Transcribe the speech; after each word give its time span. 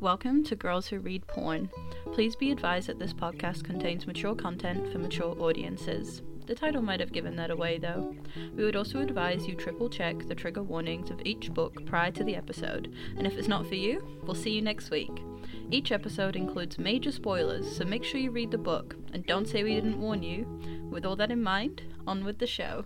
Welcome 0.00 0.44
to 0.44 0.54
Girls 0.54 0.86
Who 0.86 1.00
Read 1.00 1.26
Porn. 1.26 1.68
Please 2.12 2.36
be 2.36 2.52
advised 2.52 2.86
that 2.86 3.00
this 3.00 3.12
podcast 3.12 3.64
contains 3.64 4.06
mature 4.06 4.36
content 4.36 4.92
for 4.92 5.00
mature 5.00 5.34
audiences. 5.40 6.22
The 6.46 6.54
title 6.54 6.82
might 6.82 7.00
have 7.00 7.10
given 7.10 7.34
that 7.34 7.50
away 7.50 7.78
though. 7.78 8.14
We 8.54 8.62
would 8.62 8.76
also 8.76 9.00
advise 9.00 9.48
you 9.48 9.56
triple 9.56 9.90
check 9.90 10.28
the 10.28 10.36
trigger 10.36 10.62
warnings 10.62 11.10
of 11.10 11.20
each 11.24 11.52
book 11.52 11.84
prior 11.84 12.12
to 12.12 12.22
the 12.22 12.36
episode, 12.36 12.94
and 13.16 13.26
if 13.26 13.36
it's 13.36 13.48
not 13.48 13.66
for 13.66 13.74
you, 13.74 14.20
we'll 14.22 14.36
see 14.36 14.52
you 14.52 14.62
next 14.62 14.92
week. 14.92 15.10
Each 15.72 15.90
episode 15.90 16.36
includes 16.36 16.78
major 16.78 17.10
spoilers, 17.10 17.76
so 17.76 17.84
make 17.84 18.04
sure 18.04 18.20
you 18.20 18.30
read 18.30 18.52
the 18.52 18.56
book, 18.56 18.94
and 19.12 19.26
don't 19.26 19.48
say 19.48 19.64
we 19.64 19.74
didn't 19.74 20.00
warn 20.00 20.22
you. 20.22 20.46
With 20.92 21.04
all 21.04 21.16
that 21.16 21.32
in 21.32 21.42
mind, 21.42 21.82
on 22.06 22.22
with 22.22 22.38
the 22.38 22.46
show. 22.46 22.84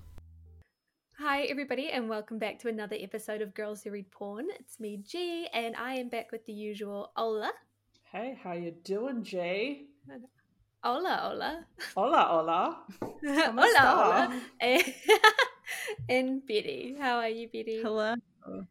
Hi, 1.19 1.43
everybody, 1.43 1.91
and 1.91 2.09
welcome 2.09 2.39
back 2.39 2.59
to 2.61 2.69
another 2.69 2.97
episode 2.99 3.43
of 3.43 3.55
Girls 3.55 3.83
Who 3.83 3.91
Read 3.91 4.11
Porn. 4.11 4.47
It's 4.59 4.81
me, 4.81 4.97
G, 5.07 5.47
and 5.53 5.77
I 5.77 5.95
am 5.95 6.09
back 6.09 6.33
with 6.33 6.45
the 6.47 6.53
usual 6.53 7.13
Ola. 7.17 7.53
Hey, 8.11 8.39
how 8.43 8.55
you 8.55 8.73
doing, 8.83 9.23
Jay? 9.23 9.85
Hola, 10.83 11.19
hola. 11.23 11.67
Hola, 11.95 12.27
hola. 12.29 12.79
hola, 13.21 13.79
hola. 13.79 14.41
And, 14.61 14.95
and 16.09 16.47
Betty. 16.47 16.97
How 16.99 17.19
are 17.19 17.29
you, 17.29 17.47
Betty? 17.47 17.83
Hello. 17.83 18.15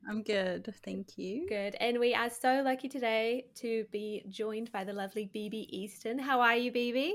I'm 0.09 0.23
good, 0.23 0.73
thank 0.83 1.17
you. 1.17 1.47
Good. 1.47 1.75
And 1.79 1.99
we 1.99 2.13
are 2.13 2.29
so 2.29 2.61
lucky 2.65 2.89
today 2.89 3.45
to 3.55 3.85
be 3.91 4.25
joined 4.27 4.71
by 4.71 4.83
the 4.83 4.93
lovely 4.93 5.29
BB 5.33 5.67
Easton. 5.69 6.19
How 6.19 6.41
are 6.41 6.57
you, 6.57 6.71
BB? 6.71 7.13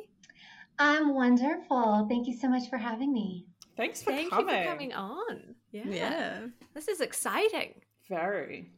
I'm 0.78 1.14
wonderful. 1.14 2.06
Thank 2.08 2.26
you 2.28 2.36
so 2.38 2.48
much 2.48 2.70
for 2.70 2.78
having 2.78 3.12
me. 3.12 3.46
Thanks 3.76 4.02
for 4.02 4.10
Thank 4.10 4.30
coming. 4.30 4.54
you 4.54 4.62
for 4.62 4.68
coming 4.70 4.92
on. 4.92 5.54
Yeah. 5.70 5.82
Yeah. 5.86 6.40
This 6.74 6.88
is 6.88 7.00
exciting. 7.00 7.74
Very. 8.08 8.70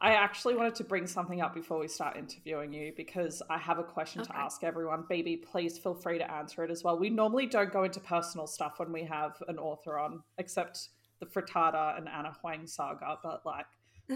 I 0.00 0.12
actually 0.12 0.54
wanted 0.54 0.76
to 0.76 0.84
bring 0.84 1.06
something 1.08 1.40
up 1.40 1.54
before 1.54 1.78
we 1.80 1.88
start 1.88 2.16
interviewing 2.16 2.72
you 2.72 2.92
because 2.96 3.42
I 3.50 3.58
have 3.58 3.78
a 3.78 3.82
question 3.82 4.20
Okay. 4.20 4.30
to 4.32 4.36
ask 4.38 4.62
everyone. 4.62 5.04
BB, 5.10 5.42
please 5.42 5.76
feel 5.76 5.94
free 5.94 6.18
to 6.18 6.30
answer 6.30 6.62
it 6.62 6.70
as 6.70 6.84
well. 6.84 6.96
We 6.98 7.10
normally 7.10 7.46
don't 7.46 7.72
go 7.72 7.82
into 7.82 7.98
personal 7.98 8.46
stuff 8.46 8.74
when 8.78 8.92
we 8.92 9.02
have 9.04 9.32
an 9.48 9.58
author 9.58 9.98
on, 9.98 10.22
except 10.38 10.90
the 11.18 11.26
Frittata 11.26 11.98
and 11.98 12.08
Ana 12.08 12.32
Huang 12.40 12.66
saga, 12.68 13.18
but 13.24 13.44
like, 13.44 13.66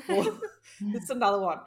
well, 0.08 0.38
it's 0.94 1.10
another 1.10 1.40
one. 1.40 1.58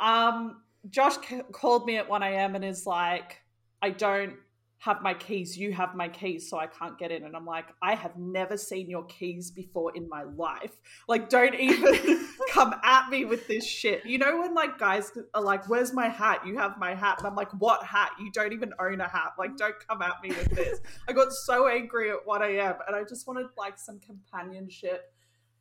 Um, 0.00 0.62
Josh 0.90 1.14
c- 1.24 1.42
called 1.52 1.86
me 1.86 1.98
at 1.98 2.08
1 2.08 2.20
a.m. 2.24 2.56
and 2.56 2.64
is 2.64 2.84
like, 2.84 3.40
I 3.80 3.90
don't 3.90 4.34
have 4.82 5.00
my 5.00 5.14
keys. 5.14 5.56
You 5.56 5.72
have 5.74 5.94
my 5.94 6.08
keys, 6.08 6.50
so 6.50 6.58
I 6.58 6.66
can't 6.66 6.98
get 6.98 7.12
in. 7.12 7.22
And 7.22 7.36
I'm 7.36 7.46
like, 7.46 7.66
I 7.80 7.94
have 7.94 8.16
never 8.16 8.56
seen 8.56 8.90
your 8.90 9.04
keys 9.04 9.48
before 9.48 9.92
in 9.94 10.08
my 10.08 10.24
life. 10.24 10.72
Like, 11.06 11.28
don't 11.28 11.54
even 11.54 12.26
come 12.50 12.74
at 12.82 13.08
me 13.08 13.24
with 13.24 13.46
this 13.46 13.64
shit. 13.64 14.04
You 14.04 14.18
know, 14.18 14.40
when 14.40 14.54
like 14.54 14.78
guys 14.78 15.12
are 15.34 15.40
like, 15.40 15.68
Where's 15.68 15.92
my 15.92 16.08
hat? 16.08 16.44
You 16.44 16.58
have 16.58 16.78
my 16.78 16.96
hat. 16.96 17.18
And 17.18 17.28
I'm 17.28 17.36
like, 17.36 17.52
What 17.60 17.84
hat? 17.84 18.10
You 18.18 18.32
don't 18.32 18.52
even 18.52 18.72
own 18.80 19.00
a 19.00 19.08
hat. 19.08 19.34
Like, 19.38 19.56
don't 19.56 19.76
come 19.86 20.02
at 20.02 20.20
me 20.20 20.30
with 20.30 20.50
this. 20.50 20.80
I 21.08 21.12
got 21.12 21.32
so 21.32 21.68
angry 21.68 22.10
at 22.10 22.26
1 22.26 22.42
a.m. 22.42 22.74
and 22.88 22.96
I 22.96 23.04
just 23.04 23.28
wanted 23.28 23.46
like 23.56 23.78
some 23.78 24.00
companionship 24.00 25.12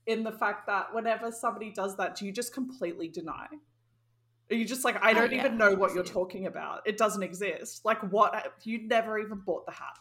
in 0.07 0.23
the 0.23 0.31
fact 0.31 0.65
that 0.65 0.95
whenever 0.95 1.31
somebody 1.31 1.71
does 1.71 1.95
that, 1.97 2.15
do 2.15 2.25
you 2.25 2.31
just 2.31 2.55
completely 2.55 3.07
deny? 3.07 3.45
Are 4.51 4.55
you 4.55 4.65
just 4.65 4.83
like, 4.83 4.97
I 5.01 5.11
Oh, 5.11 5.15
don't 5.15 5.31
yeah, 5.31 5.45
even 5.45 5.57
know 5.57 5.73
what 5.73 5.93
you're 5.95 6.03
talking 6.03 6.45
about? 6.45 6.81
It 6.85 6.97
doesn't 6.97 7.23
exist. 7.23 7.85
Like, 7.85 7.99
what? 8.11 8.53
You 8.63 8.85
never 8.87 9.17
even 9.17 9.39
bought 9.39 9.65
the 9.65 9.71
hat. 9.71 9.97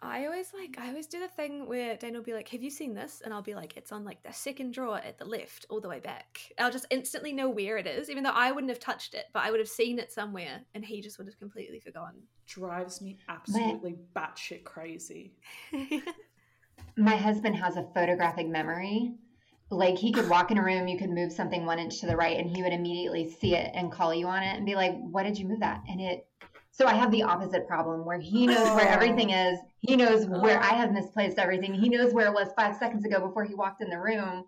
I 0.00 0.26
always 0.26 0.52
like 0.52 0.76
I 0.78 0.88
always 0.88 1.06
do 1.06 1.18
the 1.18 1.28
thing 1.28 1.66
where 1.66 1.96
Dane 1.96 2.12
will 2.14 2.22
be 2.22 2.34
like, 2.34 2.48
"Have 2.50 2.62
you 2.62 2.70
seen 2.70 2.94
this?" 2.94 3.22
And 3.22 3.32
I'll 3.32 3.42
be 3.42 3.54
like, 3.54 3.76
"It's 3.76 3.90
on 3.90 4.04
like 4.04 4.22
the 4.22 4.32
second 4.32 4.74
drawer 4.74 4.98
at 4.98 5.18
the 5.18 5.24
left, 5.24 5.64
all 5.70 5.80
the 5.80 5.88
way 5.88 5.98
back." 5.98 6.40
I'll 6.58 6.70
just 6.70 6.86
instantly 6.90 7.32
know 7.32 7.48
where 7.48 7.78
it 7.78 7.86
is, 7.86 8.10
even 8.10 8.22
though 8.22 8.30
I 8.30 8.52
wouldn't 8.52 8.70
have 8.70 8.80
touched 8.80 9.14
it, 9.14 9.24
but 9.32 9.44
I 9.44 9.50
would 9.50 9.60
have 9.60 9.68
seen 9.68 9.98
it 9.98 10.12
somewhere, 10.12 10.66
and 10.74 10.84
he 10.84 11.00
just 11.00 11.16
would 11.18 11.26
have 11.26 11.38
completely 11.38 11.80
forgotten. 11.80 12.28
Drives 12.46 13.00
me 13.00 13.18
absolutely 13.28 13.96
batshit 14.14 14.64
crazy. 14.64 15.32
My 16.96 17.16
husband 17.16 17.56
has 17.56 17.76
a 17.76 17.88
photographic 17.94 18.46
memory. 18.46 19.14
Like 19.70 19.98
he 19.98 20.12
could 20.12 20.28
walk 20.28 20.50
in 20.50 20.58
a 20.58 20.62
room, 20.64 20.86
you 20.86 20.98
could 20.98 21.10
move 21.10 21.32
something 21.32 21.64
one 21.66 21.78
inch 21.78 22.00
to 22.00 22.06
the 22.06 22.16
right, 22.16 22.38
and 22.38 22.54
he 22.54 22.62
would 22.62 22.72
immediately 22.72 23.28
see 23.30 23.54
it 23.54 23.70
and 23.74 23.90
call 23.90 24.14
you 24.14 24.26
on 24.26 24.42
it 24.42 24.56
and 24.56 24.66
be 24.66 24.74
like, 24.76 24.94
"Why 24.98 25.22
did 25.22 25.38
you 25.38 25.46
move 25.46 25.60
that?" 25.60 25.82
And 25.88 26.00
it. 26.00 26.26
So 26.70 26.86
I 26.86 26.94
have 26.94 27.10
the 27.10 27.22
opposite 27.22 27.66
problem 27.68 28.04
where 28.04 28.18
he 28.18 28.46
knows 28.46 28.68
where 28.74 28.88
Oh. 28.88 28.92
everything 28.92 29.30
is. 29.30 29.58
He 29.78 29.96
knows 29.96 30.26
oh. 30.26 30.40
where 30.40 30.58
I 30.60 30.74
have 30.74 30.92
misplaced 30.92 31.38
everything. 31.38 31.72
He 31.72 31.88
knows 31.88 32.12
where 32.12 32.26
it 32.26 32.34
was 32.34 32.48
five 32.58 32.76
seconds 32.76 33.04
ago 33.04 33.20
before 33.20 33.44
he 33.44 33.54
walked 33.54 33.80
in 33.80 33.90
the 33.90 34.00
room. 34.00 34.44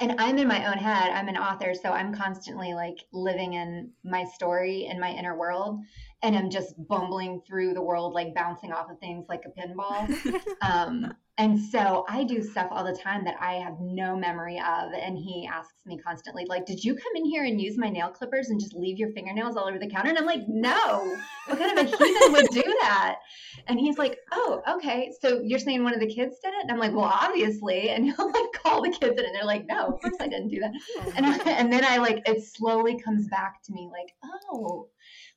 And 0.00 0.14
I'm 0.18 0.38
in 0.38 0.48
my 0.48 0.70
own 0.70 0.78
head. 0.78 1.10
I'm 1.10 1.28
an 1.28 1.36
author, 1.36 1.74
so 1.74 1.90
I'm 1.90 2.14
constantly 2.14 2.72
like 2.72 2.98
living 3.12 3.54
in 3.54 3.90
my 4.04 4.24
story 4.24 4.86
in 4.86 4.98
my 5.00 5.10
inner 5.10 5.36
world, 5.36 5.80
and 6.22 6.36
I'm 6.36 6.50
just 6.50 6.74
bumbling 6.86 7.40
through 7.46 7.74
the 7.74 7.82
world, 7.82 8.12
like 8.12 8.34
bouncing 8.34 8.72
off 8.72 8.90
of 8.90 8.98
things 8.98 9.26
like 9.28 9.44
a 9.46 9.60
pinball. 9.60 10.42
um, 10.62 11.12
and 11.40 11.58
so 11.58 12.04
I 12.06 12.24
do 12.24 12.42
stuff 12.42 12.68
all 12.70 12.84
the 12.84 12.94
time 12.94 13.24
that 13.24 13.36
I 13.40 13.54
have 13.54 13.80
no 13.80 14.14
memory 14.14 14.58
of. 14.58 14.92
And 14.92 15.16
he 15.16 15.48
asks 15.50 15.72
me 15.86 15.96
constantly, 15.96 16.44
like, 16.46 16.66
did 16.66 16.84
you 16.84 16.94
come 16.94 17.12
in 17.16 17.24
here 17.24 17.44
and 17.44 17.58
use 17.58 17.78
my 17.78 17.88
nail 17.88 18.10
clippers 18.10 18.50
and 18.50 18.60
just 18.60 18.74
leave 18.74 18.98
your 18.98 19.10
fingernails 19.12 19.56
all 19.56 19.66
over 19.66 19.78
the 19.78 19.88
counter? 19.88 20.10
And 20.10 20.18
I'm 20.18 20.26
like, 20.26 20.42
no, 20.46 21.16
what 21.46 21.58
kind 21.58 21.78
of 21.78 21.86
a 21.86 21.88
heathen 21.88 22.32
would 22.32 22.48
do 22.50 22.76
that? 22.82 23.20
And 23.68 23.80
he's 23.80 23.96
like, 23.96 24.18
oh, 24.32 24.60
okay. 24.68 25.10
So 25.22 25.40
you're 25.42 25.58
saying 25.58 25.82
one 25.82 25.94
of 25.94 26.00
the 26.00 26.14
kids 26.14 26.36
did 26.44 26.52
it? 26.52 26.60
And 26.60 26.70
I'm 26.70 26.78
like, 26.78 26.92
well, 26.92 27.10
obviously. 27.10 27.88
And 27.88 28.04
he'll 28.04 28.30
like 28.30 28.52
call 28.62 28.82
the 28.82 28.90
kids 28.90 29.18
in 29.18 29.24
and 29.24 29.34
they're 29.34 29.44
like, 29.44 29.64
no, 29.66 29.86
of 29.86 30.00
course 30.02 30.16
I 30.20 30.28
didn't 30.28 30.48
do 30.48 30.60
that. 30.60 30.72
And, 31.16 31.24
I, 31.24 31.38
and 31.52 31.72
then 31.72 31.86
I 31.86 31.96
like, 31.96 32.28
it 32.28 32.44
slowly 32.44 33.00
comes 33.00 33.28
back 33.28 33.62
to 33.62 33.72
me 33.72 33.88
like, 33.90 34.12
oh, 34.52 34.88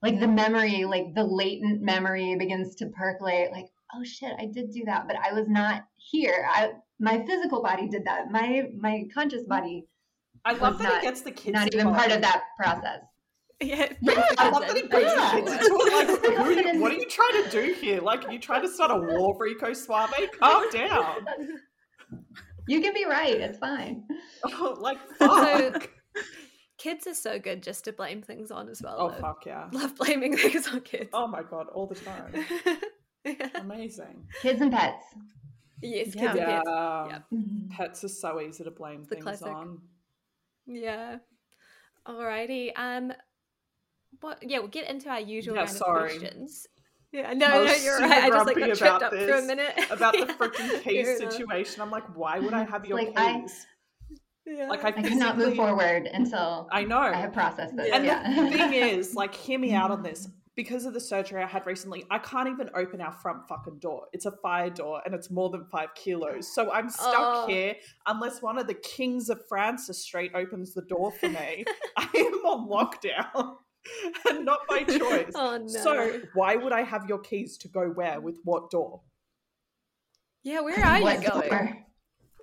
like 0.04 0.20
the 0.20 0.28
memory, 0.28 0.84
like 0.86 1.16
the 1.16 1.24
latent 1.24 1.82
memory 1.82 2.36
begins 2.38 2.76
to 2.76 2.88
percolate 2.88 3.52
like, 3.52 3.66
oh 3.96 4.04
shit, 4.04 4.34
I 4.38 4.46
did 4.46 4.72
do 4.72 4.84
that, 4.86 5.08
but 5.08 5.16
I 5.18 5.34
was 5.34 5.48
not 5.48 5.86
here. 5.96 6.46
I 6.52 6.72
my 7.00 7.26
physical 7.26 7.64
body 7.64 7.88
did 7.88 8.06
that. 8.06 8.30
My 8.30 8.64
my 8.78 9.04
conscious 9.14 9.44
body 9.46 9.88
I 10.46 10.54
love 10.54 10.78
that 10.80 10.84
not- 10.84 11.02
he 11.02 11.08
gets 11.08 11.22
the 11.22 11.32
kids. 11.32 11.54
not 11.54 11.74
even 11.74 11.88
part 11.94 12.12
of 12.12 12.22
that 12.22 12.44
process. 12.60 13.00
yeah, 13.62 13.94
Yeah, 14.02 14.26
I 14.38 14.50
love 14.50 14.64
that 14.68 14.76
he 14.76 14.84
brings 14.84 15.14
the 15.14 15.30
kids 15.32 15.52
into 15.54 15.66
it. 15.66 16.10
Like, 16.10 16.26
who 16.36 16.44
are 16.44 16.52
you, 16.52 16.82
what 16.82 16.92
are 16.92 16.96
you 16.96 17.06
trying 17.06 17.44
to 17.46 17.50
do 17.50 17.74
here? 17.74 18.02
Like, 18.02 18.28
are 18.28 18.32
you 18.34 18.40
trying 18.40 18.62
to 18.64 18.68
start 18.70 18.92
a 18.92 18.96
war, 18.98 19.38
Rico 19.40 19.72
Suave? 19.72 20.14
Calm 20.38 20.70
down. 20.72 21.26
You 22.68 22.82
can 22.82 22.94
be 22.94 23.06
right. 23.06 23.36
It's 23.40 23.58
fine. 23.60 24.04
Oh, 24.46 24.76
like, 24.82 24.98
So- 25.20 25.28
fuck. 25.72 25.90
Kids 26.84 27.08
are 27.08 27.14
so 27.14 27.40
good 27.40 27.64
just 27.64 27.86
to 27.86 27.94
blame 27.94 28.22
things 28.22 28.52
on 28.52 28.68
as 28.70 28.82
well. 28.82 28.96
Oh, 29.00 29.10
though. 29.10 29.22
fuck 29.22 29.46
yeah. 29.46 29.70
Love 29.72 29.96
blaming 29.96 30.36
things 30.38 30.68
on 30.68 30.82
kids. 30.82 31.10
Oh 31.14 31.28
my 31.28 31.42
god, 31.44 31.68
all 31.74 31.88
the 31.88 31.96
time. 31.96 32.34
yeah. 33.26 33.50
Amazing. 33.56 34.28
Kids 34.42 34.60
and 34.62 34.72
pets. 34.72 35.06
Yes, 35.82 36.14
kids 36.14 36.36
Yeah. 36.36 36.62
are 36.68 37.08
Yeah. 37.08 37.14
kids. 37.14 37.24
Yep. 37.32 37.40
Mhm. 37.40 37.70
Pets 37.72 38.04
are 38.04 38.08
so 38.10 38.42
easy 38.42 38.64
to 38.64 38.72
blame 38.72 39.04
The 39.04 39.16
things 39.16 39.24
classic. 39.24 39.48
on. 39.48 39.80
Yeah. 40.66 41.18
Alrighty. 42.08 42.72
Um. 42.76 43.14
What? 44.22 44.40
Yeah, 44.44 44.60
we'll 44.60 44.68
get 44.68 44.90
into 44.90 45.10
our 45.10 45.20
usual 45.20 45.56
Yeah, 45.56 45.62
round 45.62 45.72
sorry. 45.72 46.14
of 46.16 46.20
questions. 46.20 46.68
Yeah, 47.12 47.32
no, 47.34 47.64
no, 47.66 47.74
you're 47.76 48.00
right. 48.00 48.24
I 48.24 48.30
just 48.30 48.46
like 48.48 48.58
got 48.58 48.66
tripped 48.66 48.82
about 48.82 49.04
up 49.04 49.12
for 49.14 49.34
a 49.36 49.42
minute 49.44 49.74
About 49.92 50.14
the 50.14 50.20
Yeah. 50.28 50.34
freaking 50.36 50.70
Fair 50.70 50.80
keys 50.82 51.20
enough. 51.22 51.32
situation. 51.34 51.82
I'm 51.82 51.92
like, 51.92 52.06
why 52.16 52.40
would 52.40 52.54
I 52.56 52.64
have 52.64 52.86
your 52.88 52.98
Like, 52.98 53.14
I- 53.16 53.42
keys? 53.42 53.68
Yeah. 54.46 54.68
Like, 54.68 54.84
I, 54.84 54.90
I 54.90 54.92
cannot 54.92 55.38
move 55.38 55.56
forward 55.56 56.06
until 56.12 56.68
I 56.72 56.84
know. 56.84 56.98
I 57.00 57.14
have 57.16 57.34
processed 57.34 57.76
this. 57.78 57.90
And 57.94 58.06
yeah. 58.06 58.34
the 58.50 58.58
thing 58.58 58.74
is, 59.00 59.16
like, 59.16 59.34
hear 59.34 59.58
me 59.58 59.74
out 59.74 59.90
on 59.92 60.04
this. 60.04 60.28
Mm. 60.28 60.32
Because 60.56 60.86
of 60.86 60.94
the 60.94 61.00
surgery 61.00 61.42
I 61.42 61.48
had 61.48 61.66
recently, 61.66 62.06
I 62.12 62.20
can't 62.20 62.48
even 62.48 62.70
open 62.76 63.02
our 63.02 63.12
front 63.12 63.48
fucking 63.48 63.80
door. 63.80 64.04
It's 64.14 64.28
a 64.28 64.32
fire 64.32 64.70
door 64.70 65.02
and 65.04 65.16
it's 65.16 65.32
more 65.32 65.50
than 65.50 65.66
five 65.66 65.96
kilos. 65.96 66.54
So 66.54 66.72
I'm 66.72 66.92
stuck 66.92 67.16
Oh. 67.18 67.48
here 67.48 67.74
unless 68.06 68.40
one 68.40 68.60
of 68.60 68.68
the 68.68 68.76
kings 68.76 69.30
of 69.30 69.42
Francis 69.50 70.04
Street 70.04 70.32
opens 70.36 70.76
the 70.76 70.84
door 70.84 71.12
for 71.12 71.28
me. 71.28 71.66
I 71.98 72.08
am 72.16 72.34
on 72.46 72.70
lockdown 72.70 73.56
and 74.30 74.46
not 74.46 74.60
by 74.70 74.84
choice. 74.84 75.32
Oh 75.34 75.58
no. 75.58 75.68
So 75.68 76.22
why 76.36 76.56
would 76.56 76.72
I 76.72 76.84
have 76.84 77.10
your 77.10 77.18
keys 77.18 77.58
to 77.58 77.68
go 77.68 77.88
where 77.90 78.22
with 78.22 78.38
what 78.44 78.70
door? 78.70 79.02
yeah, 80.44 80.60
where 80.60 80.80
are 80.86 80.98
you 81.00 81.04
What 81.04 81.24
going? 81.26 81.86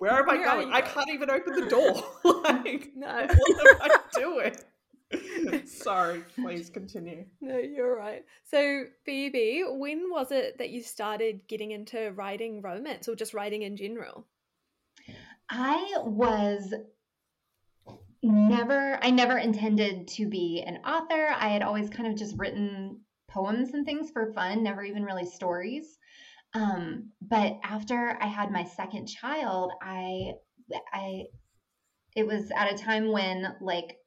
Door? 0.01 0.09
Where 0.09 0.19
am 0.23 0.29
I 0.29 0.35
Where 0.35 0.45
going? 0.45 0.73
I 0.73 0.81
can't 0.81 1.09
even 1.09 1.29
open 1.29 1.53
the 1.53 1.69
door. 1.69 2.03
like, 2.43 2.91
No, 2.95 3.07
what 3.27 3.91
am 3.91 3.91
I 3.91 4.19
doing? 4.19 4.55
Sorry, 5.65 6.23
please 6.35 6.69
continue. 6.69 7.25
no, 7.41 7.57
you're 7.57 7.95
right. 7.95 8.23
So, 8.45 8.85
BB, 9.07 9.77
when 9.77 10.09
was 10.09 10.31
it 10.31 10.57
that 10.57 10.69
you 10.69 10.81
started 10.81 11.41
getting 11.47 11.71
into 11.71 12.11
writing 12.11 12.61
romance 12.61 13.07
or 13.07 13.15
just 13.15 13.33
writing 13.33 13.63
in 13.63 13.75
general? 13.75 14.25
I 15.49 15.95
was 16.03 16.73
never 18.23 18.99
I 19.01 19.09
never 19.09 19.37
intended 19.37 20.07
to 20.09 20.27
be 20.27 20.63
an 20.65 20.77
author. 20.85 21.27
I 21.35 21.49
had 21.49 21.61
always 21.61 21.89
kind 21.89 22.07
of 22.07 22.17
just 22.17 22.37
written 22.37 23.01
poems 23.29 23.73
and 23.73 23.85
things 23.85 24.11
for 24.11 24.31
fun, 24.33 24.63
never 24.63 24.83
even 24.83 25.03
really 25.03 25.25
stories. 25.25 25.97
Um, 26.53 27.11
but 27.21 27.59
after 27.63 28.17
I 28.21 28.27
had 28.27 28.51
my 28.51 28.63
second 28.63 29.07
child, 29.07 29.71
I 29.81 30.33
I 30.93 31.25
it 32.15 32.27
was 32.27 32.51
at 32.51 32.71
a 32.71 32.77
time 32.77 33.11
when 33.11 33.55
like 33.61 33.97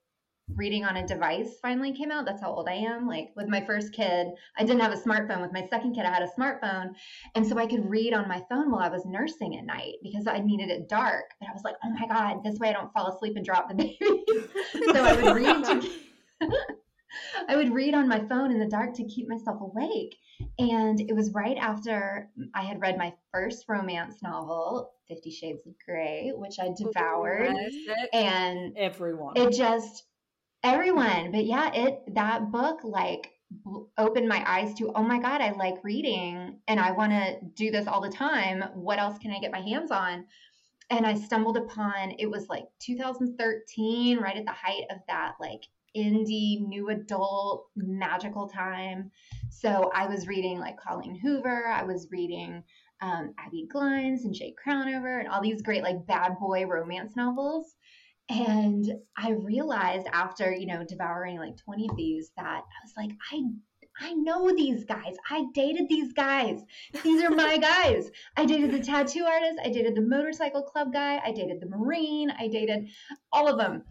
reading 0.55 0.85
on 0.85 0.99
a 0.99 1.07
device 1.07 1.59
finally 1.63 1.93
came 1.93 2.11
out. 2.11 2.27
That's 2.27 2.43
how 2.43 2.53
old 2.53 2.69
I 2.69 2.75
am. 2.75 3.07
Like 3.09 3.31
with 3.35 3.49
my 3.49 3.65
first 3.65 3.95
kid, 3.95 4.29
I 4.59 4.65
didn't 4.65 4.83
have 4.83 4.93
a 4.93 4.97
smartphone. 4.97 5.41
With 5.41 5.53
my 5.53 5.67
second 5.69 5.95
kid, 5.95 6.05
I 6.05 6.13
had 6.13 6.23
a 6.23 6.31
smartphone. 6.39 6.91
And 7.35 7.47
so 7.47 7.57
I 7.59 7.67
could 7.67 7.89
read 7.89 8.13
on 8.13 8.29
my 8.29 8.43
phone 8.51 8.71
while 8.71 8.83
I 8.83 8.91
was 8.91 9.07
nursing 9.07 9.57
at 9.57 9.65
night 9.65 9.95
because 10.03 10.27
I 10.27 10.41
needed 10.41 10.69
it 10.69 10.89
dark. 10.89 11.25
But 11.41 11.49
I 11.49 11.53
was 11.53 11.65
like, 11.65 11.77
oh 11.83 11.91
my 11.91 12.07
God, 12.07 12.45
this 12.45 12.59
way 12.59 12.69
I 12.69 12.73
don't 12.73 12.93
fall 12.93 13.07
asleep 13.07 13.37
and 13.37 13.45
drop 13.45 13.69
the 13.69 13.75
baby. 13.75 13.99
so 14.93 15.03
I 15.03 15.23
would 15.23 15.35
read 15.35 15.65
to 15.65 15.91
I 17.49 17.57
would 17.57 17.73
read 17.73 17.95
on 17.95 18.09
my 18.09 18.21
phone 18.21 18.51
in 18.51 18.59
the 18.59 18.67
dark 18.67 18.95
to 18.95 19.05
keep 19.05 19.29
myself 19.29 19.61
awake. 19.61 20.17
And 20.59 21.01
it 21.01 21.15
was 21.15 21.33
right 21.33 21.57
after 21.57 22.31
I 22.55 22.63
had 22.63 22.81
read 22.81 22.99
my 22.99 23.15
first 23.33 23.67
romance 23.69 24.23
novel, 24.23 24.93
Fifty 25.09 25.31
Shades 25.31 25.67
of 25.67 25.75
Grey, 25.85 26.33
which 26.35 26.59
I 26.59 26.71
devoured. 26.77 27.55
And 28.13 28.77
Everyone. 28.77 29.37
it 29.37 29.53
just 29.53 30.05
everyone 30.65 31.31
but 31.31 31.45
yeah 31.45 31.71
it 31.75 32.03
that 32.15 32.51
book 32.51 32.81
like 32.85 33.33
opened 33.99 34.27
my 34.27 34.43
eyes 34.51 34.75
to 34.75 34.91
oh 34.95 35.03
my 35.03 35.19
god 35.19 35.43
i 35.43 35.51
like 35.53 35.75
reading 35.85 36.59
and 36.69 36.81
i 36.81 36.91
want 36.91 37.13
to 37.13 37.37
do 37.55 37.71
this 37.71 37.87
all 37.87 38.01
the 38.01 38.09
time 38.09 38.65
what 38.73 38.99
else 38.99 39.19
can 39.19 39.31
i 39.31 39.39
get 39.39 39.53
my 39.53 39.61
hands 39.61 39.91
on 39.91 40.25
and 40.89 41.07
i 41.07 41.15
stumbled 41.15 41.59
upon 41.59 42.13
it 42.19 42.31
was 42.31 42.49
like 42.49 42.65
2013 42.81 44.19
right 44.19 44.39
at 44.39 44.47
the 44.47 44.53
height 44.53 44.85
of 44.91 44.97
that 45.07 45.35
like 45.39 45.65
indie 45.97 46.67
new 46.67 46.91
adult 46.91 47.67
magical 47.77 48.49
time 48.49 49.11
so 49.51 49.91
i 49.95 50.07
was 50.07 50.27
reading 50.27 50.59
like 50.59 50.77
colleen 50.81 51.15
hoover 51.15 51.67
i 51.69 51.83
was 51.83 52.09
reading 52.11 52.63
um, 53.01 53.35
abbi 53.39 53.65
glines 53.73 54.25
and 54.25 54.35
jay 54.35 54.55
crownover 54.55 55.19
and 55.21 55.29
all 55.29 55.43
these 55.43 55.63
great 55.63 55.83
like 55.83 56.07
bad 56.07 56.39
boy 56.39 56.65
romance 56.65 57.15
novels 57.17 57.77
and 58.31 58.91
I 59.19 59.33
realized 59.33 60.07
after, 60.11 60.51
you 60.51 60.67
know, 60.67 60.83
devouring 60.83 61.39
like 61.39 61.57
20 61.59 61.89
of 61.91 61.97
these 61.97 62.31
that 62.37 62.63
I 62.63 62.83
was 62.83 62.93
like, 62.97 63.11
I 63.31 63.43
I 64.01 64.13
know 64.13 64.53
these 64.53 64.85
guys. 64.85 65.15
I 65.31 65.45
dated 65.55 65.89
these 65.89 66.13
guys. 66.13 66.61
These 67.05 67.23
are 67.23 67.31
my 67.31 67.57
guys. 67.85 68.11
I 68.37 68.45
dated 68.45 68.73
the 68.73 68.81
tattoo 68.81 69.25
artist. 69.25 69.61
I 69.65 69.69
dated 69.69 69.95
the 69.95 70.03
motorcycle 70.03 70.63
club 70.63 70.93
guy. 70.93 71.21
I 71.25 71.31
dated 71.31 71.61
the 71.61 71.69
Marine. 71.69 72.33
I 72.33 72.49
dated 72.49 72.89
all 73.33 73.47
of 73.47 73.57
them. 73.57 73.85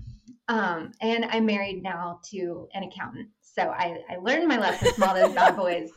Um, 0.47 0.91
and 1.01 1.25
I'm 1.25 1.45
married 1.45 1.83
now 1.83 2.19
to 2.31 2.67
an 2.73 2.83
accountant. 2.83 3.29
So 3.41 3.61
I, 3.61 3.99
I 4.09 4.17
learned 4.17 4.47
my 4.47 4.57
lesson 4.57 4.93
from 4.93 5.03
all 5.09 5.15
those 5.15 5.33
bad 5.33 5.55
boys. 5.55 5.89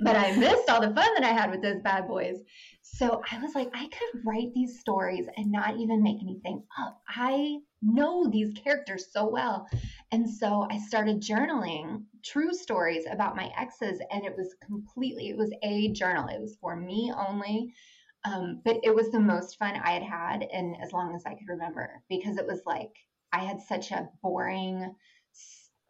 But 0.00 0.16
I 0.16 0.36
missed 0.36 0.68
all 0.68 0.80
the 0.80 0.94
fun 0.94 1.14
that 1.14 1.24
I 1.24 1.32
had 1.32 1.50
with 1.50 1.62
those 1.62 1.80
bad 1.82 2.06
boys. 2.06 2.36
So 2.82 3.22
I 3.30 3.38
was 3.38 3.54
like, 3.54 3.68
I 3.74 3.88
could 3.88 4.22
write 4.24 4.52
these 4.54 4.80
stories 4.80 5.26
and 5.36 5.50
not 5.50 5.76
even 5.76 6.02
make 6.02 6.22
anything 6.22 6.62
up. 6.78 7.00
I 7.08 7.58
know 7.82 8.28
these 8.28 8.52
characters 8.52 9.06
so 9.12 9.28
well. 9.28 9.68
And 10.12 10.28
so 10.28 10.66
I 10.70 10.78
started 10.78 11.20
journaling 11.20 12.02
true 12.24 12.52
stories 12.52 13.04
about 13.10 13.36
my 13.36 13.50
exes, 13.58 14.00
and 14.10 14.24
it 14.24 14.34
was 14.36 14.54
completely, 14.64 15.28
it 15.28 15.36
was 15.36 15.52
a 15.62 15.92
journal. 15.92 16.28
It 16.28 16.40
was 16.40 16.56
for 16.60 16.76
me 16.76 17.12
only. 17.16 17.72
Um, 18.24 18.60
but 18.64 18.78
it 18.82 18.94
was 18.94 19.10
the 19.10 19.20
most 19.20 19.58
fun 19.58 19.76
I 19.76 19.92
had 19.92 20.02
had 20.02 20.42
in 20.42 20.76
as 20.82 20.92
long 20.92 21.14
as 21.14 21.24
I 21.24 21.34
could 21.34 21.48
remember 21.48 22.02
because 22.08 22.36
it 22.36 22.46
was 22.46 22.60
like 22.66 22.92
I 23.32 23.44
had 23.44 23.60
such 23.60 23.90
a 23.90 24.08
boring, 24.22 24.94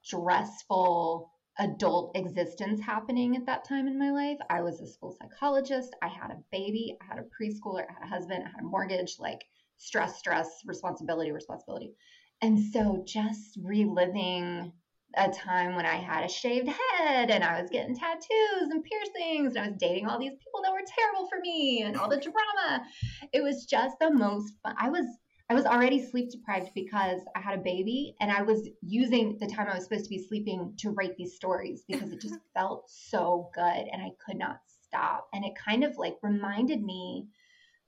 stressful, 0.03 1.31
adult 1.59 2.17
existence 2.17 2.81
happening 2.81 3.37
at 3.37 3.47
that 3.47 3.65
time 3.65 3.89
in 3.89 3.99
my 3.99 4.11
life. 4.11 4.39
I 4.49 4.63
was 4.63 4.81
a 4.81 4.87
school 4.87 5.17
psychologist. 5.21 5.95
I 6.03 6.09
had 6.09 6.31
a 6.31 6.43
baby. 6.53 6.97
I 7.01 7.05
had 7.05 7.19
a 7.19 7.23
preschooler. 7.23 7.85
I 7.89 7.93
had 7.93 8.05
a 8.05 8.09
husband. 8.09 8.45
I 8.45 8.51
had 8.51 8.61
a 8.61 8.67
mortgage. 8.67 9.17
Like 9.19 9.45
stress, 9.77 10.19
stress, 10.19 10.63
responsibility, 10.67 11.33
responsibility. 11.33 11.95
And 12.41 12.59
so 12.73 13.03
just 13.07 13.59
reliving 13.63 14.73
a 15.15 15.31
time 15.31 15.75
when 15.75 15.87
I 15.87 15.97
had 15.97 16.25
a 16.25 16.29
shaved 16.29 16.69
head 16.69 17.31
and 17.31 17.43
I 17.43 17.61
was 17.61 17.71
getting 17.71 17.97
tattoos 17.97 18.71
and 18.71 18.85
piercings 18.85 19.57
and 19.57 19.65
I 19.65 19.69
was 19.69 19.79
dating 19.79 20.07
all 20.07 20.19
these 20.19 20.33
people 20.33 20.63
that 20.63 20.73
were 20.73 20.83
terrible 20.87 21.29
for 21.29 21.41
me 21.41 21.83
and 21.83 21.97
all 21.97 22.09
the 22.09 22.21
drama. 22.21 22.85
It 23.33 23.43
was 23.43 23.65
just 23.65 23.97
the 24.01 24.13
most 24.13 24.53
fun. 24.63 24.75
I 24.79 24.91
was 24.91 25.07
I 25.51 25.55
was 25.55 25.65
already 25.65 26.05
sleep 26.05 26.31
deprived 26.31 26.73
because 26.75 27.23
I 27.35 27.41
had 27.41 27.59
a 27.59 27.63
baby 27.63 28.15
and 28.21 28.31
I 28.31 28.43
was 28.43 28.69
using 28.83 29.39
the 29.39 29.47
time 29.47 29.67
I 29.69 29.75
was 29.75 29.85
supposed 29.85 30.05
to 30.05 30.11
be 30.11 30.23
sleeping 30.23 30.75
to 30.79 30.91
write 30.91 31.17
these 31.17 31.37
stories 31.37 31.85
because 31.89 32.13
it 32.13 32.21
just 32.21 32.39
felt 32.55 32.91
so 32.91 33.51
good 33.55 33.63
and 33.93 34.03
I 34.03 34.11
could 34.25 34.39
not 34.39 34.61
stop. 34.67 35.29
And 35.33 35.45
it 35.45 35.53
kind 35.57 35.85
of 35.85 35.97
like 35.97 36.17
reminded 36.23 36.83
me 36.83 37.29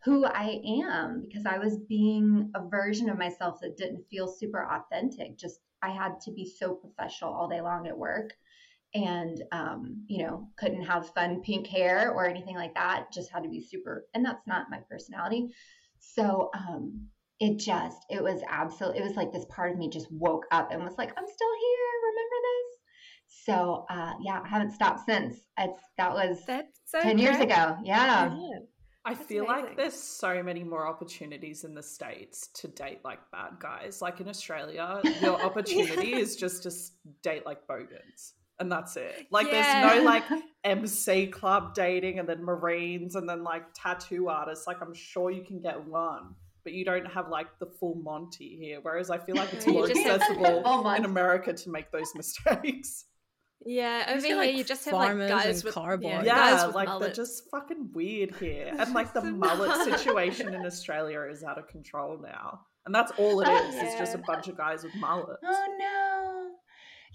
who 0.04 0.24
I 0.24 0.62
am 0.86 1.20
because 1.20 1.44
I 1.44 1.58
was 1.58 1.76
being 1.76 2.50
a 2.54 2.66
version 2.66 3.10
of 3.10 3.18
myself 3.18 3.60
that 3.60 3.76
didn't 3.76 4.08
feel 4.10 4.26
super 4.26 4.66
authentic. 4.66 5.36
Just 5.36 5.60
I 5.82 5.90
had 5.90 6.18
to 6.22 6.32
be 6.32 6.46
so 6.46 6.74
professional 6.74 7.34
all 7.34 7.48
day 7.48 7.60
long 7.60 7.86
at 7.86 7.98
work 7.98 8.32
and 8.94 9.42
um, 9.52 10.04
you 10.08 10.24
know 10.24 10.48
couldn't 10.56 10.82
have 10.82 11.14
fun 11.14 11.42
pink 11.42 11.66
hair 11.66 12.10
or 12.10 12.26
anything 12.26 12.56
like 12.56 12.74
that 12.74 13.12
just 13.12 13.30
had 13.30 13.42
to 13.42 13.48
be 13.48 13.60
super 13.62 14.06
and 14.14 14.24
that's 14.24 14.46
not 14.46 14.70
my 14.70 14.78
personality 14.88 15.48
so 16.00 16.50
um, 16.54 17.06
it 17.40 17.58
just 17.58 17.98
it 18.10 18.22
was 18.22 18.40
absolute 18.48 18.96
it 18.96 19.02
was 19.02 19.14
like 19.16 19.32
this 19.32 19.46
part 19.48 19.72
of 19.72 19.78
me 19.78 19.88
just 19.88 20.06
woke 20.12 20.44
up 20.50 20.70
and 20.70 20.82
was 20.82 20.94
like 20.98 21.10
i'm 21.16 21.26
still 21.26 21.54
here 21.60 21.86
remember 22.10 22.36
this 22.48 23.44
so 23.46 23.86
uh 23.90 24.12
yeah 24.22 24.40
i 24.44 24.48
haven't 24.48 24.70
stopped 24.72 25.00
since 25.06 25.40
it's 25.58 25.80
that 25.96 26.12
was 26.12 26.38
That's 26.46 26.80
so 26.84 27.00
10 27.00 27.18
years 27.18 27.38
ago 27.38 27.76
yeah 27.82 28.32
Yeah. 28.34 28.58
I 29.02 29.14
That's 29.14 29.26
feel 29.26 29.46
amazing. 29.46 29.64
like 29.64 29.76
there's 29.78 29.94
so 29.94 30.42
many 30.42 30.62
more 30.62 30.86
opportunities 30.86 31.64
in 31.64 31.74
the 31.74 31.82
States 31.82 32.48
to 32.48 32.68
date 32.68 33.00
like 33.02 33.18
bad 33.32 33.52
guys. 33.58 34.02
Like 34.02 34.20
in 34.20 34.28
Australia, 34.28 35.00
your 35.22 35.40
opportunity 35.48 36.12
is 36.12 36.36
just 36.36 36.64
to 36.64 36.70
date 37.22 37.46
like 37.46 37.66
bogans. 37.66 38.34
And 38.58 38.70
that's 38.70 38.96
it. 38.98 39.26
Like 39.30 39.50
there's 39.50 39.96
no 39.96 40.02
like 40.02 40.24
MC 40.64 41.28
club 41.28 41.72
dating 41.74 42.18
and 42.18 42.28
then 42.28 42.44
Marines 42.44 43.14
and 43.14 43.26
then 43.26 43.42
like 43.42 43.62
tattoo 43.74 44.28
artists. 44.28 44.66
Like 44.66 44.82
I'm 44.82 44.92
sure 44.92 45.30
you 45.30 45.44
can 45.44 45.62
get 45.62 45.82
one, 45.86 46.34
but 46.64 46.72
you 46.72 46.84
don't 46.84 47.06
have 47.06 47.28
like 47.28 47.46
the 47.58 47.66
full 47.66 47.94
Monty 47.96 48.56
here. 48.60 48.78
Whereas 48.82 49.10
I 49.10 49.18
feel 49.18 49.36
like 49.36 49.52
it's 49.52 49.66
more 49.66 49.88
accessible 49.88 50.62
full 50.62 50.82
Monty. 50.82 50.98
in 51.00 51.04
America 51.04 51.52
to 51.52 51.70
make 51.70 51.90
those 51.92 52.12
mistakes. 52.14 53.06
Yeah, 53.66 54.10
You 54.10 54.16
over 54.16 54.26
here 54.26 54.36
like, 54.36 54.54
you 54.54 54.64
just 54.64 54.84
have 54.86 54.94
like 54.94 55.08
farmers 55.08 55.30
guys 55.30 55.56
and 55.56 55.64
with 55.64 55.74
car 55.74 55.98
yeah. 56.00 56.22
Yeah, 56.22 56.34
guys 56.34 56.66
with 56.66 56.74
like 56.74 56.88
mullets. 56.88 57.06
they're 57.06 57.24
just 57.24 57.42
fucking 57.50 57.90
weird 57.92 58.34
here. 58.36 58.72
And 58.78 58.94
like 58.94 59.12
the 59.12 59.20
mullet 59.22 59.84
situation 59.92 60.54
in 60.54 60.64
Australia 60.64 61.20
is 61.30 61.42
out 61.44 61.58
of 61.58 61.68
control 61.68 62.18
now. 62.22 62.60
And 62.86 62.94
that's 62.94 63.12
all 63.18 63.40
it 63.42 63.48
Oh, 63.50 63.68
is. 63.68 63.74
It's 63.74 63.98
just 63.98 64.14
a 64.14 64.18
bunch 64.26 64.48
of 64.48 64.56
guys 64.56 64.82
with 64.82 64.94
mullets. 64.96 65.42
oh 65.44 65.76
no 65.78 66.50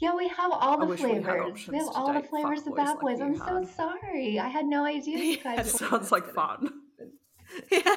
yeah 0.01 0.13
we 0.13 0.27
have 0.27 0.51
all 0.51 0.75
I 0.75 0.79
the 0.81 0.85
wish 0.87 1.01
we 1.01 1.13
had 1.13 1.23
flavors 1.23 1.67
we, 1.69 1.77
have 1.77 1.85
to 1.87 1.91
all 1.93 2.13
the 2.13 2.21
flavors 2.21 2.59
of 2.59 2.65
fuckboys 2.73 2.75
bad 2.75 2.99
boys 2.99 3.19
you 3.19 3.25
i'm 3.41 3.65
so 3.65 3.71
sorry 3.77 4.37
i 4.39 4.49
had 4.49 4.65
no 4.65 4.83
idea 4.83 5.17
you 5.17 5.37
guys 5.37 5.55
That 5.55 5.81
were- 5.81 5.89
sounds 5.89 6.11
like 6.11 6.27
fun. 6.33 6.69
Yeah. 7.71 7.95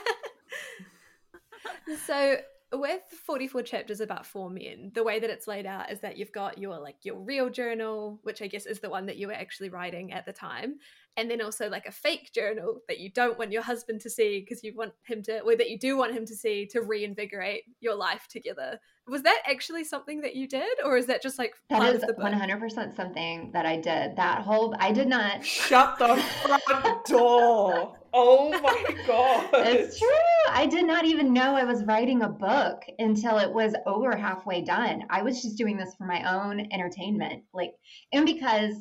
So 1.96 2.36
with 2.70 3.00
44 3.24 3.62
chapters 3.62 4.00
about 4.00 4.26
four 4.26 4.50
men 4.50 4.90
the 4.94 5.02
way 5.02 5.18
that 5.18 5.30
it's 5.30 5.46
laid 5.46 5.64
out 5.64 5.90
is 5.90 6.00
that 6.00 6.18
you've 6.18 6.32
got 6.32 6.58
your 6.58 6.78
like 6.78 6.96
your 7.02 7.18
real 7.18 7.48
journal 7.48 8.20
which 8.24 8.42
i 8.42 8.46
guess 8.46 8.66
is 8.66 8.80
the 8.80 8.90
one 8.90 9.06
that 9.06 9.16
you 9.16 9.26
were 9.26 9.32
actually 9.32 9.70
writing 9.70 10.12
at 10.12 10.26
the 10.26 10.32
time 10.32 10.74
and 11.18 11.28
then 11.28 11.42
also 11.42 11.68
like 11.68 11.84
a 11.86 11.90
fake 11.90 12.30
journal 12.32 12.80
that 12.86 13.00
you 13.00 13.10
don't 13.10 13.38
want 13.40 13.50
your 13.50 13.62
husband 13.62 14.00
to 14.00 14.08
see 14.08 14.38
because 14.38 14.62
you 14.62 14.72
want 14.76 14.92
him 15.04 15.20
to 15.20 15.40
or 15.40 15.56
that 15.56 15.68
you 15.68 15.76
do 15.76 15.96
want 15.96 16.14
him 16.14 16.24
to 16.24 16.34
see 16.34 16.64
to 16.66 16.80
reinvigorate 16.80 17.64
your 17.80 17.96
life 17.96 18.28
together. 18.30 18.78
Was 19.08 19.22
that 19.22 19.42
actually 19.44 19.82
something 19.82 20.20
that 20.20 20.36
you 20.36 20.46
did 20.46 20.78
or 20.84 20.96
is 20.96 21.06
that 21.06 21.20
just 21.20 21.36
like 21.36 21.54
that 21.70 21.80
part 21.80 21.96
is 21.96 22.02
of 22.02 22.08
the 22.08 22.14
book? 22.14 22.24
100% 22.24 22.94
something 22.94 23.50
that 23.52 23.66
i 23.66 23.74
did. 23.74 24.14
That 24.14 24.42
whole 24.42 24.76
i 24.78 24.92
did 24.92 25.08
not 25.08 25.44
Shut 25.44 25.98
the 25.98 26.16
front 26.16 27.04
door. 27.06 27.96
Oh 28.12 28.50
my 28.50 29.04
god. 29.06 29.48
It's 29.66 29.98
true. 29.98 30.08
I 30.50 30.66
did 30.66 30.86
not 30.86 31.04
even 31.04 31.32
know 31.32 31.54
I 31.54 31.64
was 31.64 31.84
writing 31.84 32.22
a 32.22 32.28
book 32.28 32.82
until 32.98 33.38
it 33.38 33.52
was 33.52 33.74
over 33.86 34.16
halfway 34.16 34.62
done. 34.62 35.04
I 35.10 35.22
was 35.22 35.42
just 35.42 35.58
doing 35.58 35.76
this 35.76 35.94
for 35.96 36.04
my 36.04 36.22
own 36.32 36.66
entertainment. 36.72 37.44
Like, 37.52 37.74
and 38.12 38.24
because 38.24 38.74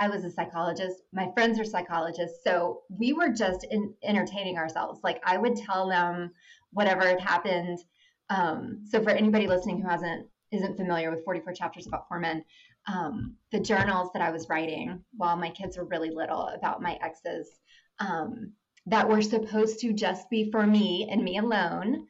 I 0.00 0.08
was 0.08 0.24
a 0.24 0.30
psychologist, 0.30 1.02
my 1.12 1.30
friends 1.34 1.58
are 1.60 1.64
psychologists. 1.64 2.40
So 2.44 2.82
we 2.88 3.12
were 3.12 3.30
just 3.30 3.66
in, 3.70 3.94
entertaining 4.02 4.58
ourselves. 4.58 5.00
Like, 5.04 5.20
I 5.24 5.36
would 5.36 5.56
tell 5.56 5.88
them 5.88 6.32
whatever 6.72 7.06
had 7.06 7.20
happened. 7.20 7.78
Um, 8.30 8.84
so 8.88 9.02
for 9.02 9.10
anybody 9.10 9.46
listening 9.46 9.80
who 9.80 9.88
hasn't, 9.88 10.26
isn't 10.50 10.76
familiar 10.76 11.10
with 11.10 11.24
44 11.24 11.52
chapters 11.52 11.86
about 11.86 12.08
four 12.08 12.18
men, 12.20 12.44
um, 12.86 13.36
the 13.50 13.60
journals 13.60 14.10
that 14.12 14.22
I 14.22 14.30
was 14.30 14.48
writing 14.48 15.02
while 15.16 15.36
my 15.36 15.50
kids 15.50 15.76
were 15.76 15.84
really 15.84 16.10
little 16.10 16.48
about 16.48 16.82
my 16.82 16.98
exes, 17.00 17.48
um, 17.98 18.52
that 18.86 19.08
were 19.08 19.22
supposed 19.22 19.80
to 19.80 19.92
just 19.92 20.28
be 20.30 20.50
for 20.50 20.66
me 20.66 21.08
and 21.10 21.22
me 21.22 21.38
alone. 21.38 22.06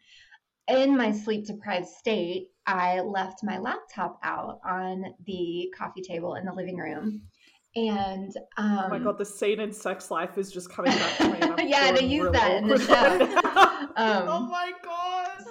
In 0.68 0.96
my 0.96 1.12
sleep 1.12 1.46
deprived 1.46 1.86
state, 1.86 2.48
I 2.66 3.00
left 3.00 3.44
my 3.44 3.58
laptop 3.58 4.18
out 4.22 4.60
on 4.66 5.04
the 5.26 5.72
coffee 5.76 6.02
table 6.02 6.34
in 6.36 6.46
the 6.46 6.52
living 6.52 6.78
room. 6.78 7.22
And 7.76 8.32
um, 8.56 8.78
Oh 8.84 8.88
my 8.88 8.98
god, 8.98 9.18
the 9.18 9.24
scene 9.24 9.60
in 9.60 9.72
Sex 9.72 10.10
Life 10.10 10.38
is 10.38 10.50
just 10.52 10.70
coming 10.70 10.92
back 10.92 11.16
to 11.18 11.28
me. 11.28 11.38
Yeah, 11.68 11.92
they 11.92 12.04
use 12.04 12.30
that 12.32 12.62
in 12.62 12.68
the 12.68 12.78
show. 12.78 13.40
Um, 13.96 14.24
oh 14.26 14.40
my 14.40 14.72
god. 14.82 15.03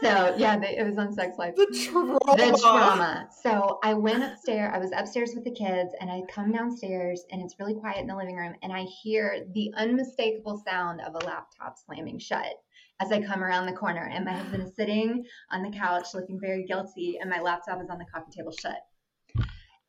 So 0.04 0.36
yeah, 0.38 0.60
they, 0.60 0.78
it 0.78 0.86
was 0.86 0.98
on 0.98 1.14
Sex 1.14 1.38
Life. 1.38 1.56
The 1.56 1.90
trauma. 1.90 2.20
The 2.36 2.60
trauma. 2.62 3.30
So 3.42 3.80
I 3.84 3.94
went 3.94 4.24
upstairs. 4.24 4.72
I 4.74 4.78
was 4.78 4.92
upstairs 4.96 5.32
with 5.34 5.46
the 5.46 5.52
kids, 5.52 5.94
and 6.00 6.12
I 6.12 6.24
come 6.30 6.52
downstairs, 6.52 7.24
and 7.32 7.42
it's 7.42 7.56
really 7.60 7.76
quiet 7.76 8.00
in 8.00 8.08
the 8.08 8.16
living 8.16 8.36
room, 8.36 8.54
and 8.62 8.74
I 8.74 8.84
hear 8.84 9.46
the 9.54 9.72
unmistakable 9.78 10.62
sound 10.68 11.02
of 11.02 11.16
a 11.16 11.26
laptop 11.26 11.78
slamming 11.86 12.20
shut 12.20 12.54
as 13.00 13.12
I 13.12 13.22
come 13.22 13.44
around 13.44 13.66
the 13.66 13.74
corner. 13.74 14.10
And 14.14 14.26
my 14.26 14.34
husband 14.34 14.64
is 14.64 14.76
sitting 14.76 15.24
on 15.52 15.64
the 15.64 15.72
couch 15.72 16.08
looking 16.14 16.40
very 16.40 16.66
guilty, 16.66 17.18
and 17.22 17.30
my 17.30 17.40
laptop 17.40 17.82
is 17.82 17.90
on 17.90 17.98
the 17.98 18.06
coffee 18.14 18.32
table 18.36 18.52
shut. 18.52 18.78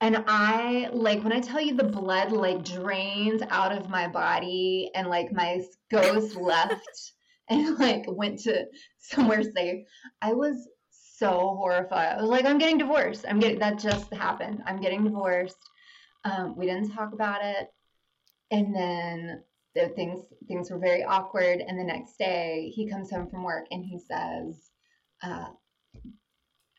And 0.00 0.22
I 0.28 0.90
like 0.92 1.22
when 1.24 1.32
I 1.32 1.40
tell 1.40 1.60
you 1.60 1.74
the 1.74 1.84
blood 1.84 2.30
like 2.30 2.62
drained 2.62 3.46
out 3.50 3.72
of 3.72 3.88
my 3.88 4.06
body 4.06 4.90
and 4.94 5.08
like 5.08 5.32
my 5.32 5.62
ghost 5.90 6.36
left 6.36 7.13
and 7.48 7.78
like 7.78 8.04
went 8.08 8.38
to 8.40 8.64
somewhere 8.98 9.42
safe. 9.42 9.86
I 10.22 10.32
was 10.32 10.68
so 10.90 11.56
horrified. 11.58 12.18
I 12.18 12.20
was 12.20 12.30
like, 12.30 12.46
I'm 12.46 12.58
getting 12.58 12.78
divorced. 12.78 13.24
I'm 13.28 13.38
getting 13.38 13.58
that 13.58 13.78
just 13.78 14.12
happened. 14.12 14.62
I'm 14.66 14.80
getting 14.80 15.04
divorced. 15.04 15.58
Um, 16.24 16.56
we 16.56 16.66
didn't 16.66 16.92
talk 16.92 17.12
about 17.12 17.44
it. 17.44 17.68
And 18.50 18.74
then 18.74 19.42
the 19.74 19.88
things 19.90 20.20
things 20.48 20.70
were 20.70 20.78
very 20.78 21.04
awkward. 21.04 21.60
And 21.60 21.78
the 21.78 21.84
next 21.84 22.16
day 22.18 22.72
he 22.74 22.88
comes 22.88 23.10
home 23.10 23.28
from 23.28 23.44
work 23.44 23.66
and 23.70 23.84
he 23.84 23.98
says, 23.98 24.70
uh, 25.22 25.46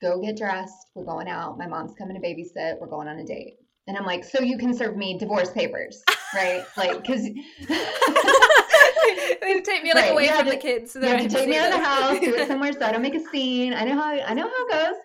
go 0.02 0.22
get 0.22 0.38
dressed. 0.38 0.88
We're 0.96 1.06
going 1.06 1.28
out. 1.28 1.58
My 1.58 1.68
mom's 1.68 1.94
coming 1.96 2.20
to 2.20 2.28
babysit. 2.28 2.80
We're 2.80 2.88
going 2.88 3.08
on 3.08 3.20
a 3.20 3.26
date. 3.26 3.58
And 3.88 3.96
I'm 3.96 4.06
like, 4.06 4.24
so 4.24 4.42
you 4.42 4.58
can 4.58 4.74
serve 4.74 4.98
me 4.98 5.18
divorce 5.18 5.52
papers, 5.52 6.02
right? 6.34 6.66
like, 6.76 7.02
because 7.02 7.28
you 9.44 9.62
take 9.62 9.84
me 9.84 9.94
like 9.94 10.04
Right, 10.04 10.12
away 10.12 10.24
you 10.24 10.30
from 10.30 10.46
have 10.46 10.50
the 10.50 10.58
kids. 10.58 10.94
So 10.94 11.00
you 11.00 11.08
have 11.08 11.22
to 11.22 11.30
take 11.30 11.50
me 11.50 11.58
out 11.58 11.72
of 11.72 11.80
the 11.80 11.86
house, 11.86 12.20
do 12.20 12.36
it 12.36 12.48
somewhere 12.48 12.74
so 12.74 12.86
I 12.86 12.92
don't 12.92 13.02
make 13.02 13.16
a 13.16 13.26
scene. 13.32 13.74
I 13.74 13.84
know 13.84 13.96
how 13.96 14.12
I 14.12 14.34
know 14.34 14.50
how 14.50 14.66
it 14.66 14.72
goes. 14.72 14.96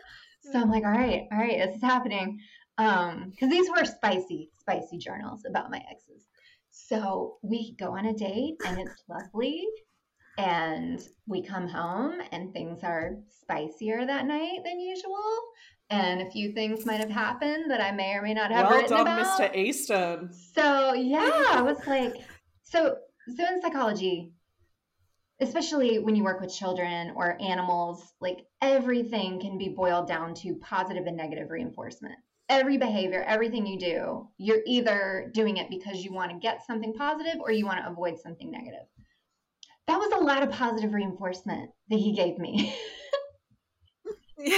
So 0.53 0.61
I'm 0.61 0.71
like, 0.71 0.85
all 0.85 0.91
right, 0.91 1.25
all 1.33 1.39
right, 1.39 1.59
this 1.59 1.77
is 1.77 1.83
happening. 1.83 2.41
Um, 2.79 3.31
because 3.31 3.51
these 3.51 3.69
were 3.69 3.85
spicy, 3.85 4.51
spicy 4.59 4.99
journals 4.99 5.43
about 5.47 5.71
my 5.71 5.83
exes. 5.91 6.25
So 6.71 7.37
we 7.43 7.75
go 7.77 7.97
on 7.97 8.07
a 8.07 8.15
date 8.15 8.57
and 8.67 8.79
it's 8.79 9.05
lovely. 9.09 9.67
And 10.39 11.01
we 11.27 11.43
come 11.43 11.69
home 11.69 12.21
and 12.33 12.53
things 12.53 12.83
are 12.83 13.19
spicier 13.29 14.07
that 14.07 14.27
night 14.27 14.61
than 14.65 14.81
usual. 14.81 15.23
And 15.91 16.23
a 16.23 16.31
few 16.31 16.53
things 16.53 16.87
might 16.87 17.01
have 17.01 17.11
happened 17.11 17.71
that 17.71 17.81
I 17.83 17.91
may 17.91 18.15
or 18.15 18.23
may 18.23 18.33
not 18.33 18.51
have 18.51 18.69
well 18.71 18.81
written 18.81 18.97
done, 18.97 19.01
about. 19.03 19.41
Mr. 19.41 19.55
Easton. 19.55 20.33
So 20.33 20.95
yeah, 20.95 21.47
I 21.51 21.63
was 21.63 21.85
like, 21.87 22.15
so 22.63 22.97
so 23.37 23.47
in 23.47 23.61
psychology, 23.63 24.33
especially 25.41 25.99
when 25.99 26.15
you 26.15 26.23
work 26.23 26.41
with 26.41 26.55
children 26.55 27.13
or 27.17 27.41
animals, 27.41 28.15
like 28.21 28.45
everything 28.61 29.41
can 29.41 29.57
be 29.59 29.69
boiled 29.69 30.07
down 30.07 30.35
to 30.35 30.55
positive 30.57 31.07
and 31.07 31.17
negative 31.17 31.51
reinforcement. 31.51 32.15
Every 32.49 32.77
behavior, 32.77 33.23
everything 33.23 33.67
you 33.67 33.79
do, 33.79 34.29
you're 34.37 34.63
either 34.67 35.31
doing 35.33 35.57
it 35.57 35.71
because 35.71 36.05
you 36.05 36.13
want 36.13 36.33
to 36.33 36.39
get 36.39 36.67
something 36.67 36.93
positive 36.93 37.41
or 37.41 37.53
you 37.53 37.65
want 37.65 37.79
to 37.79 37.91
avoid 37.91 38.19
something 38.19 38.51
negative. 38.51 38.87
That 39.87 39.99
was 39.99 40.13
a 40.13 40.25
lot 40.25 40.43
of 40.43 40.51
positive 40.51 40.93
reinforcement 40.93 41.71
that 41.89 41.99
he 41.99 42.13
gave 42.13 42.39
me. 42.39 42.77
like, 44.39 44.49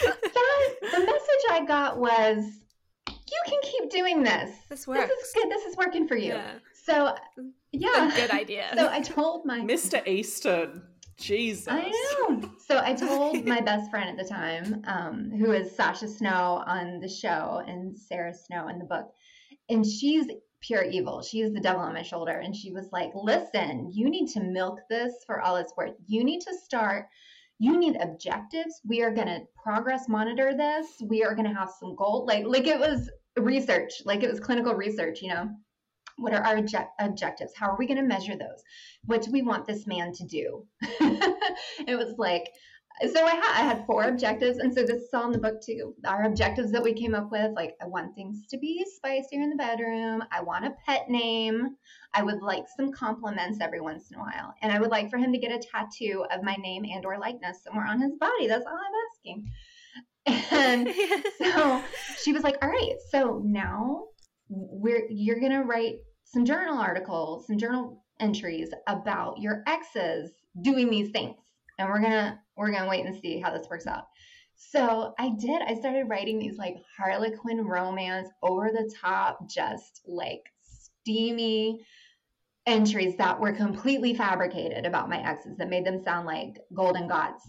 that, 0.00 0.74
the 0.92 0.98
message 0.98 1.44
I 1.50 1.64
got 1.66 1.98
was, 1.98 2.44
you 3.08 3.42
can 3.46 3.60
keep 3.62 3.90
doing 3.90 4.22
this. 4.22 4.50
This 4.68 4.86
This 5.08 5.28
is 5.28 5.32
good. 5.34 5.50
This 5.50 5.64
is 5.64 5.76
working 5.76 6.08
for 6.08 6.16
you. 6.16 6.34
Yeah. 6.34 6.54
So, 6.84 7.14
yeah. 7.72 8.12
A 8.12 8.16
good 8.16 8.30
idea. 8.30 8.72
So 8.74 8.88
I 8.88 9.00
told 9.00 9.46
my 9.46 9.60
Mr. 9.60 10.06
Easton. 10.06 10.82
Jesus. 11.18 11.68
I 11.68 11.88
know. 11.88 12.50
So 12.66 12.78
I 12.78 12.94
told 12.94 13.46
my 13.46 13.60
best 13.60 13.90
friend 13.90 14.10
at 14.10 14.16
the 14.16 14.28
time, 14.28 14.82
um, 14.86 15.30
who 15.30 15.52
is 15.52 15.74
Sasha 15.76 16.08
Snow 16.08 16.64
on 16.66 16.98
the 17.00 17.08
show 17.08 17.62
and 17.66 17.96
Sarah 17.96 18.34
Snow 18.34 18.68
in 18.68 18.78
the 18.78 18.84
book, 18.84 19.06
and 19.68 19.86
she's 19.86 20.26
pure 20.60 20.82
evil. 20.82 21.22
She 21.22 21.42
is 21.42 21.52
the 21.52 21.60
devil 21.60 21.82
on 21.82 21.92
my 21.92 22.02
shoulder, 22.02 22.38
and 22.38 22.56
she 22.56 22.72
was 22.72 22.88
like, 22.92 23.12
"Listen, 23.14 23.90
you 23.92 24.10
need 24.10 24.28
to 24.28 24.40
milk 24.40 24.80
this 24.90 25.12
for 25.26 25.40
all 25.40 25.56
it's 25.56 25.76
worth. 25.76 25.94
You 26.06 26.24
need 26.24 26.40
to 26.40 26.54
start." 26.64 27.06
You 27.58 27.78
need 27.78 27.96
objectives. 28.00 28.80
We 28.84 29.02
are 29.02 29.14
gonna 29.14 29.42
progress 29.62 30.08
monitor 30.08 30.52
this. 30.56 31.00
We 31.06 31.22
are 31.22 31.36
gonna 31.36 31.54
have 31.54 31.70
some 31.78 31.94
goal. 31.94 32.24
Like, 32.26 32.44
like 32.44 32.66
it 32.66 32.80
was 32.80 33.08
research. 33.36 34.02
Like 34.04 34.24
it 34.24 34.30
was 34.30 34.40
clinical 34.40 34.74
research. 34.74 35.22
You 35.22 35.28
know, 35.28 35.48
what 36.16 36.32
are 36.32 36.42
our 36.42 36.56
object- 36.56 37.00
objectives? 37.00 37.52
How 37.56 37.70
are 37.70 37.78
we 37.78 37.86
going 37.86 37.98
to 37.98 38.02
measure 38.02 38.36
those? 38.36 38.62
What 39.04 39.22
do 39.22 39.30
we 39.30 39.42
want 39.42 39.66
this 39.66 39.86
man 39.86 40.12
to 40.12 40.24
do? 40.24 40.66
it 40.82 41.98
was 41.98 42.14
like, 42.18 42.48
so 43.10 43.24
I, 43.24 43.30
ha- 43.34 43.54
I 43.56 43.64
had 43.64 43.86
four 43.86 44.04
objectives. 44.04 44.58
And 44.58 44.72
so 44.72 44.82
this 44.82 45.02
is 45.02 45.08
all 45.14 45.26
in 45.26 45.32
the 45.32 45.38
book 45.38 45.60
too. 45.62 45.94
Our 46.06 46.24
objectives 46.24 46.70
that 46.72 46.82
we 46.82 46.92
came 46.92 47.14
up 47.14 47.30
with 47.30 47.52
like, 47.54 47.74
I 47.80 47.86
want 47.86 48.14
things 48.14 48.46
to 48.48 48.58
be 48.58 48.84
spicier 48.84 49.42
in 49.42 49.50
the 49.50 49.56
bedroom. 49.56 50.22
I 50.30 50.42
want 50.42 50.66
a 50.66 50.74
pet 50.86 51.08
name. 51.08 51.76
I 52.14 52.22
would 52.22 52.42
like 52.42 52.64
some 52.76 52.92
compliments 52.92 53.58
every 53.60 53.80
once 53.80 54.10
in 54.10 54.18
a 54.18 54.20
while. 54.20 54.54
And 54.62 54.70
I 54.70 54.78
would 54.78 54.90
like 54.90 55.10
for 55.10 55.18
him 55.18 55.32
to 55.32 55.38
get 55.38 55.52
a 55.52 55.58
tattoo 55.58 56.24
of 56.30 56.42
my 56.42 56.54
name 56.56 56.84
and 56.84 57.04
or 57.04 57.18
likeness 57.18 57.62
somewhere 57.64 57.86
on 57.86 58.00
his 58.00 58.14
body. 58.16 58.46
That's 58.46 58.66
all 58.66 58.72
I'm 58.72 58.92
asking. 59.10 59.50
And 60.52 60.94
so 61.38 61.82
she 62.22 62.32
was 62.32 62.44
like, 62.44 62.56
"All 62.62 62.68
right, 62.68 62.94
so 63.10 63.42
now 63.44 64.04
we're 64.52 65.06
you're 65.08 65.40
gonna 65.40 65.64
write 65.64 65.96
some 66.24 66.44
journal 66.44 66.78
articles, 66.78 67.46
some 67.46 67.58
journal 67.58 68.04
entries 68.20 68.70
about 68.86 69.38
your 69.38 69.62
exes 69.66 70.30
doing 70.60 70.90
these 70.90 71.10
things, 71.10 71.36
and 71.78 71.88
we're 71.88 72.00
gonna 72.00 72.38
we're 72.56 72.70
gonna 72.70 72.88
wait 72.88 73.06
and 73.06 73.18
see 73.18 73.40
how 73.40 73.50
this 73.50 73.68
works 73.70 73.86
out." 73.86 74.04
So 74.54 75.14
I 75.18 75.30
did. 75.30 75.62
I 75.62 75.74
started 75.74 76.08
writing 76.08 76.38
these 76.38 76.58
like 76.58 76.76
Harlequin 76.96 77.64
romance, 77.66 78.28
over 78.42 78.70
the 78.70 78.92
top, 79.00 79.48
just 79.48 80.02
like 80.06 80.42
steamy 80.60 81.80
entries 82.66 83.16
that 83.16 83.40
were 83.40 83.52
completely 83.52 84.14
fabricated 84.14 84.86
about 84.86 85.08
my 85.08 85.20
exes 85.26 85.56
that 85.56 85.68
made 85.68 85.84
them 85.84 86.02
sound 86.04 86.26
like 86.26 86.58
golden 86.74 87.08
gods. 87.08 87.42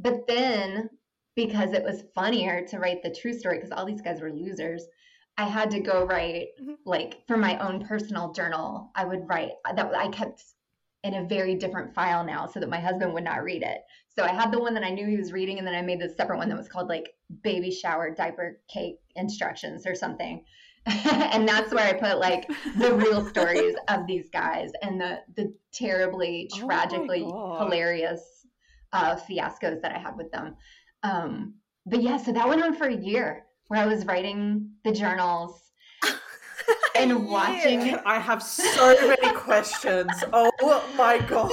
But 0.00 0.26
then 0.26 0.90
because 1.36 1.72
it 1.72 1.84
was 1.84 2.02
funnier 2.16 2.66
to 2.66 2.80
write 2.80 3.00
the 3.00 3.14
true 3.14 3.32
story 3.32 3.58
because 3.58 3.70
all 3.70 3.86
these 3.86 4.02
guys 4.02 4.20
were 4.20 4.32
losers. 4.32 4.82
I 5.38 5.44
had 5.44 5.70
to 5.70 5.80
go 5.80 6.04
write 6.04 6.48
Mhm. 6.60 6.78
like 6.84 7.24
for 7.28 7.36
my 7.36 7.56
own 7.58 7.86
personal 7.86 8.32
journal. 8.32 8.90
I 8.96 9.04
would 9.04 9.28
write 9.28 9.52
that 9.72 9.94
I 9.94 10.08
kept 10.08 10.44
in 11.04 11.14
a 11.14 11.24
very 11.24 11.54
different 11.54 11.94
file 11.94 12.24
now 12.24 12.46
so 12.46 12.58
that 12.58 12.68
my 12.68 12.80
husband 12.80 13.14
would 13.14 13.22
not 13.22 13.44
read 13.44 13.62
it. 13.62 13.84
So 14.08 14.24
I 14.24 14.32
had 14.32 14.50
the 14.50 14.58
one 14.58 14.74
that 14.74 14.82
I 14.82 14.90
knew 14.90 15.06
he 15.06 15.16
was 15.16 15.32
reading, 15.32 15.58
and 15.58 15.66
then 15.66 15.76
I 15.76 15.80
made 15.80 16.00
this 16.00 16.16
separate 16.16 16.38
one 16.38 16.48
that 16.48 16.58
was 16.58 16.68
called 16.68 16.88
like 16.88 17.14
baby 17.42 17.70
shower 17.70 18.10
diaper 18.10 18.58
cake 18.68 18.98
instructions 19.14 19.86
or 19.86 19.94
something. 19.94 20.44
and 20.86 21.48
that's 21.48 21.72
where 21.72 21.86
I 21.86 21.92
put 21.92 22.18
like 22.18 22.50
the 22.76 22.94
real 22.94 23.24
stories 23.32 23.76
of 23.86 24.08
these 24.08 24.28
guys 24.30 24.72
and 24.82 25.00
the 25.00 25.20
the 25.36 25.54
terribly 25.70 26.50
Oh 26.54 26.66
tragically 26.66 27.22
God. 27.22 27.62
hilarious 27.62 28.44
uh, 28.92 29.14
fiascos 29.14 29.80
that 29.82 29.94
I 29.94 29.98
had 29.98 30.16
with 30.16 30.32
them. 30.32 30.56
Um, 31.04 31.54
but 31.86 32.02
yeah, 32.02 32.16
so 32.16 32.32
that 32.32 32.48
went 32.48 32.62
on 32.64 32.74
for 32.74 32.88
a 32.88 32.96
year 32.96 33.44
where 33.68 33.80
I 33.80 33.86
was 33.86 34.04
writing 34.06 34.70
the 34.84 34.92
journals 34.92 35.62
and 36.96 37.28
watching. 37.28 37.94
I 38.04 38.18
have 38.18 38.42
so 38.42 38.94
many 39.06 39.34
questions. 39.34 40.10
Oh 40.32 40.50
my 40.96 41.18
god. 41.28 41.50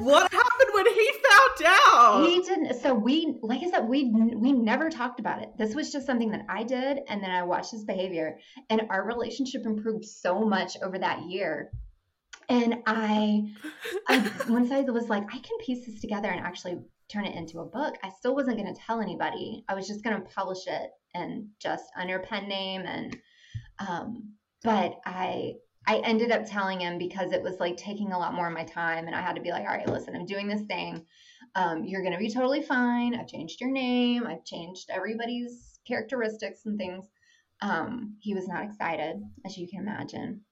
What 0.00 0.32
happened 0.32 0.70
when 0.72 0.86
he 0.86 1.10
found 1.28 1.74
out? 1.92 2.26
He 2.26 2.40
didn't. 2.42 2.80
So 2.80 2.94
we, 2.94 3.36
like 3.42 3.62
I 3.62 3.70
said, 3.70 3.88
we 3.88 4.10
we 4.34 4.52
never 4.52 4.88
talked 4.88 5.20
about 5.20 5.42
it. 5.42 5.50
This 5.58 5.74
was 5.74 5.92
just 5.92 6.06
something 6.06 6.30
that 6.30 6.46
I 6.48 6.62
did, 6.62 7.00
and 7.08 7.22
then 7.22 7.30
I 7.30 7.42
watched 7.42 7.72
his 7.72 7.84
behavior, 7.84 8.38
and 8.70 8.82
our 8.90 9.04
relationship 9.04 9.66
improved 9.66 10.04
so 10.04 10.40
much 10.40 10.76
over 10.82 10.98
that 10.98 11.28
year. 11.28 11.70
And 12.48 12.76
I, 12.86 13.44
I 14.08 14.30
once 14.48 14.70
I 14.72 14.80
was 14.82 15.08
like, 15.08 15.24
I 15.24 15.38
can 15.38 15.58
piece 15.64 15.86
this 15.86 16.00
together 16.00 16.28
and 16.28 16.44
actually 16.44 16.78
turn 17.10 17.26
it 17.26 17.36
into 17.36 17.60
a 17.60 17.66
book. 17.66 17.96
I 18.02 18.10
still 18.18 18.34
wasn't 18.34 18.58
going 18.58 18.72
to 18.72 18.80
tell 18.80 19.00
anybody. 19.00 19.64
I 19.68 19.74
was 19.74 19.86
just 19.86 20.04
going 20.04 20.16
to 20.16 20.28
publish 20.28 20.66
it 20.66 20.90
and 21.14 21.46
just 21.58 21.84
under 21.96 22.18
pen 22.18 22.48
name 22.48 22.82
and. 22.82 23.16
Um, 23.78 24.34
but 24.62 25.00
I 25.06 25.54
I 25.86 25.98
ended 26.04 26.30
up 26.30 26.46
telling 26.46 26.80
him 26.80 26.98
because 26.98 27.32
it 27.32 27.42
was 27.42 27.58
like 27.58 27.76
taking 27.76 28.12
a 28.12 28.18
lot 28.18 28.34
more 28.34 28.46
of 28.46 28.52
my 28.52 28.64
time, 28.64 29.06
and 29.06 29.16
I 29.16 29.20
had 29.20 29.34
to 29.36 29.42
be 29.42 29.50
like, 29.50 29.62
all 29.62 29.74
right, 29.74 29.88
listen, 29.88 30.14
I'm 30.14 30.26
doing 30.26 30.46
this 30.46 30.62
thing. 30.62 31.04
Um, 31.54 31.84
you're 31.84 32.02
gonna 32.02 32.18
be 32.18 32.30
totally 32.30 32.62
fine. 32.62 33.14
I've 33.14 33.26
changed 33.26 33.60
your 33.60 33.70
name. 33.70 34.26
I've 34.26 34.44
changed 34.44 34.90
everybody's 34.90 35.80
characteristics 35.86 36.66
and 36.66 36.78
things. 36.78 37.06
Um, 37.62 38.16
he 38.20 38.34
was 38.34 38.46
not 38.46 38.64
excited, 38.64 39.20
as 39.44 39.56
you 39.56 39.66
can 39.68 39.80
imagine, 39.80 40.42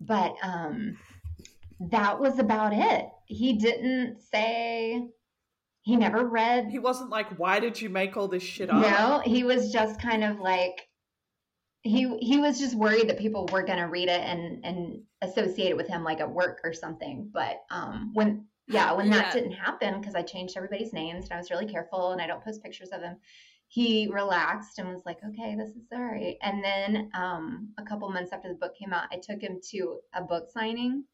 but 0.00 0.34
um, 0.42 0.98
that 1.90 2.18
was 2.18 2.38
about 2.38 2.72
it. 2.72 3.08
He 3.26 3.54
didn't 3.54 4.20
say. 4.32 5.02
He 5.88 5.96
never 5.96 6.26
read. 6.26 6.68
He 6.70 6.78
wasn't 6.78 7.08
like, 7.08 7.38
why 7.38 7.60
did 7.60 7.80
you 7.80 7.88
make 7.88 8.14
all 8.14 8.28
this 8.28 8.42
shit 8.42 8.68
up? 8.68 8.82
No, 8.82 9.22
he 9.24 9.42
was 9.42 9.72
just 9.72 9.98
kind 9.98 10.22
of 10.22 10.38
like 10.38 10.86
he 11.80 12.18
he 12.18 12.36
was 12.36 12.58
just 12.58 12.74
worried 12.74 13.08
that 13.08 13.18
people 13.18 13.48
were 13.50 13.62
going 13.62 13.78
to 13.78 13.84
read 13.84 14.10
it 14.10 14.20
and 14.20 14.62
and 14.66 15.02
associate 15.22 15.70
it 15.70 15.78
with 15.78 15.88
him 15.88 16.04
like 16.04 16.20
at 16.20 16.30
work 16.30 16.60
or 16.62 16.74
something. 16.74 17.30
But 17.32 17.62
um 17.70 18.10
when 18.12 18.44
yeah, 18.66 18.92
when 18.92 19.08
that 19.08 19.34
Yeah. 19.34 19.40
didn't 19.40 19.52
happen, 19.56 19.98
because 19.98 20.14
I 20.14 20.20
changed 20.20 20.58
everybody's 20.58 20.92
names 20.92 21.24
and 21.24 21.32
I 21.32 21.38
was 21.38 21.50
really 21.50 21.64
careful 21.72 22.12
and 22.12 22.20
I 22.20 22.26
don't 22.26 22.44
post 22.44 22.62
pictures 22.62 22.90
of 22.90 23.00
him, 23.00 23.16
he 23.68 24.08
relaxed 24.12 24.78
and 24.78 24.90
was 24.90 25.06
like, 25.06 25.20
okay, 25.26 25.56
this 25.56 25.70
is 25.70 25.86
all 25.90 26.04
right. 26.04 26.36
And 26.42 26.62
then 26.62 27.08
um, 27.14 27.70
a 27.78 27.82
couple 27.82 28.10
months 28.10 28.34
after 28.34 28.48
the 28.50 28.56
book 28.56 28.76
came 28.76 28.92
out, 28.92 29.08
I 29.10 29.16
took 29.16 29.40
him 29.40 29.58
to 29.70 30.00
a 30.12 30.22
book 30.22 30.50
signing 30.50 31.04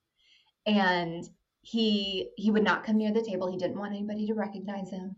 and 0.66 1.22
he 1.64 2.30
he 2.36 2.50
would 2.50 2.62
not 2.62 2.84
come 2.84 2.98
near 2.98 3.12
the 3.12 3.22
table. 3.24 3.50
He 3.50 3.56
didn't 3.56 3.78
want 3.78 3.92
anybody 3.94 4.26
to 4.26 4.34
recognize 4.34 4.90
him. 4.90 5.16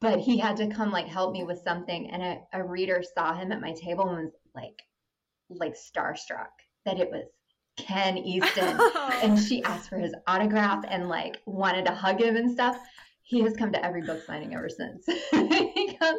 But 0.00 0.20
he 0.20 0.38
had 0.38 0.56
to 0.58 0.68
come 0.68 0.90
like 0.92 1.06
help 1.06 1.32
me 1.32 1.44
with 1.44 1.60
something. 1.64 2.10
And 2.10 2.22
a, 2.22 2.38
a 2.52 2.64
reader 2.64 3.02
saw 3.16 3.34
him 3.34 3.52
at 3.52 3.60
my 3.60 3.72
table 3.72 4.08
and 4.08 4.18
was 4.18 4.32
like 4.54 4.82
like 5.50 5.74
starstruck 5.74 6.52
that 6.84 6.98
it 6.98 7.10
was 7.10 7.24
Ken 7.76 8.16
Easton 8.18 8.80
and 9.22 9.38
she 9.38 9.62
asked 9.64 9.88
for 9.88 9.98
his 9.98 10.14
autograph 10.26 10.84
and 10.88 11.08
like 11.08 11.40
wanted 11.46 11.86
to 11.86 11.92
hug 11.92 12.20
him 12.20 12.36
and 12.36 12.50
stuff. 12.50 12.78
He 13.22 13.40
has 13.40 13.54
come 13.56 13.72
to 13.72 13.84
every 13.84 14.02
book 14.02 14.22
signing 14.26 14.54
ever 14.54 14.68
since. 14.68 15.06
Oh, 15.32 15.68
he 15.74 15.96
goes, 15.98 16.14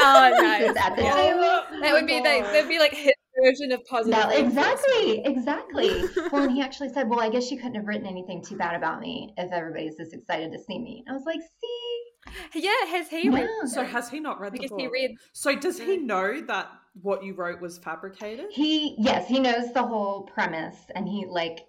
Oh, 0.00 0.30
nice. 0.42 0.76
at 0.76 0.96
the 0.96 1.02
Yeah. 1.02 1.14
table. 1.14 1.80
That 1.80 1.92
would 1.92 2.06
be 2.06 2.20
like 2.20 2.42
that'd 2.44 2.68
be 2.68 2.78
like 2.78 2.92
his 2.92 3.13
version 3.44 3.72
of 3.72 3.84
positive. 3.84 4.18
No, 4.18 4.28
reinforcement. 4.28 4.58
exactly, 4.58 5.22
exactly. 5.24 6.28
well, 6.32 6.42
and 6.44 6.52
he 6.52 6.60
actually 6.62 6.88
said, 6.90 7.08
"Well, 7.08 7.20
I 7.20 7.28
guess 7.28 7.50
you 7.50 7.56
couldn't 7.58 7.74
have 7.74 7.86
written 7.86 8.06
anything 8.06 8.42
too 8.42 8.56
bad 8.56 8.74
about 8.74 9.00
me 9.00 9.32
if 9.36 9.52
everybody's 9.52 9.96
this 9.96 10.12
excited 10.12 10.52
to 10.52 10.58
see 10.58 10.78
me." 10.78 11.04
I 11.08 11.12
was 11.12 11.24
like, 11.24 11.40
"See, 11.40 12.60
Yeah, 12.60 12.72
has 12.88 13.08
he 13.08 13.28
no. 13.28 13.36
read? 13.36 13.48
So 13.68 13.84
has 13.84 14.08
he 14.08 14.20
not 14.20 14.40
read 14.40 14.52
the 14.52 14.58
Because 14.58 14.70
book? 14.70 14.80
he 14.80 14.88
read. 14.88 15.12
So 15.32 15.54
does 15.54 15.78
he 15.78 15.96
mm-hmm. 15.96 16.06
know 16.06 16.40
that 16.46 16.70
what 17.02 17.24
you 17.24 17.34
wrote 17.34 17.60
was 17.60 17.78
fabricated? 17.78 18.46
He, 18.50 18.94
yes, 18.98 19.26
he 19.28 19.40
knows 19.40 19.72
the 19.72 19.82
whole 19.82 20.22
premise, 20.22 20.76
and 20.94 21.08
he 21.08 21.26
like." 21.26 21.60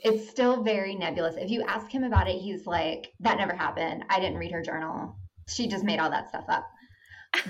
It's 0.00 0.28
still 0.28 0.62
very 0.62 0.94
nebulous. 0.94 1.36
If 1.38 1.50
you 1.50 1.62
ask 1.62 1.90
him 1.90 2.04
about 2.04 2.28
it, 2.28 2.38
he's 2.38 2.66
like, 2.66 3.12
"That 3.20 3.38
never 3.38 3.54
happened. 3.54 4.04
I 4.10 4.20
didn't 4.20 4.36
read 4.36 4.52
her 4.52 4.60
journal. 4.60 5.16
She 5.48 5.68
just 5.68 5.84
made 5.84 5.98
all 5.98 6.10
that 6.10 6.28
stuff 6.28 6.44
up." 6.48 6.66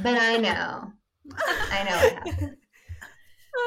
But 0.03 0.17
I 0.17 0.37
know, 0.37 0.93
I 1.37 1.85
know 1.85 1.97
it 2.07 2.15
happened. 2.15 2.57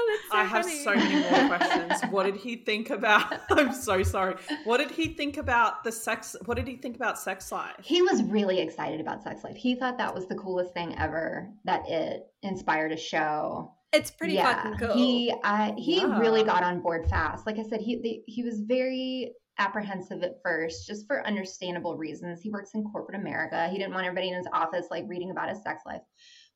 Oh, 0.05 0.19
so 0.31 0.37
I 0.37 0.43
have 0.43 0.65
funny. 0.65 0.83
so 0.83 0.95
many 0.95 1.29
more 1.47 1.57
questions. 1.57 2.11
What 2.11 2.23
did 2.25 2.35
he 2.37 2.55
think 2.57 2.89
about? 2.89 3.33
I'm 3.51 3.73
so 3.73 4.03
sorry. 4.03 4.35
What 4.63 4.77
did 4.77 4.91
he 4.91 5.07
think 5.13 5.37
about 5.37 5.83
the 5.83 5.91
sex? 5.91 6.35
What 6.45 6.55
did 6.57 6.67
he 6.67 6.75
think 6.77 6.95
about 6.95 7.17
sex 7.19 7.51
life? 7.51 7.75
He 7.81 8.01
was 8.01 8.23
really 8.23 8.59
excited 8.59 8.99
about 9.01 9.23
Sex 9.23 9.43
Life. 9.43 9.55
He 9.55 9.75
thought 9.75 9.97
that 9.97 10.13
was 10.13 10.27
the 10.27 10.35
coolest 10.35 10.73
thing 10.73 10.95
ever. 10.99 11.49
That 11.65 11.83
it 11.87 12.23
inspired 12.41 12.91
a 12.91 12.97
show. 12.97 13.73
It's 13.91 14.09
pretty 14.11 14.37
fucking 14.37 14.77
cool. 14.77 14.93
He 14.95 15.33
I 15.43 15.73
he 15.77 15.97
Yeah. 15.97 16.19
really 16.19 16.43
got 16.43 16.63
on 16.63 16.81
board 16.81 17.07
fast. 17.09 17.45
Like 17.45 17.59
I 17.59 17.63
said, 17.63 17.79
he 17.81 18.01
the, 18.01 18.21
he 18.27 18.43
was 18.43 18.61
very 18.61 19.33
apprehensive 19.59 20.23
at 20.23 20.37
first, 20.43 20.87
just 20.87 21.05
for 21.05 21.25
understandable 21.27 21.95
reasons. 21.95 22.41
He 22.41 22.49
works 22.49 22.71
in 22.73 22.83
corporate 22.85 23.19
America. 23.21 23.67
He 23.69 23.77
didn't 23.77 23.93
want 23.93 24.05
everybody 24.07 24.29
in 24.29 24.35
his 24.35 24.47
office 24.51 24.87
like 24.89 25.05
reading 25.07 25.29
about 25.29 25.49
his 25.49 25.61
sex 25.61 25.83
life. 25.85 26.01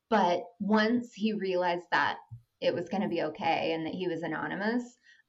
But 0.10 0.44
once 0.60 1.12
he 1.14 1.34
realized 1.34 1.86
that 1.92 2.18
it 2.62 2.74
was 2.74 2.90
going 2.90 3.04
to 3.04 3.10
be 3.10 3.22
okay 3.24 3.74
and 3.74 3.86
that 3.86 3.94
he 3.94 4.08
was 4.08 4.24
anonymous, 4.24 4.84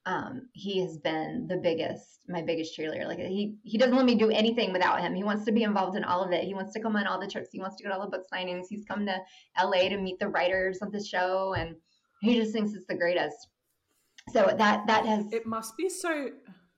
um, 0.06 0.48
he 0.52 0.80
has 0.80 0.96
been 0.98 1.46
the 1.48 1.56
biggest, 1.58 2.20
my 2.28 2.40
biggest 2.40 2.76
cheerleader. 2.78 3.06
Like 3.06 3.18
he 3.18 3.56
he 3.64 3.76
doesn't 3.76 3.94
let 3.96 4.06
me 4.06 4.14
do 4.14 4.30
anything 4.30 4.72
without 4.72 5.00
him. 5.00 5.14
He 5.14 5.24
wants 5.24 5.44
to 5.44 5.52
be 5.52 5.64
involved 5.64 5.96
in 5.96 6.04
all 6.04 6.22
of 6.24 6.32
it. 6.32 6.44
He 6.44 6.54
wants 6.54 6.72
to 6.74 6.80
come 6.80 6.96
on 6.96 7.06
all 7.06 7.20
the 7.20 7.26
trips. 7.26 7.50
He 7.52 7.60
wants 7.60 7.76
to 7.76 7.82
go 7.84 7.90
to 7.90 7.96
all 7.96 8.08
the 8.08 8.16
book 8.16 8.26
signings. 8.32 8.64
He's 8.70 8.84
come 8.86 9.04
to 9.04 9.18
LA 9.62 9.88
to 9.90 9.98
meet 9.98 10.18
the 10.18 10.28
writers 10.28 10.78
of 10.80 10.92
the 10.92 11.04
show, 11.04 11.54
and 11.58 11.74
he 12.22 12.36
just 12.36 12.52
thinks 12.52 12.72
it's 12.72 12.86
the 12.86 12.94
greatest. 12.96 13.36
So 14.32 14.54
that 14.56 14.86
that 14.86 15.04
has 15.04 15.30
It 15.32 15.44
must 15.46 15.76
be 15.76 15.90
so. 15.90 16.30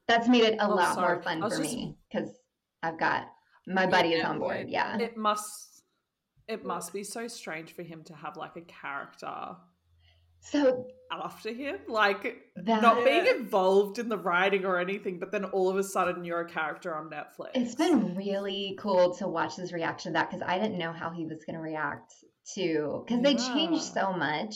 that's 0.08 0.28
made 0.28 0.42
it 0.44 0.54
a 0.58 0.66
Oh, 0.68 0.74
lot 0.74 0.94
sorry. 0.94 1.14
more 1.14 1.22
fun 1.22 1.40
for 1.42 1.50
just- 1.50 1.62
me 1.62 1.96
because 2.10 2.30
I've 2.82 2.98
got 2.98 3.28
my 3.68 3.86
buddy 3.86 4.14
is 4.14 4.24
on 4.24 4.40
board. 4.40 4.58
would. 4.58 4.70
Yeah. 4.70 4.98
It 4.98 5.16
must. 5.16 5.84
It 6.48 6.64
must 6.64 6.92
be 6.92 7.04
so 7.04 7.28
strange 7.28 7.74
for 7.76 7.82
him 7.84 8.02
to 8.04 8.14
have 8.14 8.36
like 8.36 8.56
a 8.56 8.62
character 8.62 9.54
So 10.40 10.86
after 11.10 11.52
him, 11.52 11.78
like 11.88 12.36
that 12.56 12.82
not 12.82 13.04
being 13.04 13.26
involved 13.26 13.98
in 13.98 14.08
the 14.08 14.18
writing 14.18 14.64
or 14.64 14.78
anything, 14.78 15.18
but 15.18 15.32
then 15.32 15.44
all 15.44 15.68
of 15.68 15.76
a 15.76 15.84
sudden 15.84 16.24
you're 16.24 16.40
a 16.40 16.48
character 16.48 16.94
on 16.94 17.10
Netflix. 17.10 17.50
It's 17.54 17.74
been 17.74 18.16
really 18.16 18.76
cool 18.78 19.14
to 19.16 19.28
watch 19.28 19.56
his 19.56 19.72
reaction 19.72 20.12
to 20.12 20.18
that 20.18 20.30
because 20.30 20.46
I 20.46 20.58
didn't 20.58 20.78
know 20.78 20.92
how 20.92 21.10
he 21.10 21.26
was 21.26 21.44
going 21.44 21.56
to 21.56 21.62
react 21.62 22.12
to 22.54 23.04
because 23.06 23.22
they 23.22 23.34
changed 23.34 23.82
so 23.82 24.12
much 24.12 24.54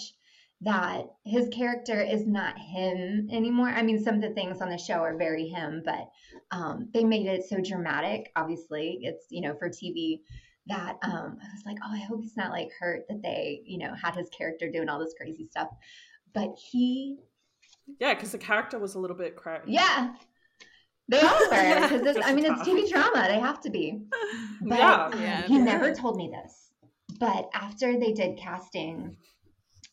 that 0.62 1.06
his 1.24 1.48
character 1.48 2.00
is 2.00 2.26
not 2.26 2.58
him 2.58 3.28
anymore. 3.30 3.68
I 3.68 3.82
mean, 3.82 4.02
some 4.02 4.16
of 4.16 4.22
the 4.22 4.30
things 4.30 4.60
on 4.60 4.70
the 4.70 4.78
show 4.78 4.94
are 4.94 5.16
very 5.16 5.48
him, 5.48 5.82
but 5.84 6.08
um, 6.50 6.88
they 6.94 7.04
made 7.04 7.26
it 7.26 7.44
so 7.48 7.60
dramatic. 7.60 8.30
Obviously, 8.36 9.00
it's 9.02 9.26
you 9.30 9.42
know 9.42 9.54
for 9.58 9.68
TV 9.68 10.20
that 10.66 10.96
um, 11.02 11.36
I 11.42 11.54
was 11.54 11.62
like, 11.66 11.76
oh, 11.84 11.92
I 11.92 12.00
hope 12.00 12.22
he's 12.22 12.36
not 12.36 12.50
like 12.52 12.70
hurt 12.78 13.02
that 13.08 13.22
they 13.22 13.60
you 13.66 13.78
know 13.78 13.92
had 14.00 14.14
his 14.16 14.28
character 14.30 14.70
doing 14.70 14.88
all 14.88 14.98
this 14.98 15.14
crazy 15.18 15.46
stuff. 15.50 15.68
But 16.32 16.54
he 16.70 17.16
yeah, 18.00 18.14
because 18.14 18.32
the 18.32 18.38
character 18.38 18.78
was 18.78 18.94
a 18.94 18.98
little 18.98 19.16
bit 19.16 19.36
crazy. 19.36 19.64
yeah. 19.68 20.14
They 21.08 21.20
all 21.22 21.38
were 21.50 21.80
because 21.80 22.02
Just 22.14 22.26
I 22.26 22.32
mean 22.34 22.46
it's. 22.46 22.62
TV 22.62 22.88
drama. 22.90 23.26
They 23.28 23.38
have 23.38 23.60
to 23.62 23.70
be. 23.70 24.00
But 24.62 24.78
Yeah. 24.78 25.04
um, 25.06 25.20
Yeah. 25.20 25.46
he 25.46 25.56
Yeah. 25.58 25.64
never 25.64 25.94
told 25.94 26.16
me 26.16 26.30
this. 26.32 26.72
But 27.20 27.50
after 27.54 27.98
they 27.98 28.12
did 28.12 28.38
casting, 28.38 29.16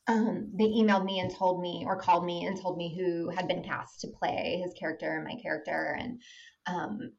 um, 0.08 0.52
they 0.58 0.66
emailed 0.66 1.06
me 1.06 1.20
and 1.20 1.30
told 1.34 1.62
me, 1.62 1.84
or 1.86 1.98
called 1.98 2.26
me 2.26 2.46
and 2.46 2.60
told 2.60 2.78
me 2.78 2.96
who 2.96 3.30
had 3.30 3.48
been 3.48 3.62
cast 3.64 4.00
to 4.02 4.08
play 4.08 4.62
his 4.64 4.74
character 4.74 5.16
and 5.16 5.26
my 5.26 5.36
character. 5.42 5.98
And 6.00 6.22
um, 6.66 7.12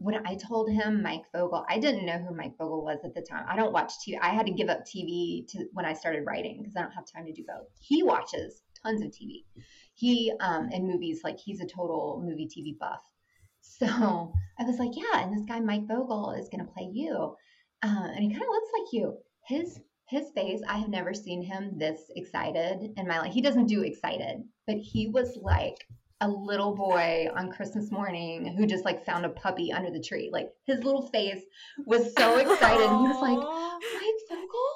when 0.00 0.26
I 0.26 0.34
told 0.34 0.70
him 0.70 1.02
Mike 1.02 1.24
Vogel, 1.30 1.66
I 1.68 1.78
didn't 1.78 2.06
know 2.06 2.16
who 2.16 2.34
Mike 2.34 2.56
Vogel 2.56 2.82
was 2.82 3.00
at 3.04 3.14
the 3.14 3.20
time. 3.20 3.44
I 3.46 3.54
don't 3.54 3.72
watch 3.72 3.92
TV. 4.00 4.18
I 4.20 4.30
had 4.30 4.46
to 4.46 4.52
give 4.52 4.70
up 4.70 4.86
TV 4.86 5.46
to 5.48 5.66
when 5.74 5.84
I 5.84 5.92
started 5.92 6.24
writing 6.26 6.56
because 6.58 6.74
I 6.74 6.80
don't 6.80 6.92
have 6.92 7.04
time 7.04 7.26
to 7.26 7.32
do 7.34 7.44
both. 7.46 7.66
He 7.78 8.02
watches 8.02 8.62
tons 8.82 9.02
of 9.02 9.08
TV. 9.08 9.44
He 9.92 10.32
um, 10.40 10.70
and 10.72 10.88
movies 10.88 11.20
like 11.22 11.38
he's 11.38 11.60
a 11.60 11.66
total 11.66 12.22
movie 12.24 12.48
TV 12.48 12.78
buff. 12.78 13.02
So 13.60 13.86
I 14.58 14.64
was 14.64 14.78
like, 14.78 14.92
yeah, 14.94 15.22
and 15.22 15.36
this 15.36 15.44
guy 15.46 15.60
Mike 15.60 15.86
Vogel 15.86 16.32
is 16.32 16.48
going 16.48 16.64
to 16.64 16.72
play 16.72 16.88
you, 16.90 17.36
uh, 17.82 18.08
and 18.14 18.24
he 18.24 18.30
kind 18.30 18.42
of 18.42 18.48
looks 18.48 18.70
like 18.78 18.92
you. 18.94 19.18
His 19.46 19.80
his 20.08 20.30
face, 20.34 20.62
I 20.66 20.78
have 20.78 20.88
never 20.88 21.12
seen 21.12 21.42
him 21.42 21.76
this 21.76 22.00
excited 22.16 22.94
in 22.96 23.06
my 23.06 23.20
life. 23.20 23.34
He 23.34 23.42
doesn't 23.42 23.66
do 23.66 23.82
excited, 23.82 24.42
but 24.66 24.76
he 24.76 25.08
was 25.08 25.36
like 25.36 25.76
a 26.20 26.28
little 26.28 26.74
boy 26.76 27.28
on 27.34 27.50
Christmas 27.50 27.90
morning 27.90 28.54
who 28.56 28.66
just 28.66 28.84
like 28.84 29.04
found 29.06 29.24
a 29.24 29.30
puppy 29.30 29.72
under 29.72 29.90
the 29.90 30.00
tree. 30.02 30.28
Like 30.32 30.50
his 30.66 30.84
little 30.84 31.08
face 31.08 31.42
was 31.86 32.12
so 32.16 32.36
excited. 32.38 32.86
He 32.88 33.06
was 33.08 33.20
like. 33.22 33.38
Mike 33.38 34.20
Vogel? 34.28 34.70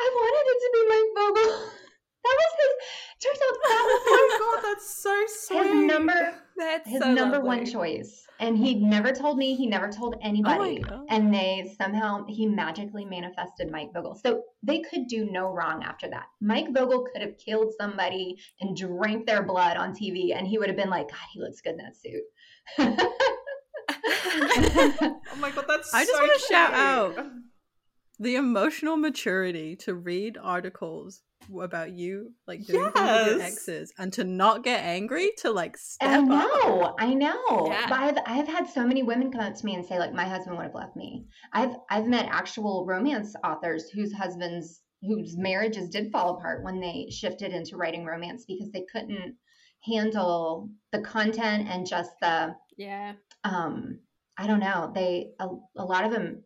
I 0.00 0.10
wanted 0.14 0.50
it 0.50 0.58
to 0.62 0.70
be 0.72 0.88
Mike 0.88 1.12
Vogel. 1.16 1.68
That 2.24 2.38
was 2.38 2.52
his. 2.60 3.24
Turns 3.24 3.38
out 3.42 3.58
that 3.64 3.82
was 3.84 4.02
Oh 4.06 4.28
my 4.30 4.38
god, 4.38 4.70
that's 4.70 5.02
so 5.02 5.24
sweet. 5.26 5.66
his 5.66 5.86
number 5.86 6.34
That's 6.56 6.88
his 6.88 7.02
so 7.02 7.12
number 7.12 7.36
lovely. 7.36 7.48
one 7.48 7.66
choice. 7.66 8.26
And 8.40 8.56
he 8.56 8.74
never 8.74 9.12
told 9.12 9.38
me 9.38 9.54
he 9.54 9.66
never 9.66 9.88
told 9.88 10.14
oh 10.16 10.18
anybody. 10.22 10.80
God. 10.80 11.04
and 11.08 11.32
they 11.32 11.74
somehow 11.80 12.24
he 12.26 12.46
magically 12.46 13.04
manifested 13.04 13.70
mike 13.70 13.92
vogel. 13.92 14.14
So 14.14 14.42
they 14.62 14.80
could 14.80 15.06
do 15.06 15.28
no 15.30 15.52
wrong 15.52 15.82
after 15.82 16.08
that. 16.10 16.26
Mike 16.40 16.72
vogel 16.72 17.06
could 17.12 17.22
have 17.22 17.36
killed 17.38 17.72
somebody 17.80 18.38
and 18.60 18.76
drank 18.76 19.26
their 19.26 19.42
blood 19.42 19.76
on 19.76 19.92
tv 19.92 20.36
and 20.36 20.46
he 20.46 20.58
would 20.58 20.68
have 20.68 20.76
been 20.76 20.90
like 20.90 21.08
god 21.08 21.18
he 21.32 21.40
looks 21.40 21.60
good 21.60 21.74
in 21.74 21.78
that 21.78 21.96
suit. 21.96 22.22
Oh 24.34 25.36
my 25.38 25.50
god, 25.50 25.64
that's 25.68 25.92
I 25.92 26.04
just 26.04 26.12
so 26.12 26.20
wanna 26.20 26.38
shout 26.48 26.74
out 26.74 27.26
the 28.18 28.36
emotional 28.36 28.96
maturity 28.96 29.76
to 29.76 29.94
read 29.94 30.38
articles 30.40 31.22
about 31.60 31.92
you 31.92 32.32
like 32.46 32.64
doing 32.64 32.90
things 32.92 33.26
with 33.26 33.36
your 33.36 33.40
exes 33.42 33.92
and 33.98 34.12
to 34.12 34.24
not 34.24 34.64
get 34.64 34.82
angry 34.82 35.30
to 35.38 35.50
like 35.50 35.76
step 35.76 36.08
I 36.10 36.14
up. 36.16 36.28
know, 36.28 36.94
I 36.98 37.14
know. 37.14 37.66
Yeah. 37.66 37.86
But 37.88 37.98
I've 37.98 38.18
I've 38.26 38.48
had 38.48 38.68
so 38.68 38.86
many 38.86 39.02
women 39.02 39.30
come 39.32 39.40
up 39.40 39.54
to 39.54 39.64
me 39.66 39.74
and 39.74 39.84
say 39.84 39.98
like 39.98 40.12
my 40.12 40.24
husband 40.24 40.56
would 40.56 40.64
have 40.66 40.74
left 40.74 40.96
me. 40.96 41.26
I've 41.52 41.74
I've 41.90 42.06
met 42.06 42.26
actual 42.30 42.84
romance 42.86 43.34
authors 43.44 43.90
whose 43.90 44.12
husbands 44.12 44.80
whose 45.02 45.36
marriages 45.36 45.88
did 45.88 46.12
fall 46.12 46.36
apart 46.36 46.62
when 46.64 46.80
they 46.80 47.08
shifted 47.10 47.52
into 47.52 47.76
writing 47.76 48.04
romance 48.04 48.44
because 48.46 48.70
they 48.70 48.84
couldn't 48.92 49.34
handle 49.84 50.68
the 50.92 51.00
content 51.00 51.68
and 51.68 51.86
just 51.86 52.12
the 52.20 52.54
Yeah. 52.76 53.14
um 53.44 53.98
I 54.38 54.46
don't 54.46 54.60
know. 54.60 54.90
They 54.94 55.32
a, 55.40 55.48
a 55.76 55.84
lot 55.84 56.04
of 56.04 56.12
them 56.12 56.44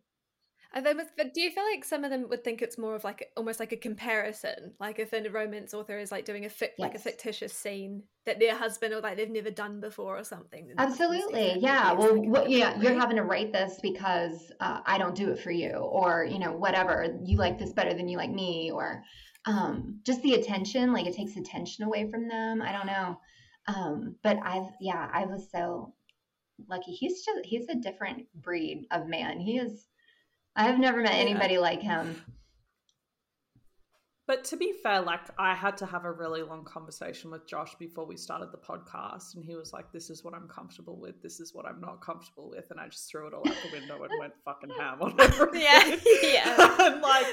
And 0.77 0.85
then 0.85 0.99
with, 0.99 1.11
but 1.17 1.33
do 1.33 1.41
you 1.41 1.51
feel 1.51 1.65
like 1.65 1.87
some 1.87 2.05
of 2.05 2.11
them 2.11 2.29
would 2.29 2.45
think 2.45 2.61
it's 2.61 2.77
more 2.77 2.95
of 2.95 3.03
like 3.03 3.31
almost 3.35 3.61
like 3.61 3.73
a 3.73 3.79
comparison, 3.79 4.75
like 4.79 4.99
if 4.99 5.15
a 5.15 5.27
romance 5.31 5.73
author 5.73 5.99
is 5.99 6.13
like 6.13 6.27
doing 6.27 6.45
a 6.45 6.51
fic, 6.51 6.73
like 6.79 6.95
a 6.95 6.99
fictitious 6.99 7.55
scene 7.55 8.03
that 8.27 8.39
their 8.39 8.55
husband 8.55 8.93
or 8.93 9.01
like 9.01 9.17
they've 9.17 9.31
never 9.31 9.51
done 9.51 9.81
before 9.81 10.19
or 10.19 10.23
something. 10.23 10.71
Absolutely. 10.77 11.55
Yeah. 11.61 11.93
Well, 11.93 12.19
like 12.19 12.29
what, 12.29 12.51
yeah, 12.51 12.79
you're 12.79 12.93
having 12.93 13.17
to 13.17 13.23
write 13.23 13.55
this 13.55 13.79
because 13.83 14.53
uh, 14.61 14.81
I 14.85 14.99
don't 14.99 15.15
do 15.15 15.31
it 15.31 15.41
for 15.41 15.51
you, 15.51 15.71
or 15.71 16.27
you 16.31 16.39
know, 16.39 16.53
whatever. 16.53 17.07
You 17.25 17.39
like 17.39 17.59
this 17.59 17.73
better 17.73 17.95
than 17.95 18.07
you 18.07 18.19
like 18.19 18.31
me, 18.31 18.71
or 18.71 19.03
um, 19.47 20.01
just 20.05 20.21
the 20.21 20.35
attention. 20.35 20.93
Like 20.93 21.07
it 21.07 21.15
takes 21.15 21.39
attention 21.39 21.85
away 21.85 22.11
from 22.11 22.29
them. 22.29 22.61
I 22.61 22.73
don't 22.73 22.87
know. 22.87 23.19
Um, 23.67 24.17
but 24.23 24.37
I've, 24.45 24.69
yeah, 24.79 25.09
I 25.11 25.25
was 25.25 25.51
so. 25.51 25.95
lucky. 26.69 26.93
He's 26.93 27.25
just 27.25 27.47
he's 27.47 27.67
a 27.71 27.77
different 27.77 28.27
breed 28.35 28.87
of 28.91 29.07
man. 29.07 29.41
He 29.41 29.57
is. 29.57 29.87
I 30.57 30.65
have 30.65 30.79
never 30.79 31.03
met 31.03 31.15
anybody 31.15 31.55
yeah. 31.55 31.61
like 31.61 31.83
him. 31.83 32.23
But 34.27 34.43
to 34.45 34.57
be 34.57 34.73
fair, 34.83 35.03
like 35.03 35.21
I 35.39 35.55
had 35.55 35.77
to 35.77 35.87
have 35.87 36.05
a 36.05 36.11
really 36.11 36.43
long 36.43 36.65
conversation 36.65 37.31
with 37.31 37.47
Josh 37.47 37.77
before 37.79 38.07
we 38.07 38.17
started 38.17 38.49
the 38.51 38.59
podcast, 38.59 39.37
and 39.37 39.45
he 39.45 39.55
was 39.55 39.73
like, 39.73 39.93
"This 39.93 40.11
is 40.11 40.25
what 40.25 40.35
I'm 40.35 40.49
comfortable 40.49 40.99
with. 40.99 41.23
This 41.23 41.39
is 41.39 41.55
what 41.55 41.65
I'm 41.65 41.81
not 41.81 42.01
comfortable 42.01 42.51
with," 42.51 42.65
and 42.71 42.81
I 42.81 42.89
just 42.89 43.09
threw 43.09 43.29
it 43.29 43.35
all 43.35 43.47
out 43.47 43.55
the 43.63 43.79
window 43.79 44.03
and 44.03 44.11
went 44.19 44.33
fucking 44.45 44.71
ham 44.71 45.01
on 45.01 45.15
everything. 45.21 45.61
Yeah, 45.61 45.97
yeah. 46.23 46.77
and 46.81 47.01
like 47.03 47.27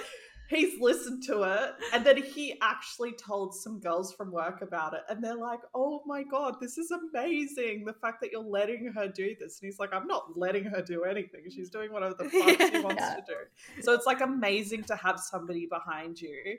he's 0.50 0.80
listened 0.80 1.24
to 1.24 1.44
it, 1.44 1.72
and 1.94 2.06
then 2.06 2.18
he 2.18 2.58
actually 2.62 3.14
told 3.14 3.56
some 3.56 3.80
girls 3.80 4.14
from 4.14 4.32
work 4.32 4.62
about 4.62 4.94
it, 4.94 5.02
and 5.10 5.24
they're 5.24 5.36
like, 5.36 5.60
"Oh 5.74 6.04
my 6.06 6.24
god, 6.24 6.56
this 6.60 6.78
is 6.78 6.92
amazing! 6.92 7.86
The 7.86 7.94
fact 7.94 8.22
that 8.22 8.32
you're 8.32 8.42
letting 8.42 8.92
her 8.94 9.08
do 9.08 9.36
this." 9.40 9.60
And 9.60 9.68
he's 9.68 9.80
like, 9.80 9.94
"I'm 9.94 10.08
not 10.08 10.38
letting 10.38 10.66
her 10.66 10.82
do 10.82 11.04
anything. 11.04 11.42
She's 11.50 11.70
doing 11.70 11.92
whatever 11.92 12.16
the 12.18 12.30
fuck 12.30 12.72
she 12.72 12.80
wants 12.82 13.02
yeah. 13.02 13.16
to 13.16 13.24
do." 13.28 13.82
So 13.82 13.94
it's 13.94 14.06
like 14.06 14.22
amazing 14.22 14.84
to 14.86 14.96
have 14.96 15.20
somebody 15.20 15.66
behind 15.66 16.22
you 16.22 16.58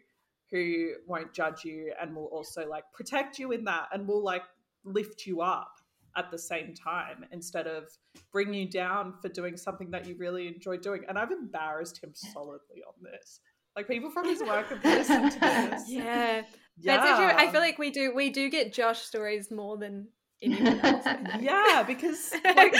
who 0.50 0.92
won't 1.06 1.32
judge 1.32 1.64
you 1.64 1.92
and 2.00 2.14
will 2.14 2.26
also 2.26 2.68
like 2.68 2.84
protect 2.92 3.38
you 3.38 3.52
in 3.52 3.64
that 3.64 3.88
and 3.92 4.06
will 4.06 4.22
like 4.22 4.42
lift 4.84 5.26
you 5.26 5.40
up 5.40 5.80
at 6.16 6.30
the 6.30 6.38
same 6.38 6.74
time 6.74 7.24
instead 7.32 7.66
of 7.66 7.88
bring 8.30 8.54
you 8.54 8.68
down 8.68 9.14
for 9.20 9.28
doing 9.28 9.56
something 9.56 9.90
that 9.90 10.06
you 10.06 10.14
really 10.16 10.46
enjoy 10.46 10.76
doing. 10.76 11.04
And 11.08 11.18
I've 11.18 11.32
embarrassed 11.32 12.02
him 12.02 12.12
solidly 12.14 12.82
on 12.86 12.94
this. 13.02 13.40
Like 13.76 13.88
people 13.88 14.10
from 14.10 14.28
his 14.28 14.40
work 14.40 14.68
have 14.68 14.84
listened 14.84 15.32
to 15.32 15.40
this. 15.40 15.90
Yeah. 15.90 16.42
Yeah. 16.76 16.96
That's 16.96 17.18
true. 17.18 17.46
I 17.46 17.52
feel 17.52 17.60
like 17.60 17.78
we 17.78 17.92
do 17.92 18.12
we 18.12 18.30
do 18.30 18.50
get 18.50 18.72
Josh 18.72 19.02
stories 19.02 19.48
more 19.48 19.78
than 19.78 20.08
anyone 20.42 20.80
else. 20.80 21.04
yeah, 21.40 21.84
because 21.86 22.34
like 22.44 22.74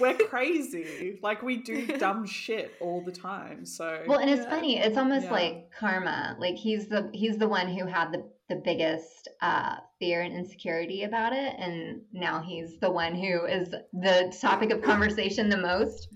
we're 0.00 0.16
crazy. 0.16 1.20
Like 1.22 1.42
we 1.42 1.58
do 1.58 1.86
dumb 1.98 2.26
shit 2.26 2.72
all 2.80 3.02
the 3.02 3.12
time. 3.12 3.64
So 3.64 4.02
Well, 4.08 4.18
and 4.18 4.28
it's 4.28 4.42
yeah. 4.42 4.50
funny. 4.50 4.78
It's 4.78 4.98
almost 4.98 5.26
yeah. 5.26 5.30
like 5.32 5.70
karma. 5.78 6.36
Like 6.40 6.56
he's 6.56 6.88
the 6.88 7.08
he's 7.12 7.38
the 7.38 7.46
one 7.46 7.68
who 7.68 7.86
had 7.86 8.10
the 8.10 8.28
the 8.48 8.56
biggest 8.56 9.28
uh, 9.40 9.76
fear 10.00 10.22
and 10.22 10.34
insecurity 10.34 11.02
about 11.02 11.32
it 11.32 11.54
and 11.58 12.00
now 12.12 12.40
he's 12.40 12.78
the 12.78 12.90
one 12.90 13.14
who 13.14 13.44
is 13.44 13.68
the 13.92 14.36
topic 14.40 14.70
of 14.70 14.82
conversation 14.82 15.48
the 15.48 15.56
most. 15.56 16.08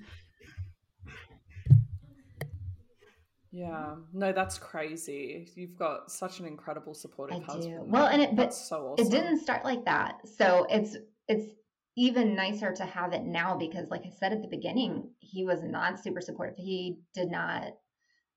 Yeah, 3.52 3.96
no, 4.12 4.32
that's 4.32 4.58
crazy. 4.58 5.48
You've 5.56 5.76
got 5.76 6.10
such 6.10 6.38
an 6.38 6.46
incredible 6.46 6.94
supportive 6.94 7.42
I 7.42 7.52
husband. 7.52 7.78
Do. 7.78 7.84
Well, 7.84 8.06
and 8.06 8.22
it, 8.22 8.36
but 8.36 8.54
so 8.54 8.92
awesome. 8.92 9.06
it 9.06 9.10
didn't 9.10 9.40
start 9.40 9.64
like 9.64 9.84
that. 9.86 10.18
So 10.36 10.66
it's 10.70 10.96
it's 11.26 11.52
even 11.96 12.36
nicer 12.36 12.72
to 12.72 12.84
have 12.84 13.12
it 13.12 13.24
now 13.24 13.56
because, 13.56 13.90
like 13.90 14.02
I 14.06 14.10
said 14.10 14.32
at 14.32 14.42
the 14.42 14.48
beginning, 14.48 15.10
he 15.18 15.44
was 15.44 15.62
not 15.64 16.02
super 16.02 16.20
supportive. 16.20 16.56
He 16.56 17.00
did 17.12 17.30
not, 17.30 17.72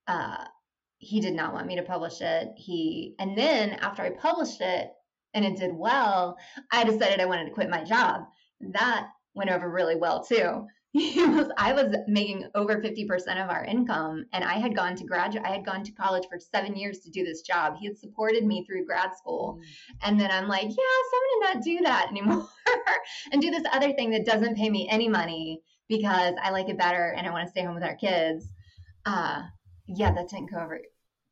uh, 0.08 0.46
he 0.98 1.22
did 1.22 1.34
not 1.34 1.54
want 1.54 1.68
me 1.68 1.76
to 1.76 1.84
publish 1.84 2.20
it. 2.22 2.50
He 2.58 3.14
and 3.20 3.38
then 3.38 3.72
after 3.72 4.02
I 4.02 4.10
published 4.10 4.62
it 4.62 4.90
and 5.36 5.46
it 5.46 5.58
did 5.58 5.76
well, 5.76 6.38
I 6.72 6.84
decided 6.86 7.20
I 7.20 7.26
wanted 7.26 7.46
to 7.46 7.52
quit 7.52 7.70
my 7.70 7.84
job. 7.84 8.24
That 8.62 9.10
went 9.36 9.52
over 9.52 9.70
really 9.70 9.96
well 9.96 10.24
too 10.24 10.66
was 10.94 11.50
I 11.58 11.74
was 11.74 11.96
making 12.08 12.48
over 12.56 12.82
50% 12.82 13.44
of 13.44 13.50
our 13.50 13.66
income 13.66 14.26
and 14.32 14.44
I 14.44 14.54
had 14.54 14.76
gone 14.76 14.96
to 14.96 15.06
graduate 15.06 15.46
I 15.46 15.52
had 15.52 15.66
gone 15.66 15.84
to 15.84 15.92
college 15.92 16.26
for 16.30 16.40
7 16.40 16.76
years 16.76 17.00
to 17.00 17.10
do 17.10 17.24
this 17.24 17.42
job. 17.42 17.76
He 17.80 17.88
had 17.88 17.98
supported 17.98 18.46
me 18.46 18.64
through 18.66 18.86
grad 18.86 19.16
school. 19.18 19.60
Mm. 19.60 19.96
And 20.04 20.20
then 20.20 20.32
I'm 20.32 20.48
like, 20.48 20.64
yeah, 20.64 20.70
so 20.70 21.18
I'm 21.18 21.22
going 21.22 21.42
to 21.42 21.54
not 21.54 21.64
do 21.64 21.80
that 21.84 22.08
anymore 22.10 22.48
and 23.32 23.42
do 23.42 23.52
this 23.52 23.64
other 23.72 23.94
thing 23.94 24.12
that 24.12 24.26
doesn't 24.26 24.56
pay 24.56 24.70
me 24.70 24.88
any 24.90 25.10
money 25.10 25.62
because 25.90 26.36
I 26.42 26.52
like 26.52 26.70
it 26.70 26.78
better 26.78 27.14
and 27.18 27.28
I 27.28 27.32
want 27.32 27.46
to 27.46 27.52
stay 27.52 27.64
home 27.64 27.76
with 27.76 27.84
our 27.84 27.96
kids. 27.96 28.48
Uh 29.06 29.44
yeah, 29.88 30.14
that 30.14 30.30
didn't 30.30 30.52
go 30.52 30.60
over 30.60 30.80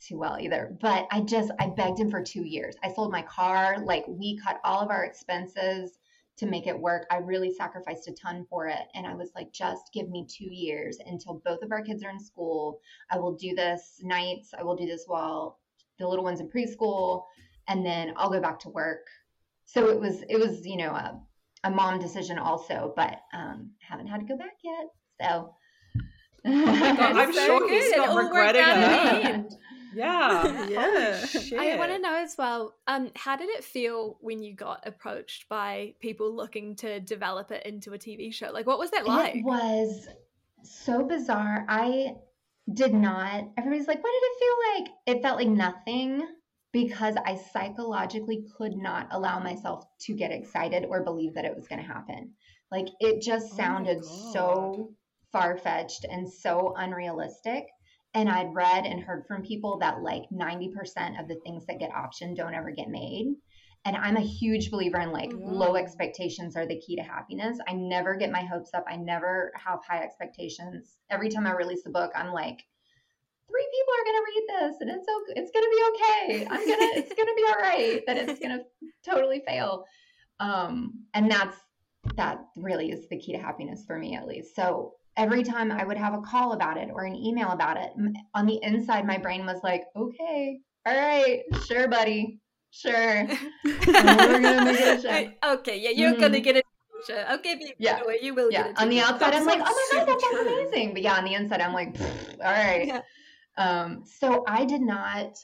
too 0.01 0.17
well 0.17 0.37
either. 0.39 0.75
But 0.81 1.07
I 1.11 1.21
just 1.21 1.51
I 1.59 1.67
begged 1.67 1.99
him 1.99 2.09
for 2.09 2.21
2 2.21 2.43
years. 2.43 2.75
I 2.83 2.91
sold 2.91 3.11
my 3.11 3.21
car, 3.21 3.77
like 3.85 4.05
we 4.07 4.39
cut 4.39 4.59
all 4.63 4.79
of 4.81 4.89
our 4.89 5.05
expenses 5.05 5.99
to 6.41 6.47
make 6.47 6.65
it 6.65 6.77
work. 6.77 7.05
I 7.11 7.17
really 7.17 7.53
sacrificed 7.53 8.07
a 8.07 8.13
ton 8.13 8.47
for 8.49 8.65
it. 8.65 8.87
And 8.95 9.05
I 9.05 9.13
was 9.13 9.29
like, 9.35 9.53
just 9.53 9.93
give 9.93 10.09
me 10.09 10.25
two 10.27 10.51
years 10.51 10.97
until 11.05 11.39
both 11.45 11.61
of 11.61 11.71
our 11.71 11.83
kids 11.83 12.03
are 12.03 12.09
in 12.09 12.19
school. 12.19 12.81
I 13.11 13.19
will 13.19 13.33
do 13.33 13.53
this 13.53 13.99
nights. 14.01 14.49
I 14.57 14.63
will 14.63 14.75
do 14.75 14.87
this 14.87 15.03
while 15.05 15.59
the 15.99 16.07
little 16.07 16.23
one's 16.23 16.39
in 16.39 16.49
preschool. 16.49 17.25
And 17.67 17.85
then 17.85 18.13
I'll 18.17 18.31
go 18.31 18.41
back 18.41 18.59
to 18.61 18.69
work. 18.69 19.05
So 19.65 19.89
it 19.89 19.99
was, 19.99 20.23
it 20.29 20.39
was, 20.39 20.65
you 20.65 20.77
know, 20.77 20.89
a, 20.89 21.21
a 21.63 21.69
mom 21.69 21.99
decision 21.99 22.39
also, 22.39 22.91
but 22.95 23.19
um, 23.33 23.69
haven't 23.87 24.07
had 24.07 24.21
to 24.21 24.25
go 24.25 24.35
back 24.35 24.55
yet. 24.63 24.87
So. 25.21 25.53
Oh 26.43 26.65
I'm 26.65 27.31
so 27.33 27.45
sure 27.45 27.59
good. 27.69 27.83
he's 27.83 27.95
not 27.95 28.17
regretting 28.17 28.63
it. 28.65 29.53
Yeah. 29.93 30.67
yeah. 30.67 31.61
I 31.61 31.75
want 31.77 31.91
to 31.91 31.99
know 31.99 32.15
as 32.15 32.35
well, 32.37 32.75
um, 32.87 33.11
how 33.15 33.35
did 33.35 33.49
it 33.49 33.63
feel 33.63 34.17
when 34.21 34.41
you 34.41 34.55
got 34.55 34.83
approached 34.85 35.49
by 35.49 35.95
people 35.99 36.35
looking 36.35 36.75
to 36.77 36.99
develop 36.99 37.51
it 37.51 37.65
into 37.65 37.93
a 37.93 37.97
TV 37.97 38.33
show? 38.33 38.51
Like, 38.51 38.67
what 38.67 38.79
was 38.79 38.91
that 38.91 39.05
like? 39.05 39.35
It 39.35 39.43
was 39.43 40.07
so 40.63 41.03
bizarre. 41.03 41.65
I 41.67 42.15
did 42.73 42.93
not, 42.93 43.49
everybody's 43.57 43.87
like, 43.87 44.03
what 44.03 44.11
did 44.11 44.23
it 44.23 44.39
feel 44.39 44.83
like? 44.83 45.17
It 45.17 45.21
felt 45.23 45.37
like 45.37 45.47
nothing 45.47 46.27
because 46.71 47.15
I 47.25 47.35
psychologically 47.51 48.45
could 48.57 48.77
not 48.77 49.07
allow 49.11 49.39
myself 49.39 49.85
to 50.01 50.13
get 50.13 50.31
excited 50.31 50.85
or 50.85 51.03
believe 51.03 51.33
that 51.33 51.45
it 51.45 51.55
was 51.55 51.67
going 51.67 51.81
to 51.81 51.87
happen. 51.87 52.31
Like, 52.71 52.87
it 53.01 53.21
just 53.21 53.49
oh 53.53 53.57
sounded 53.57 53.99
oh 54.03 54.31
so 54.33 54.93
far 55.31 55.57
fetched 55.57 56.05
and 56.09 56.31
so 56.31 56.73
unrealistic 56.77 57.65
and 58.13 58.29
I'd 58.29 58.53
read 58.53 58.85
and 58.85 59.01
heard 59.01 59.25
from 59.27 59.41
people 59.41 59.77
that 59.79 60.01
like 60.01 60.23
90% 60.33 61.19
of 61.19 61.27
the 61.27 61.39
things 61.45 61.65
that 61.67 61.79
get 61.79 61.91
optioned 61.91 62.35
don't 62.35 62.53
ever 62.53 62.71
get 62.71 62.89
made. 62.89 63.35
And 63.85 63.95
I'm 63.95 64.17
a 64.17 64.21
huge 64.21 64.69
believer 64.69 64.99
in 64.99 65.11
like 65.11 65.31
yeah. 65.31 65.37
low 65.39 65.75
expectations 65.75 66.55
are 66.55 66.67
the 66.67 66.79
key 66.79 66.95
to 66.97 67.01
happiness. 67.01 67.57
I 67.67 67.73
never 67.73 68.15
get 68.15 68.31
my 68.31 68.41
hopes 68.43 68.71
up. 68.73 68.85
I 68.87 68.97
never 68.97 69.51
have 69.55 69.79
high 69.87 70.03
expectations. 70.03 70.97
Every 71.09 71.29
time 71.29 71.47
I 71.47 71.53
release 71.53 71.85
a 71.87 71.89
book, 71.89 72.11
I'm 72.15 72.31
like, 72.31 72.63
three 73.47 73.67
people 73.71 73.93
are 73.93 74.05
gonna 74.05 74.25
read 74.25 74.45
this 74.49 74.81
and 74.81 74.89
it's 74.89 75.05
so 75.05 75.21
it's 75.35 75.51
gonna 75.51 75.69
be 75.69 75.83
okay. 75.89 76.45
I'm 76.45 76.67
gonna 76.67 76.91
it's 76.99 77.13
gonna 77.13 77.33
be 77.35 77.45
all 77.47 77.61
right. 77.61 78.01
That 78.05 78.17
it's 78.17 78.39
gonna 78.39 78.63
totally 79.03 79.41
fail. 79.47 79.85
Um, 80.39 81.05
and 81.13 81.31
that's 81.31 81.57
that 82.17 82.39
really 82.57 82.91
is 82.91 83.07
the 83.09 83.17
key 83.17 83.33
to 83.33 83.39
happiness 83.39 83.83
for 83.85 83.97
me 83.97 84.15
at 84.15 84.27
least. 84.27 84.55
So 84.55 84.95
every 85.17 85.43
time 85.43 85.71
I 85.71 85.83
would 85.83 85.97
have 85.97 86.13
a 86.13 86.21
call 86.21 86.53
about 86.53 86.77
it 86.77 86.89
or 86.93 87.03
an 87.03 87.15
email 87.15 87.49
about 87.49 87.77
it, 87.77 87.91
on 88.33 88.45
the 88.45 88.59
inside, 88.63 89.05
my 89.05 89.17
brain 89.17 89.45
was 89.45 89.59
like, 89.63 89.83
okay, 89.95 90.59
all 90.85 90.95
right, 90.95 91.41
sure, 91.65 91.87
buddy, 91.87 92.39
sure. 92.71 93.27
we're 93.63 94.41
gonna 94.41 94.65
make 94.65 94.79
it 94.79 95.05
a. 95.05 95.51
Okay, 95.53 95.79
yeah, 95.79 95.89
you're 95.89 96.11
mm-hmm. 96.11 96.21
gonna 96.21 96.39
get 96.39 96.57
it. 96.57 96.65
Okay, 97.09 97.73
yeah. 97.79 97.99
you 98.21 98.35
will. 98.35 98.51
Yeah. 98.51 98.73
on 98.77 98.89
the 98.89 98.99
outside, 98.99 99.33
I'm 99.33 99.45
like, 99.45 99.61
oh 99.63 99.89
my 99.91 99.99
god, 99.99 100.07
that 100.07 100.21
sounds 100.21 100.47
amazing. 100.47 100.93
But 100.93 101.01
yeah, 101.01 101.15
on 101.15 101.25
the 101.25 101.33
inside, 101.33 101.61
I'm 101.61 101.73
like, 101.73 101.95
all 101.99 102.51
right. 102.51 102.87
Yeah. 102.87 103.01
Um, 103.57 104.03
so 104.05 104.43
I 104.47 104.65
did 104.65 104.81
not 104.81 105.43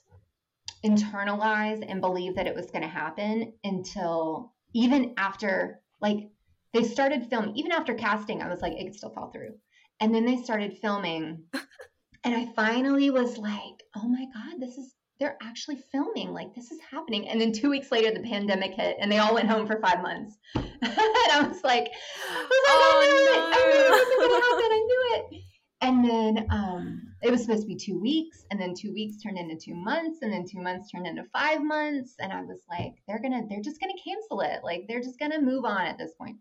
internalize 0.85 1.83
and 1.87 2.01
believe 2.01 2.35
that 2.35 2.47
it 2.47 2.55
was 2.55 2.69
going 2.71 2.83
to 2.83 2.87
happen 2.87 3.53
until 3.63 4.53
even 4.73 5.13
after 5.17 5.81
like 6.01 6.29
they 6.73 6.83
started 6.83 7.29
filming 7.29 7.55
even 7.55 7.71
after 7.71 7.93
casting 7.93 8.41
i 8.41 8.49
was 8.49 8.61
like 8.61 8.73
it 8.73 8.85
could 8.85 8.95
still 8.95 9.09
fall 9.11 9.31
through. 9.31 9.53
And 9.99 10.13
then 10.13 10.25
they 10.25 10.37
started 10.37 10.77
filming 10.79 11.43
and 12.23 12.35
i 12.35 12.45
finally 12.55 13.09
was 13.09 13.37
like 13.37 13.83
oh 13.95 14.07
my 14.07 14.25
god 14.33 14.59
this 14.59 14.77
is 14.77 14.93
they're 15.19 15.37
actually 15.41 15.77
filming 15.91 16.31
like 16.31 16.53
this 16.53 16.71
is 16.71 16.79
happening. 16.91 17.27
And 17.27 17.41
then 17.41 17.51
two 17.51 17.69
weeks 17.69 17.91
later 17.91 18.11
the 18.11 18.27
pandemic 18.27 18.73
hit 18.73 18.97
and 18.99 19.11
they 19.11 19.17
all 19.17 19.33
went 19.33 19.49
home 19.49 19.65
for 19.65 19.79
five 19.79 20.01
months. 20.01 20.37
And 20.79 21.43
i 21.43 21.47
was 21.47 21.63
like, 21.63 21.89
oh 21.89 22.57
oh, 22.67 23.01
I, 23.01 23.07
was 23.07 23.07
like 23.07 23.07
oh, 23.07 23.07
I 23.07 23.07
knew 23.07 23.25
no. 23.25 23.31
it 23.33 23.51
i 23.51 23.63
knew 23.67 23.81
it 23.81 23.91
was 23.91 24.09
going 24.15 24.29
to 24.29 24.45
happen 24.45 24.71
i 24.71 24.83
knew 24.87 25.01
it 25.15 25.43
and 25.81 26.03
then 26.03 26.47
um, 26.49 27.13
it 27.21 27.31
was 27.31 27.41
supposed 27.41 27.61
to 27.61 27.67
be 27.67 27.75
two 27.75 27.99
weeks 27.99 28.45
and 28.49 28.59
then 28.59 28.73
two 28.73 28.93
weeks 28.93 29.21
turned 29.21 29.37
into 29.37 29.55
two 29.55 29.75
months 29.75 30.19
and 30.21 30.33
then 30.33 30.45
two 30.45 30.59
months 30.59 30.89
turned 30.91 31.05
into 31.07 31.23
five 31.31 31.63
months 31.63 32.15
and 32.19 32.33
i 32.33 32.41
was 32.41 32.59
like 32.69 32.95
they're 33.07 33.21
gonna 33.21 33.43
they're 33.49 33.61
just 33.61 33.79
gonna 33.79 33.93
cancel 34.03 34.41
it 34.41 34.61
like 34.63 34.85
they're 34.87 35.01
just 35.01 35.19
gonna 35.19 35.41
move 35.41 35.65
on 35.65 35.85
at 35.85 35.97
this 35.97 36.13
point 36.17 36.37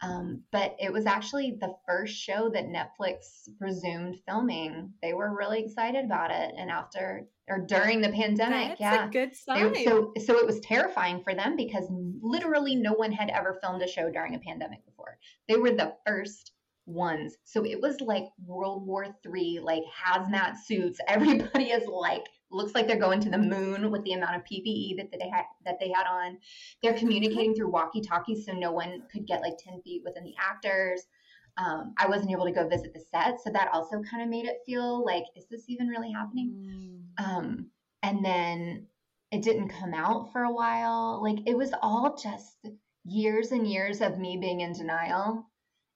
um, 0.00 0.42
but 0.52 0.76
it 0.78 0.92
was 0.92 1.06
actually 1.06 1.58
the 1.60 1.74
first 1.86 2.14
show 2.14 2.50
that 2.50 2.66
Netflix 2.66 3.48
resumed 3.58 4.18
filming. 4.28 4.92
They 5.02 5.12
were 5.12 5.36
really 5.36 5.60
excited 5.60 6.04
about 6.04 6.30
it, 6.30 6.54
and 6.56 6.70
after 6.70 7.26
or 7.48 7.64
during 7.66 8.00
the 8.00 8.10
pandemic, 8.10 8.78
That's 8.78 8.80
yeah, 8.80 9.08
a 9.08 9.10
good 9.10 9.34
sign. 9.34 9.72
They, 9.72 9.84
so 9.84 10.12
so 10.24 10.38
it 10.38 10.46
was 10.46 10.60
terrifying 10.60 11.22
for 11.24 11.34
them 11.34 11.56
because 11.56 11.86
literally 12.20 12.76
no 12.76 12.92
one 12.92 13.10
had 13.10 13.30
ever 13.30 13.58
filmed 13.60 13.82
a 13.82 13.88
show 13.88 14.10
during 14.10 14.36
a 14.36 14.38
pandemic 14.38 14.84
before. 14.84 15.18
They 15.48 15.56
were 15.56 15.72
the 15.72 15.94
first 16.06 16.52
ones. 16.88 17.36
So 17.44 17.64
it 17.64 17.80
was 17.80 18.00
like 18.00 18.24
World 18.44 18.86
War 18.86 19.06
Three, 19.22 19.60
like 19.62 19.82
hazmat 20.06 20.56
suits. 20.56 20.98
Everybody 21.08 21.70
is 21.70 21.86
like 21.86 22.24
looks 22.50 22.74
like 22.74 22.86
they're 22.86 22.98
going 22.98 23.20
to 23.20 23.30
the 23.30 23.38
moon 23.38 23.90
with 23.90 24.02
the 24.04 24.14
amount 24.14 24.36
of 24.36 24.42
PPE 24.42 24.96
that 24.96 25.10
they 25.12 25.28
had 25.28 25.44
that 25.64 25.78
they 25.78 25.90
had 25.90 26.06
on. 26.06 26.38
They're 26.82 26.94
communicating 26.94 27.54
through 27.54 27.70
walkie-talkies, 27.70 28.46
so 28.46 28.52
no 28.52 28.72
one 28.72 29.02
could 29.12 29.26
get 29.26 29.42
like 29.42 29.58
ten 29.58 29.80
feet 29.82 30.02
within 30.04 30.24
the 30.24 30.34
actors. 30.40 31.02
Um, 31.58 31.94
I 31.98 32.06
wasn't 32.06 32.30
able 32.30 32.44
to 32.44 32.52
go 32.52 32.68
visit 32.68 32.94
the 32.94 33.00
set, 33.00 33.40
so 33.42 33.50
that 33.50 33.68
also 33.72 34.00
kind 34.10 34.22
of 34.22 34.28
made 34.28 34.46
it 34.46 34.58
feel 34.64 35.04
like, 35.04 35.24
is 35.36 35.46
this 35.50 35.64
even 35.68 35.88
really 35.88 36.12
happening? 36.12 37.02
Mm. 37.18 37.24
Um, 37.24 37.66
and 38.02 38.24
then 38.24 38.86
it 39.32 39.42
didn't 39.42 39.68
come 39.68 39.92
out 39.92 40.32
for 40.32 40.44
a 40.44 40.52
while. 40.52 41.20
Like 41.22 41.46
it 41.46 41.56
was 41.56 41.72
all 41.82 42.16
just 42.16 42.56
years 43.04 43.52
and 43.52 43.66
years 43.66 44.00
of 44.00 44.18
me 44.18 44.38
being 44.40 44.60
in 44.60 44.72
denial. 44.72 45.46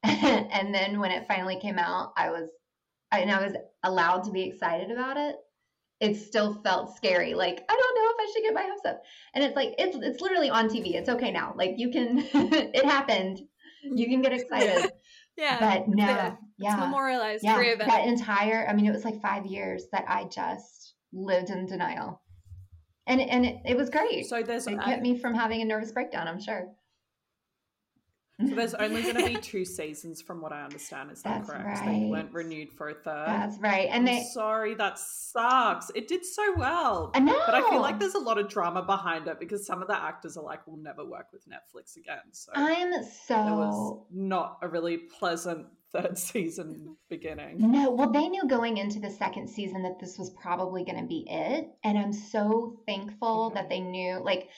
and 0.51 0.75
then 0.75 0.99
when 0.99 1.11
it 1.11 1.29
finally 1.29 1.59
came 1.61 1.79
out, 1.79 2.13
I 2.17 2.31
was, 2.31 2.49
and 3.13 3.31
I 3.31 3.45
was 3.45 3.55
allowed 3.83 4.25
to 4.25 4.31
be 4.33 4.43
excited 4.43 4.91
about 4.91 5.17
it. 5.17 5.37
It 6.01 6.17
still 6.17 6.55
felt 6.65 6.97
scary. 6.97 7.35
Like 7.35 7.63
I 7.69 7.77
don't 7.77 7.95
know 7.95 8.11
if 8.11 8.17
I 8.19 8.33
should 8.33 8.43
get 8.43 8.55
my 8.55 8.63
hopes 8.63 8.85
up. 8.85 9.03
And 9.35 9.45
it's 9.45 9.55
like 9.55 9.75
it's 9.79 9.97
it's 10.01 10.21
literally 10.21 10.51
on 10.51 10.69
TV. 10.69 10.95
It's 10.95 11.09
okay 11.09 11.31
now. 11.31 11.55
Like 11.57 11.75
you 11.77 11.91
can, 11.91 12.19
it 12.35 12.85
happened. 12.85 13.41
You 13.85 14.07
can 14.09 14.21
get 14.23 14.33
excited. 14.33 14.91
yeah. 15.37 15.59
but 15.61 15.89
no, 15.89 16.05
yeah. 16.05 16.35
yeah, 16.59 16.73
It's 16.73 16.81
memorialized 16.81 17.45
yeah. 17.45 17.75
That 17.87 18.07
entire, 18.07 18.67
I 18.69 18.73
mean, 18.73 18.87
it 18.87 18.93
was 18.93 19.05
like 19.05 19.21
five 19.23 19.47
years 19.47 19.85
that 19.93 20.05
I 20.09 20.25
just 20.25 20.95
lived 21.13 21.51
in 21.51 21.67
denial, 21.67 22.21
and 23.07 23.21
and 23.21 23.47
it, 23.47 23.57
it 23.65 23.77
was 23.77 23.89
great. 23.89 24.27
So 24.27 24.43
there's 24.43 24.67
it 24.67 24.79
I- 24.81 24.85
kept 24.85 25.03
me 25.03 25.17
from 25.19 25.35
having 25.35 25.63
a 25.63 25.65
nervous 25.65 25.93
breakdown. 25.93 26.27
I'm 26.27 26.41
sure. 26.41 26.67
So 28.49 28.55
there's 28.55 28.75
only 28.75 29.03
going 29.03 29.17
to 29.17 29.27
be 29.27 29.37
two 29.37 29.65
seasons, 29.65 30.21
from 30.23 30.41
what 30.41 30.53
I 30.53 30.63
understand. 30.63 31.11
Is 31.11 31.23
that 31.23 31.47
That's 31.47 31.51
correct? 31.51 31.85
They 31.85 32.09
weren't 32.11 32.33
renewed 32.33 32.73
for 32.73 32.89
a 32.91 32.95
third. 32.95 33.27
That's 33.29 33.59
right, 33.59 33.89
and 33.91 34.09
I'm 34.09 34.15
they. 34.17 34.23
sorry, 34.33 34.75
that 34.75 34.99
sucks. 34.99 35.91
It 35.95 36.09
did 36.09 36.25
so 36.25 36.55
well, 36.57 37.11
I 37.15 37.21
know, 37.21 37.41
but 37.47 37.55
I 37.55 37.69
feel 37.71 37.81
like 37.81 37.99
there's 37.99 38.15
a 38.15 38.19
lot 38.21 38.39
of 38.39 38.49
drama 38.49 38.83
behind 38.83 39.29
it 39.29 39.39
because 39.41 39.67
some 39.67 39.83
of 39.83 39.89
the 39.89 40.01
actors 40.01 40.37
are 40.37 40.45
like, 40.45 40.67
"We'll 40.67 40.77
never 40.77 41.05
work 41.05 41.27
with 41.33 41.45
Netflix 41.49 41.97
again." 41.97 42.21
So 42.33 42.53
I'm 42.55 42.93
so 43.05 43.35
it 43.35 43.57
was 43.57 44.07
not 44.13 44.59
a 44.63 44.69
really 44.69 44.97
pleasant 44.99 45.67
third 45.93 46.17
season 46.19 46.97
beginning. 47.11 47.57
No, 47.59 47.91
well, 47.91 48.11
they 48.11 48.29
knew 48.29 48.47
going 48.49 48.79
into 48.79 48.99
the 48.99 49.11
second 49.11 49.49
season 49.49 49.83
that 49.83 49.99
this 50.01 50.19
was 50.19 50.31
probably 50.31 50.85
going 50.85 50.99
to 50.99 51.07
be 51.07 51.27
it. 51.29 51.69
And 51.85 51.99
I'm 51.99 52.13
so 52.13 52.81
thankful 52.87 53.51
Mhm. 53.51 53.55
that 53.55 53.69
they 53.69 53.81
knew, 53.81 54.19
like, 54.23 54.49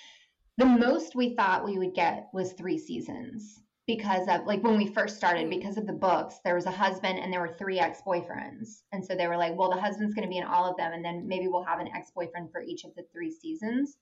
the 0.59 0.67
most 0.67 1.17
we 1.17 1.35
thought 1.35 1.65
we 1.65 1.79
would 1.79 1.95
get 1.95 2.29
was 2.33 2.53
three 2.53 2.79
seasons 2.79 3.61
because 3.87 4.27
of, 4.29 4.47
like, 4.47 4.63
when 4.63 4.77
we 4.77 4.87
first 4.87 5.17
started, 5.17 5.47
Mm. 5.47 5.51
because 5.51 5.77
of 5.77 5.87
the 5.87 5.93
books, 5.93 6.39
there 6.45 6.55
was 6.55 6.67
a 6.67 6.71
husband 6.71 7.19
and 7.19 7.33
there 7.33 7.41
were 7.41 7.55
three 7.59 7.79
ex 7.79 8.01
boyfriends. 8.07 8.83
And 8.93 9.05
so 9.05 9.15
they 9.15 9.29
were 9.29 9.37
like, 9.37 9.57
well, 9.57 9.71
the 9.71 9.81
husband's 9.81 10.15
going 10.15 10.27
to 10.27 10.31
be 10.31 10.39
in 10.39 10.45
all 10.45 10.65
of 10.65 10.77
them. 10.77 10.93
And 10.93 11.05
then 11.05 11.29
maybe 11.29 11.49
we'll 11.49 11.65
have 11.65 11.81
an 11.81 11.89
ex 11.95 12.11
boyfriend 12.11 12.51
for 12.51 12.63
each 12.63 12.85
of 12.85 12.95
the 12.95 13.05
three 13.13 13.31
seasons. 13.31 13.99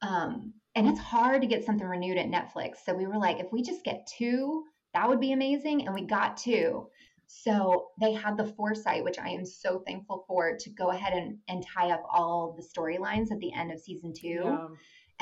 Um, 0.00 0.54
and 0.74 0.88
it's 0.88 0.98
hard 0.98 1.42
to 1.42 1.46
get 1.46 1.64
something 1.64 1.86
renewed 1.86 2.18
at 2.18 2.26
Netflix. 2.26 2.78
So 2.84 2.94
we 2.94 3.06
were 3.06 3.18
like, 3.18 3.38
if 3.38 3.52
we 3.52 3.62
just 3.62 3.84
get 3.84 4.06
two, 4.06 4.64
that 4.94 5.08
would 5.08 5.20
be 5.20 5.32
amazing. 5.32 5.86
And 5.86 5.94
we 5.94 6.02
got 6.02 6.36
two. 6.36 6.88
So 7.28 7.88
they 8.00 8.12
had 8.12 8.36
the 8.36 8.44
foresight, 8.44 9.04
which 9.04 9.18
I 9.18 9.28
am 9.28 9.46
so 9.46 9.78
thankful 9.86 10.24
for, 10.26 10.56
to 10.56 10.70
go 10.70 10.90
ahead 10.90 11.12
and, 11.14 11.38
and 11.48 11.64
tie 11.64 11.90
up 11.90 12.02
all 12.10 12.54
the 12.56 12.62
storylines 12.62 13.30
at 13.30 13.38
the 13.38 13.52
end 13.54 13.70
of 13.70 13.80
season 13.80 14.12
two. 14.12 14.42
Yeah. 14.44 14.66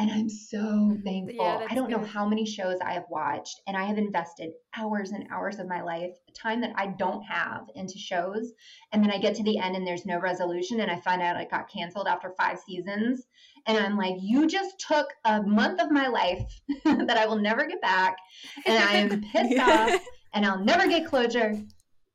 And 0.01 0.11
I'm 0.11 0.31
so 0.31 0.97
thankful. 1.05 1.45
Yeah, 1.45 1.67
I 1.69 1.75
don't 1.75 1.91
know 1.91 2.03
how 2.03 2.27
many 2.27 2.47
shows 2.47 2.79
I 2.83 2.95
have 2.95 3.05
watched, 3.11 3.61
and 3.67 3.77
I 3.77 3.85
have 3.85 3.99
invested 3.99 4.53
hours 4.75 5.11
and 5.11 5.29
hours 5.31 5.59
of 5.59 5.69
my 5.69 5.83
life, 5.83 6.17
time 6.35 6.63
that 6.63 6.73
I 6.75 6.87
don't 6.87 7.23
have 7.25 7.67
into 7.75 7.99
shows. 7.99 8.51
And 8.93 9.05
then 9.05 9.11
I 9.11 9.19
get 9.19 9.35
to 9.35 9.43
the 9.43 9.59
end 9.59 9.77
and 9.77 9.87
there's 9.87 10.07
no 10.07 10.19
resolution, 10.19 10.81
and 10.81 10.91
I 10.91 10.99
find 11.01 11.21
out 11.21 11.39
it 11.39 11.51
got 11.51 11.71
canceled 11.71 12.07
after 12.07 12.33
five 12.39 12.59
seasons. 12.61 13.27
And 13.67 13.77
I'm 13.77 13.99
like, 13.99 14.15
you 14.23 14.47
just 14.47 14.79
took 14.81 15.09
a 15.27 15.43
month 15.43 15.83
of 15.83 15.91
my 15.91 16.09
life 16.09 16.49
that 16.87 17.19
I 17.19 17.27
will 17.27 17.39
never 17.39 17.67
get 17.67 17.83
back. 17.83 18.17
And 18.65 18.83
I 18.83 18.93
am 18.95 19.21
pissed 19.33 19.59
off, 19.59 20.01
and 20.33 20.47
I'll 20.47 20.65
never 20.65 20.89
get 20.89 21.07
closure. 21.07 21.61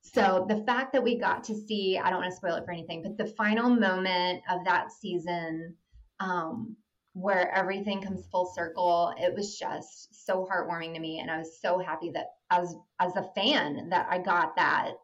So 0.02 0.48
the 0.50 0.64
fact 0.64 0.92
that 0.94 1.04
we 1.04 1.20
got 1.20 1.44
to 1.44 1.54
see, 1.54 2.00
I 2.04 2.10
don't 2.10 2.22
want 2.22 2.32
to 2.32 2.36
spoil 2.36 2.56
it 2.56 2.66
for 2.66 2.72
anything, 2.72 3.04
but 3.04 3.16
the 3.16 3.32
final 3.34 3.70
moment 3.70 4.42
of 4.50 4.66
that 4.66 4.92
season, 4.92 5.76
um, 6.20 6.76
where 7.16 7.50
everything 7.56 8.02
comes 8.02 8.28
full 8.28 8.46
circle, 8.46 9.14
it 9.18 9.34
was 9.34 9.58
just 9.58 10.26
so 10.26 10.46
heartwarming 10.46 10.94
to 10.94 11.00
me, 11.00 11.20
and 11.20 11.32
I 11.32 11.38
was 11.38 11.60
so 11.62 11.80
happy 11.80 12.12
that 12.12 12.28
as 12.52 12.76
as 13.00 13.16
a 13.16 13.30
fan 13.34 13.90
that 13.90 14.08
I 14.10 14.20
got 14.20 14.58
that 14.58 14.96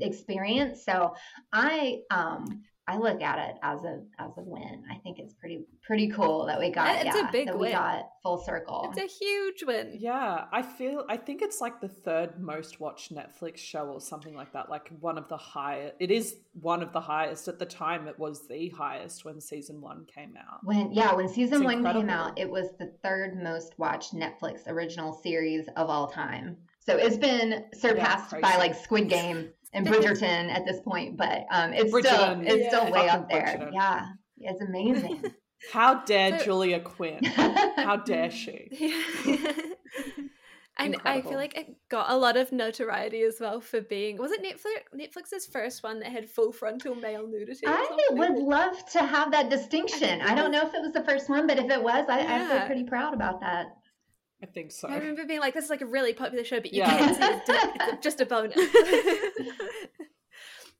experience. 0.00 0.84
So 0.84 1.14
I 1.52 2.02
um 2.10 2.62
I 2.88 2.98
look 2.98 3.20
at 3.20 3.38
it 3.50 3.56
as 3.62 3.82
a 3.84 4.00
as 4.18 4.30
a 4.36 4.42
win. 4.42 4.84
I 4.90 4.96
think 4.98 5.18
it's 5.18 5.34
pretty 5.34 5.64
pretty 5.82 6.08
cool 6.08 6.46
that 6.46 6.58
we 6.58 6.70
got 6.70 7.04
It's 7.04 7.16
a 7.16 7.18
yeah, 7.18 7.30
big 7.32 7.46
that 7.48 7.56
we 7.56 7.62
win. 7.62 7.72
got 7.72 8.10
full 8.22 8.38
circle. 8.38 8.92
It's 8.96 9.20
a 9.20 9.24
huge 9.24 9.64
win. 9.64 9.96
Yeah, 9.98 10.44
I 10.52 10.62
feel 10.62 11.04
I 11.08 11.16
think 11.16 11.42
it's 11.42 11.60
like 11.60 11.80
the 11.80 11.88
third 11.88 12.40
most 12.40 12.78
watched 12.78 13.12
Netflix 13.12 13.58
show 13.58 13.86
or 13.86 14.00
something 14.00 14.34
like 14.36 14.52
that. 14.52 14.70
Like 14.70 14.90
one 15.00 15.18
of 15.18 15.28
the 15.28 15.36
highest. 15.36 15.94
It 15.98 16.12
is 16.12 16.36
one 16.60 16.80
of 16.80 16.92
the 16.92 17.00
highest 17.00 17.48
at 17.48 17.58
the 17.58 17.66
time. 17.66 18.06
It 18.06 18.18
was 18.18 18.46
the 18.46 18.68
highest 18.68 19.24
when 19.24 19.40
season 19.40 19.80
one 19.80 20.06
came 20.06 20.34
out. 20.36 20.60
When 20.62 20.92
yeah, 20.92 21.12
when 21.12 21.28
season 21.28 21.62
It's 21.62 21.64
one 21.64 21.92
came 21.92 22.08
out, 22.08 22.38
it 22.38 22.48
was 22.48 22.68
the 22.78 22.92
third 23.02 23.42
most 23.42 23.76
watched 23.78 24.14
Netflix 24.14 24.68
original 24.68 25.12
series 25.12 25.66
of 25.76 25.90
all 25.90 26.06
time. 26.06 26.56
So 26.78 26.96
it's 26.96 27.16
been 27.16 27.64
surpassed 27.74 28.30
by 28.40 28.56
like 28.58 28.76
Squid 28.76 29.08
Game 29.08 29.48
and 29.72 29.86
Bridgerton 29.86 30.48
at 30.50 30.64
this 30.64 30.80
point, 30.80 31.16
but 31.16 31.44
um, 31.50 31.72
it's 31.72 31.90
still 31.90 32.02
Bridgerton. 32.02 32.44
it's 32.46 32.68
still 32.68 32.84
way 32.90 33.06
Fucking 33.06 33.10
up 33.10 33.28
there. 33.30 33.42
Bridgerton. 33.42 33.70
Yeah, 33.72 34.06
it's 34.38 34.62
amazing. 34.62 35.24
How 35.72 35.94
dare 36.04 36.38
So- 36.38 36.44
Julia 36.44 36.80
Quinn? 36.80 37.24
How 37.76 37.96
dare 37.96 38.30
she? 38.30 38.68
and 40.78 40.96
I 41.04 41.22
feel 41.22 41.36
like 41.36 41.56
it 41.56 41.74
got 41.88 42.10
a 42.10 42.16
lot 42.16 42.36
of 42.36 42.52
notoriety 42.52 43.22
as 43.22 43.36
well 43.40 43.60
for 43.60 43.80
being 43.80 44.18
was 44.18 44.30
it 44.32 44.42
Netflix 44.42 44.82
Netflix's 44.94 45.46
first 45.46 45.82
one 45.82 46.00
that 46.00 46.12
had 46.12 46.28
full 46.28 46.52
frontal 46.52 46.94
male 46.94 47.26
nudity? 47.26 47.66
I 47.66 47.88
would 48.10 48.36
love 48.38 48.84
to 48.92 48.98
have 49.02 49.32
that 49.32 49.48
distinction. 49.48 50.20
I 50.20 50.34
don't 50.34 50.50
know 50.52 50.66
if 50.66 50.74
it 50.74 50.80
was 50.82 50.92
the 50.92 51.04
first 51.04 51.28
one, 51.30 51.46
but 51.46 51.58
if 51.58 51.70
it 51.70 51.82
was, 51.82 52.04
I, 52.08 52.20
I 52.20 52.48
feel 52.48 52.66
pretty 52.66 52.84
proud 52.84 53.14
about 53.14 53.40
that. 53.40 53.66
I 54.46 54.52
think 54.52 54.72
so. 54.72 54.88
I 54.88 54.98
remember 54.98 55.24
being 55.24 55.40
like, 55.40 55.54
"This 55.54 55.64
is 55.64 55.70
like 55.70 55.80
a 55.80 55.86
really 55.86 56.12
popular 56.12 56.44
show, 56.44 56.60
but 56.60 56.72
you 56.72 56.82
Yeah. 56.82 56.98
can't 56.98 57.16
see 57.16 57.52
dick. 57.52 57.70
It's 57.80 58.04
just 58.04 58.20
a 58.20 58.26
bonus." 58.26 58.56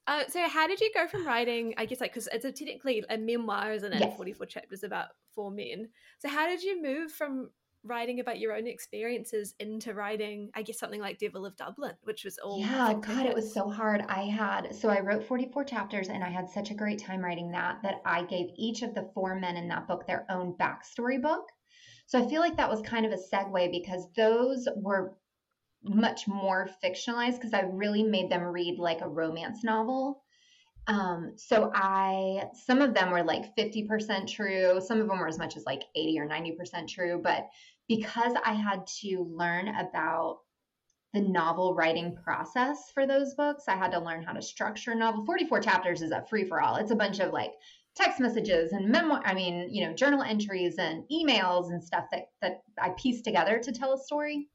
uh, 0.07 0.22
so, 0.29 0.48
how 0.48 0.66
did 0.66 0.81
you 0.81 0.90
go 0.94 1.07
from 1.09 1.26
writing? 1.26 1.74
I 1.76 1.87
guess 1.87 2.00
like 2.00 2.12
because 2.12 2.29
it's 2.33 2.44
a, 2.44 2.52
technically 2.52 3.05
a 3.09 3.18
memoir, 3.18 3.72
isn't 3.72 3.92
it? 3.92 4.00
Yes. 4.00 4.16
Forty-four 4.16 4.46
chapters 4.46 4.83
about 4.83 5.09
four 5.35 5.50
men. 5.50 5.88
So, 6.18 6.29
how 6.29 6.46
did 6.46 6.62
you 6.62 6.81
move 6.81 7.12
from 7.12 7.50
writing 7.85 8.20
about 8.20 8.38
your 8.40 8.55
own 8.55 8.66
experiences 8.66 9.55
into 9.59 9.94
writing? 9.94 10.50
I 10.55 10.62
guess 10.62 10.79
something 10.79 11.00
like 11.00 11.18
Devil 11.18 11.46
of 11.46 11.57
Dublin, 11.57 11.94
which 12.02 12.24
was 12.24 12.38
all 12.38 12.61
Yeah, 12.61 12.94
God, 13.00 13.26
it 13.26 13.35
was 13.35 13.52
so 13.52 13.70
hard. 13.70 14.02
I 14.09 14.22
had, 14.22 14.74
so 14.74 14.88
I 14.88 15.00
wrote 15.00 15.24
44 15.24 15.64
chapters 15.64 16.09
and 16.09 16.24
I 16.24 16.29
had 16.29 16.50
such 16.50 16.70
a 16.70 16.74
great 16.74 16.98
time 16.98 17.20
writing 17.20 17.50
that, 17.52 17.81
that 17.85 18.00
I 18.05 18.24
gave 18.24 18.48
each 18.57 18.83
of 18.83 18.92
the 18.94 19.09
four 19.14 19.37
men 19.37 19.57
in 19.57 19.68
that 19.68 19.87
book 19.87 20.05
their 20.07 20.26
own 20.29 20.55
backstory 20.55 21.22
book. 21.22 21.46
So 22.07 22.23
I 22.23 22.29
feel 22.29 22.40
like 22.40 22.57
that 22.57 22.71
was 22.71 22.81
kind 22.83 23.05
of 23.05 23.12
a 23.12 23.16
segue 23.16 23.71
because 23.71 24.09
those 24.16 24.69
were 24.77 25.16
much 25.83 26.27
more 26.27 26.69
fictionalized 26.83 27.35
because 27.35 27.55
I 27.55 27.62
really 27.62 28.03
made 28.03 28.31
them 28.31 28.42
read 28.42 28.79
like 28.79 29.01
a 29.01 29.09
romance 29.09 29.62
novel. 29.64 30.23
Um, 30.88 31.33
so 31.37 31.73
I, 31.75 32.45
some 32.55 32.81
of 32.81 32.95
them 32.95 33.11
were 33.11 33.25
like 33.25 33.57
50% 33.57 34.29
true, 34.29 34.81
some 34.81 35.01
of 35.01 35.09
them 35.09 35.19
were 35.19 35.27
as 35.27 35.38
much 35.38 35.57
as 35.57 35.64
like 35.64 35.83
80 35.97 36.21
or 36.21 36.29
90% 36.29 36.88
true, 36.88 37.21
but 37.23 37.49
because 37.88 38.35
I 38.45 38.53
had 38.53 38.87
to 39.01 39.25
learn 39.29 39.69
about 39.69 40.38
the 41.16 41.23
novel 41.23 41.75
writing 41.75 42.14
process 42.14 42.90
for 42.92 43.07
those 43.07 43.35
books. 43.35 43.64
I 43.69 43.75
had 43.75 43.92
to 43.92 44.01
learn 44.01 44.23
how 44.23 44.35
to 44.35 44.42
structure 44.42 44.90
a 44.90 44.95
novel. 44.95 45.25
44 45.25 45.61
chapters 45.61 46.03
is 46.03 46.11
a 46.11 46.23
free 46.29 46.45
for 46.45 46.61
all. 46.61 46.77
It's 46.77 46.90
a 46.90 46.97
bunch 46.97 47.21
of 47.21 47.33
like 47.33 47.53
text 47.97 48.21
messages 48.21 48.73
and 48.73 48.89
memoir, 48.89 49.23
I 49.25 49.35
mean, 49.35 49.69
you 49.73 49.87
know, 49.87 49.95
journal 49.95 50.23
entries 50.23 50.77
and 50.79 51.05
emails 51.11 51.71
and 51.71 51.83
stuff 51.83 52.05
that 52.13 52.31
that 52.43 52.63
I 52.81 52.91
pieced 52.91 53.25
together 53.25 53.59
to 53.59 53.73
tell 53.73 53.95
a 53.95 53.99
story. 53.99 54.49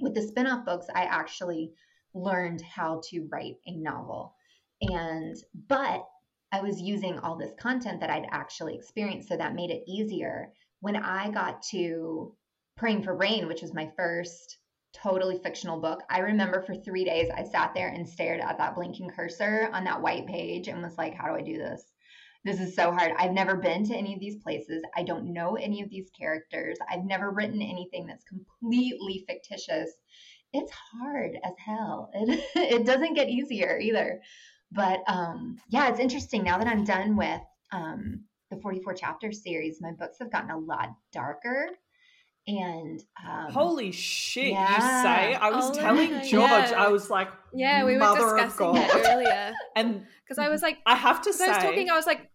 With 0.00 0.14
the 0.14 0.22
spin-off 0.22 0.64
books, 0.64 0.86
I 0.94 1.02
actually 1.02 1.72
learned 2.14 2.62
how 2.62 3.02
to 3.10 3.28
write 3.30 3.56
a 3.66 3.76
novel. 3.76 4.34
And 4.80 5.36
but 5.68 6.08
I 6.50 6.60
was 6.60 6.80
using 6.80 7.18
all 7.18 7.36
this 7.36 7.52
content 7.58 8.00
that 8.00 8.10
I'd 8.10 8.26
actually 8.30 8.74
experienced, 8.74 9.28
so 9.28 9.36
that 9.36 9.54
made 9.54 9.70
it 9.70 9.84
easier. 9.86 10.52
When 10.80 10.96
I 10.96 11.30
got 11.30 11.62
to 11.70 12.34
Praying 12.76 13.02
for 13.02 13.14
Rain, 13.14 13.46
which 13.46 13.62
was 13.62 13.74
my 13.74 13.90
first 13.96 14.58
totally 14.94 15.38
fictional 15.38 15.80
book. 15.80 16.02
I 16.10 16.18
remember 16.20 16.62
for 16.62 16.74
three 16.74 17.04
days 17.04 17.30
I 17.34 17.44
sat 17.44 17.74
there 17.74 17.88
and 17.88 18.08
stared 18.08 18.40
at 18.40 18.58
that 18.58 18.74
blinking 18.74 19.10
cursor 19.10 19.70
on 19.72 19.84
that 19.84 20.00
white 20.00 20.26
page 20.26 20.68
and 20.68 20.82
was 20.82 20.98
like, 20.98 21.14
how 21.14 21.28
do 21.28 21.34
I 21.34 21.42
do 21.42 21.58
this? 21.58 21.91
This 22.44 22.60
is 22.60 22.74
so 22.74 22.90
hard. 22.90 23.12
I've 23.18 23.32
never 23.32 23.54
been 23.56 23.84
to 23.86 23.94
any 23.94 24.14
of 24.14 24.20
these 24.20 24.36
places. 24.36 24.82
I 24.96 25.04
don't 25.04 25.32
know 25.32 25.54
any 25.56 25.80
of 25.82 25.90
these 25.90 26.10
characters. 26.18 26.76
I've 26.90 27.04
never 27.04 27.30
written 27.30 27.62
anything 27.62 28.06
that's 28.06 28.24
completely 28.24 29.24
fictitious. 29.28 29.90
It's 30.52 30.72
hard 30.72 31.38
as 31.44 31.52
hell. 31.64 32.10
It, 32.14 32.40
it 32.56 32.84
doesn't 32.86 33.14
get 33.14 33.28
easier 33.28 33.78
either. 33.78 34.20
But 34.72 35.00
um, 35.06 35.58
yeah, 35.68 35.88
it's 35.88 36.00
interesting 36.00 36.42
now 36.42 36.58
that 36.58 36.66
I'm 36.66 36.84
done 36.84 37.16
with 37.16 37.40
um, 37.72 38.24
the 38.50 38.56
44 38.56 38.94
chapter 38.94 39.30
series, 39.32 39.80
my 39.80 39.92
books 39.92 40.18
have 40.18 40.32
gotten 40.32 40.50
a 40.50 40.58
lot 40.58 40.88
darker. 41.12 41.68
And 42.48 43.00
um, 43.24 43.52
holy 43.52 43.92
shit, 43.92 44.48
yeah. 44.48 44.74
you 44.74 44.80
say? 45.04 45.34
I 45.36 45.50
was 45.50 45.70
Oh, 45.70 45.80
telling. 45.80 46.10
George, 46.22 46.32
Yeah. 46.32 46.74
I 46.76 46.88
was 46.88 47.08
like, 47.08 47.28
Yeah, 47.54 47.84
we 47.84 47.92
were 47.96 48.00
discussing 48.00 48.72
God. 48.72 48.76
it 48.78 49.06
earlier 49.08 49.52
and 49.76 50.02
because 50.24 50.38
I 50.38 50.48
was 50.48 50.60
like, 50.60 50.78
I 50.84 50.96
have 50.96 51.22
to 51.22 51.30
because 51.30 51.40
I 51.40 51.48
was 51.48 51.62
talking, 51.62 51.88
I 51.88 51.94
was 51.94 52.06
like, 52.06 52.28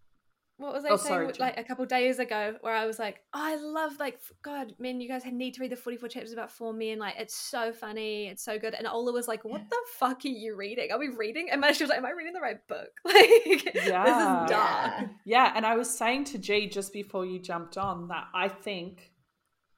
what 0.57 0.73
was 0.73 0.83
I 0.85 0.89
Oh, 0.89 0.95
saying? 0.97 1.07
sorry, 1.07 1.33
like 1.39 1.57
a 1.59 1.63
couple 1.63 1.85
days 1.85 2.19
ago, 2.19 2.55
where 2.61 2.73
I 2.73 2.85
was 2.85 2.97
like, 2.99 3.21
oh, 3.33 3.39
I 3.41 3.55
love 3.57 3.93
like 3.99 4.19
God, 4.43 4.73
man, 4.79 4.99
you 4.99 5.07
guys 5.07 5.21
need 5.25 5.53
to 5.53 5.61
read 5.61 5.71
the 5.71 5.75
forty 5.75 5.97
four 5.97 6.09
chapters 6.09 6.33
about 6.33 6.51
four 6.51 6.73
men. 6.73 6.99
Like, 6.99 7.15
it's 7.17 7.35
so 7.35 7.71
funny, 7.71 8.27
it's 8.27 8.43
so 8.43 8.57
good. 8.57 8.73
And 8.73 8.87
Ola 8.87 9.11
was 9.13 9.27
like, 9.27 9.45
what 9.45 9.61
the 9.69 9.77
fuck 9.99 10.25
are 10.25 10.27
you 10.29 10.55
reading? 10.55 10.91
Are 10.91 10.99
we 10.99 11.09
reading? 11.09 11.49
And 11.51 11.63
she 11.75 11.83
was 11.83 11.89
like, 11.89 11.99
am 11.99 12.05
I 12.05 12.11
reading 12.11 12.33
the 12.33 12.41
right 12.41 12.65
book? 12.67 12.89
Like, 13.05 13.73
this 13.73 13.83
is 13.85 13.89
dark. 13.91 14.49
Yeah. 14.49 15.07
Yeah, 15.25 15.53
and 15.55 15.65
I 15.65 15.75
was 15.75 15.89
saying 15.95 16.25
to 16.25 16.37
G 16.37 16.67
just 16.69 16.91
before 16.91 17.25
you 17.25 17.39
jumped 17.39 17.77
on 17.77 18.07
that 18.09 18.25
I 18.33 18.47
think 18.49 19.11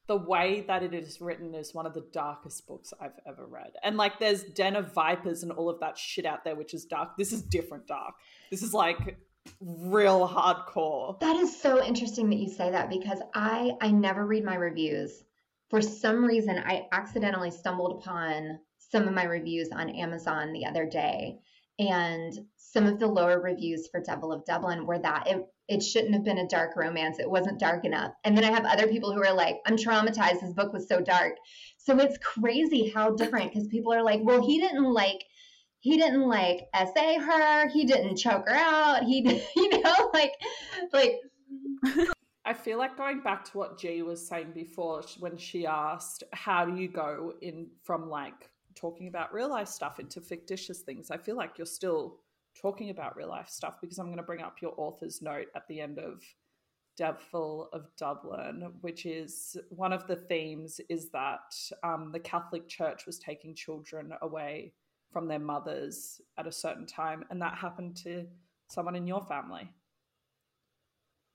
the 0.07 0.15
way 0.17 0.63
that 0.67 0.81
it 0.81 0.93
is 0.93 1.21
written 1.21 1.53
is 1.53 1.71
one 1.73 1.85
of 1.85 1.93
the 1.93 2.03
darkest 2.11 2.65
books 2.65 2.91
I've 2.99 3.19
ever 3.27 3.45
read. 3.45 3.73
And 3.83 3.95
like 3.95 4.17
there's 4.17 4.43
Den 4.43 4.75
of 4.75 4.91
Vipers 4.93 5.43
and 5.43 5.51
all 5.51 5.69
of 5.69 5.79
that 5.81 5.99
shit 5.99 6.25
out 6.25 6.43
there, 6.43 6.55
which 6.55 6.73
is 6.73 6.85
dark. 6.85 7.15
This 7.15 7.31
is 7.31 7.43
different 7.43 7.85
dark. 7.85 8.15
This 8.49 8.63
is 8.63 8.73
like 8.73 9.17
real 9.59 10.27
hardcore. 10.27 11.19
That 11.19 11.38
is 11.38 11.59
so 11.59 11.83
interesting 11.83 12.29
that 12.29 12.38
you 12.38 12.49
say 12.49 12.71
that 12.71 12.89
because 12.89 13.19
I 13.33 13.71
I 13.81 13.91
never 13.91 14.25
read 14.25 14.43
my 14.43 14.55
reviews. 14.55 15.23
For 15.69 15.81
some 15.81 16.25
reason, 16.25 16.57
I 16.57 16.88
accidentally 16.91 17.51
stumbled 17.51 18.01
upon 18.01 18.59
some 18.77 19.07
of 19.07 19.13
my 19.13 19.25
reviews 19.25 19.69
on 19.71 19.89
Amazon 19.89 20.51
the 20.51 20.65
other 20.65 20.85
day, 20.85 21.39
and 21.77 22.33
some 22.57 22.88
of 22.88 22.99
the 22.99 23.07
lower 23.07 23.39
reviews 23.39 23.88
for 23.88 24.01
Devil 24.01 24.31
of 24.31 24.45
Dublin 24.45 24.85
were 24.85 24.99
that 24.99 25.27
it 25.27 25.45
it 25.69 25.83
shouldn't 25.83 26.15
have 26.15 26.23
been 26.23 26.39
a 26.39 26.47
dark 26.47 26.75
romance. 26.75 27.19
It 27.19 27.29
wasn't 27.29 27.59
dark 27.59 27.85
enough. 27.85 28.12
And 28.23 28.35
then 28.35 28.43
I 28.43 28.51
have 28.51 28.65
other 28.65 28.88
people 28.88 29.13
who 29.13 29.23
are 29.23 29.33
like, 29.33 29.57
I'm 29.67 29.77
traumatized. 29.77 30.41
This 30.41 30.53
book 30.53 30.73
was 30.73 30.88
so 30.88 30.99
dark. 30.99 31.33
So 31.77 31.99
it's 31.99 32.17
crazy 32.17 32.89
how 32.89 33.12
different 33.12 33.53
because 33.53 33.67
people 33.67 33.93
are 33.93 34.03
like, 34.03 34.21
well, 34.23 34.45
he 34.45 34.59
didn't 34.59 34.91
like 34.91 35.23
he 35.79 35.97
didn't 35.97 36.27
like 36.27 36.67
SA 36.75 37.19
her 37.19 37.67
he 37.69 37.85
didn't 37.85 38.17
choke 38.17 38.47
her 38.47 38.55
out 38.55 39.03
he 39.03 39.21
you 39.55 39.81
know 39.81 40.11
like 40.13 40.33
like 40.93 41.19
I 42.45 42.53
feel 42.53 42.79
like 42.79 42.97
going 42.97 43.21
back 43.21 43.45
to 43.45 43.57
what 43.59 43.77
G 43.77 44.01
was 44.01 44.27
saying 44.27 44.53
before 44.55 45.03
when 45.19 45.37
she 45.37 45.67
asked, 45.67 46.23
how 46.33 46.65
do 46.65 46.75
you 46.75 46.87
go 46.87 47.33
in 47.41 47.67
from 47.83 48.09
like 48.09 48.49
talking 48.73 49.07
about 49.07 49.31
real 49.31 49.49
life 49.49 49.67
stuff 49.67 49.99
into 49.99 50.19
fictitious 50.19 50.79
things? 50.79 51.11
I 51.11 51.17
feel 51.17 51.35
like 51.35 51.59
you're 51.59 51.67
still 51.67 52.17
talking 52.59 52.89
about 52.89 53.15
real 53.15 53.29
life 53.29 53.49
stuff 53.49 53.75
because 53.79 53.99
I'm 53.99 54.07
going 54.07 54.17
to 54.17 54.23
bring 54.23 54.41
up 54.41 54.63
your 54.63 54.73
author's 54.77 55.21
note 55.21 55.45
at 55.55 55.67
the 55.67 55.79
end 55.79 55.99
of 55.99 56.23
Devil 56.97 57.69
of 57.71 57.85
Dublin, 57.97 58.73
which 58.81 59.05
is 59.05 59.55
one 59.69 59.93
of 59.93 60.07
the 60.07 60.15
themes 60.15 60.81
is 60.89 61.09
that 61.11 61.53
um, 61.83 62.11
the 62.11 62.19
Catholic 62.19 62.67
Church 62.67 63.05
was 63.05 63.19
taking 63.19 63.53
children 63.53 64.11
away 64.21 64.73
from 65.12 65.28
their 65.28 65.39
mothers 65.39 66.22
at 66.38 66.48
a 66.48 66.52
certain 66.52 66.86
time, 66.86 67.24
and 67.30 67.41
that 67.41 67.58
happened 67.58 67.98
to 67.98 68.26
someone 68.69 68.95
in 68.95 69.08
your 69.08 69.22
family. 69.22 69.74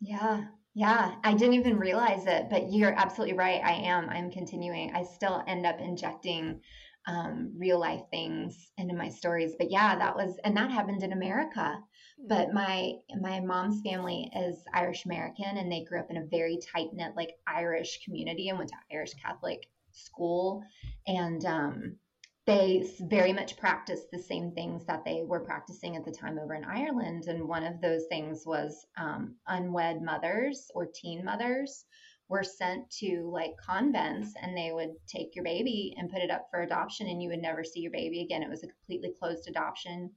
yeah 0.01 0.45
yeah 0.75 1.15
i 1.25 1.33
didn't 1.33 1.55
even 1.55 1.79
realize 1.79 2.27
it 2.27 2.47
but 2.51 2.73
you're 2.73 2.95
absolutely 2.95 3.37
right 3.37 3.61
i 3.65 3.73
am 3.73 4.09
i'm 4.11 4.31
continuing 4.31 4.93
i 4.95 5.03
still 5.03 5.43
end 5.47 5.67
up 5.67 5.81
injecting 5.81 6.61
um, 7.07 7.53
real 7.59 7.79
life 7.79 8.01
things 8.11 8.71
into 8.79 8.95
my 8.95 9.11
stories 9.11 9.53
but 9.59 9.71
yeah 9.71 9.95
that 9.97 10.17
was 10.17 10.39
and 10.43 10.57
that 10.57 10.71
happened 10.71 11.03
in 11.03 11.13
america 11.13 11.79
but 12.29 12.55
my 12.55 12.93
my 13.21 13.41
mom's 13.41 13.83
family 13.83 14.31
is 14.35 14.57
irish 14.73 15.05
american 15.05 15.59
and 15.59 15.71
they 15.71 15.85
grew 15.85 16.01
up 16.01 16.11
in 16.11 16.17
a 16.17 16.27
very 16.31 16.59
tight 16.73 16.89
knit 16.95 17.13
like 17.15 17.35
irish 17.47 18.01
community 18.05 18.49
and 18.49 18.57
went 18.57 18.71
to 18.71 18.77
irish 18.91 19.13
catholic 19.23 19.69
school 19.93 20.63
and 21.07 21.45
um 21.45 21.97
they 22.47 22.87
very 23.01 23.33
much 23.33 23.57
practiced 23.57 24.11
the 24.11 24.19
same 24.19 24.53
things 24.53 24.85
that 24.85 25.05
they 25.05 25.23
were 25.25 25.41
practicing 25.41 25.97
at 25.97 26.05
the 26.05 26.13
time 26.13 26.39
over 26.39 26.55
in 26.55 26.65
Ireland. 26.65 27.25
And 27.27 27.49
one 27.49 27.65
of 27.65 27.81
those 27.81 28.05
things 28.11 28.45
was 28.45 28.87
um, 28.99 29.37
unwed 29.47 30.03
mothers 30.03 30.71
or 30.75 30.87
teen 30.87 31.25
mothers 31.25 31.87
were 32.29 32.43
sent 32.43 32.91
to 32.91 33.31
like 33.33 33.55
convents 33.67 34.35
and 34.41 34.57
they 34.57 34.73
would 34.73 34.93
take 35.07 35.35
your 35.35 35.45
baby 35.45 35.95
and 35.97 36.11
put 36.11 36.23
it 36.23 36.31
up 36.31 36.49
for 36.51 36.63
adoption 36.63 37.07
and 37.07 37.23
you 37.23 37.31
would 37.31 37.41
never 37.41 37.65
see 37.65 37.81
your 37.81 37.93
baby 37.93 38.23
again. 38.23 38.43
It 38.43 38.51
was 38.51 38.63
a 38.63 38.69
completely 38.69 39.15
closed 39.19 39.49
adoption. 39.49 40.11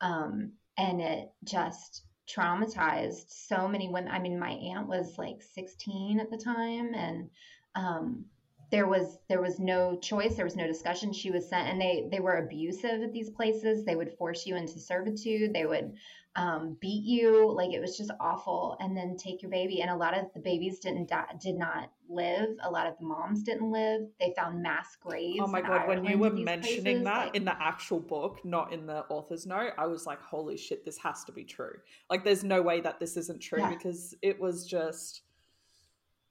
Um, 0.00 0.52
and 0.76 1.00
it 1.00 1.28
just 1.44 2.04
traumatized 2.28 3.24
so 3.28 3.68
many 3.68 3.88
women. 3.88 4.12
I 4.12 4.18
mean, 4.18 4.38
my 4.38 4.50
aunt 4.50 4.88
was 4.88 5.16
like 5.16 5.42
16 5.54 6.20
at 6.20 6.30
the 6.30 6.36
time 6.36 6.94
and 6.94 7.30
um, 7.74 8.24
there 8.70 8.86
was 8.86 9.18
there 9.28 9.40
was 9.40 9.58
no 9.58 9.96
choice 9.98 10.36
there 10.36 10.44
was 10.44 10.56
no 10.56 10.66
discussion. 10.66 11.12
She 11.12 11.30
was 11.30 11.48
sent 11.48 11.68
and 11.68 11.80
they 11.80 12.08
they 12.10 12.20
were 12.20 12.36
abusive 12.36 13.02
at 13.02 13.12
these 13.12 13.30
places. 13.30 13.84
They 13.84 13.96
would 13.96 14.12
force 14.18 14.46
you 14.46 14.56
into 14.56 14.78
servitude. 14.78 15.54
They 15.54 15.64
would 15.66 15.94
um, 16.36 16.76
beat 16.80 17.02
you. 17.04 17.50
Like 17.50 17.72
it 17.72 17.80
was 17.80 17.96
just 17.96 18.10
awful. 18.20 18.76
And 18.80 18.96
then 18.96 19.16
take 19.16 19.42
your 19.42 19.50
baby. 19.50 19.80
And 19.80 19.90
a 19.90 19.96
lot 19.96 20.16
of 20.16 20.26
the 20.34 20.40
babies 20.40 20.78
didn't 20.78 21.08
die, 21.08 21.24
did 21.40 21.56
not 21.56 21.90
live. 22.08 22.50
A 22.62 22.70
lot 22.70 22.86
of 22.86 22.94
the 22.98 23.06
moms 23.06 23.42
didn't 23.42 23.72
live. 23.72 24.02
They 24.20 24.34
found 24.36 24.62
mass 24.62 24.96
graves 25.02 25.38
Oh 25.40 25.46
my 25.48 25.62
god, 25.62 25.88
when 25.88 26.04
you 26.04 26.18
were 26.18 26.30
mentioning 26.30 26.82
places, 26.84 27.04
that 27.04 27.26
like- 27.26 27.34
in 27.36 27.44
the 27.44 27.60
actual 27.60 27.98
book, 27.98 28.44
not 28.44 28.72
in 28.72 28.86
the 28.86 29.04
author's 29.08 29.46
note, 29.46 29.72
I 29.78 29.86
was 29.86 30.06
like, 30.06 30.20
holy 30.20 30.56
shit, 30.56 30.84
this 30.84 30.98
has 30.98 31.24
to 31.24 31.32
be 31.32 31.42
true. 31.44 31.72
Like, 32.08 32.22
there's 32.22 32.44
no 32.44 32.62
way 32.62 32.80
that 32.82 33.00
this 33.00 33.16
isn't 33.16 33.40
true 33.40 33.58
Yeah. 33.60 33.70
because 33.70 34.14
it 34.22 34.38
was 34.38 34.64
just, 34.66 35.22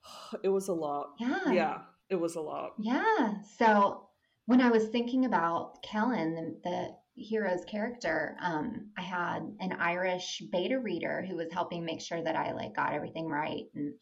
it 0.44 0.50
was 0.50 0.68
a 0.70 0.74
lot. 0.74 1.16
yeah. 1.20 1.52
Yeah, 1.52 1.78
it 2.10 2.16
was 2.16 2.36
a 2.36 2.42
lot. 2.42 2.74
Yeah. 2.80 3.36
So 3.58 4.08
when 4.46 4.62
I 4.62 4.70
was 4.70 4.88
thinking 4.88 5.26
about 5.26 5.84
Kellen, 5.84 6.36
the, 6.36 6.70
the 6.70 7.22
hero's 7.22 7.66
character, 7.66 8.38
um, 8.42 8.92
I 8.98 9.02
had 9.02 9.40
an 9.60 9.74
Irish 9.74 10.42
beta 10.52 10.80
reader 10.80 11.26
who 11.28 11.36
was 11.36 11.52
helping 11.52 11.84
make 11.84 12.02
sure 12.02 12.24
that 12.24 12.36
I 12.36 12.54
like 12.54 12.76
got 12.76 12.94
everything 12.94 13.28
right. 13.28 13.66
And 13.76 13.94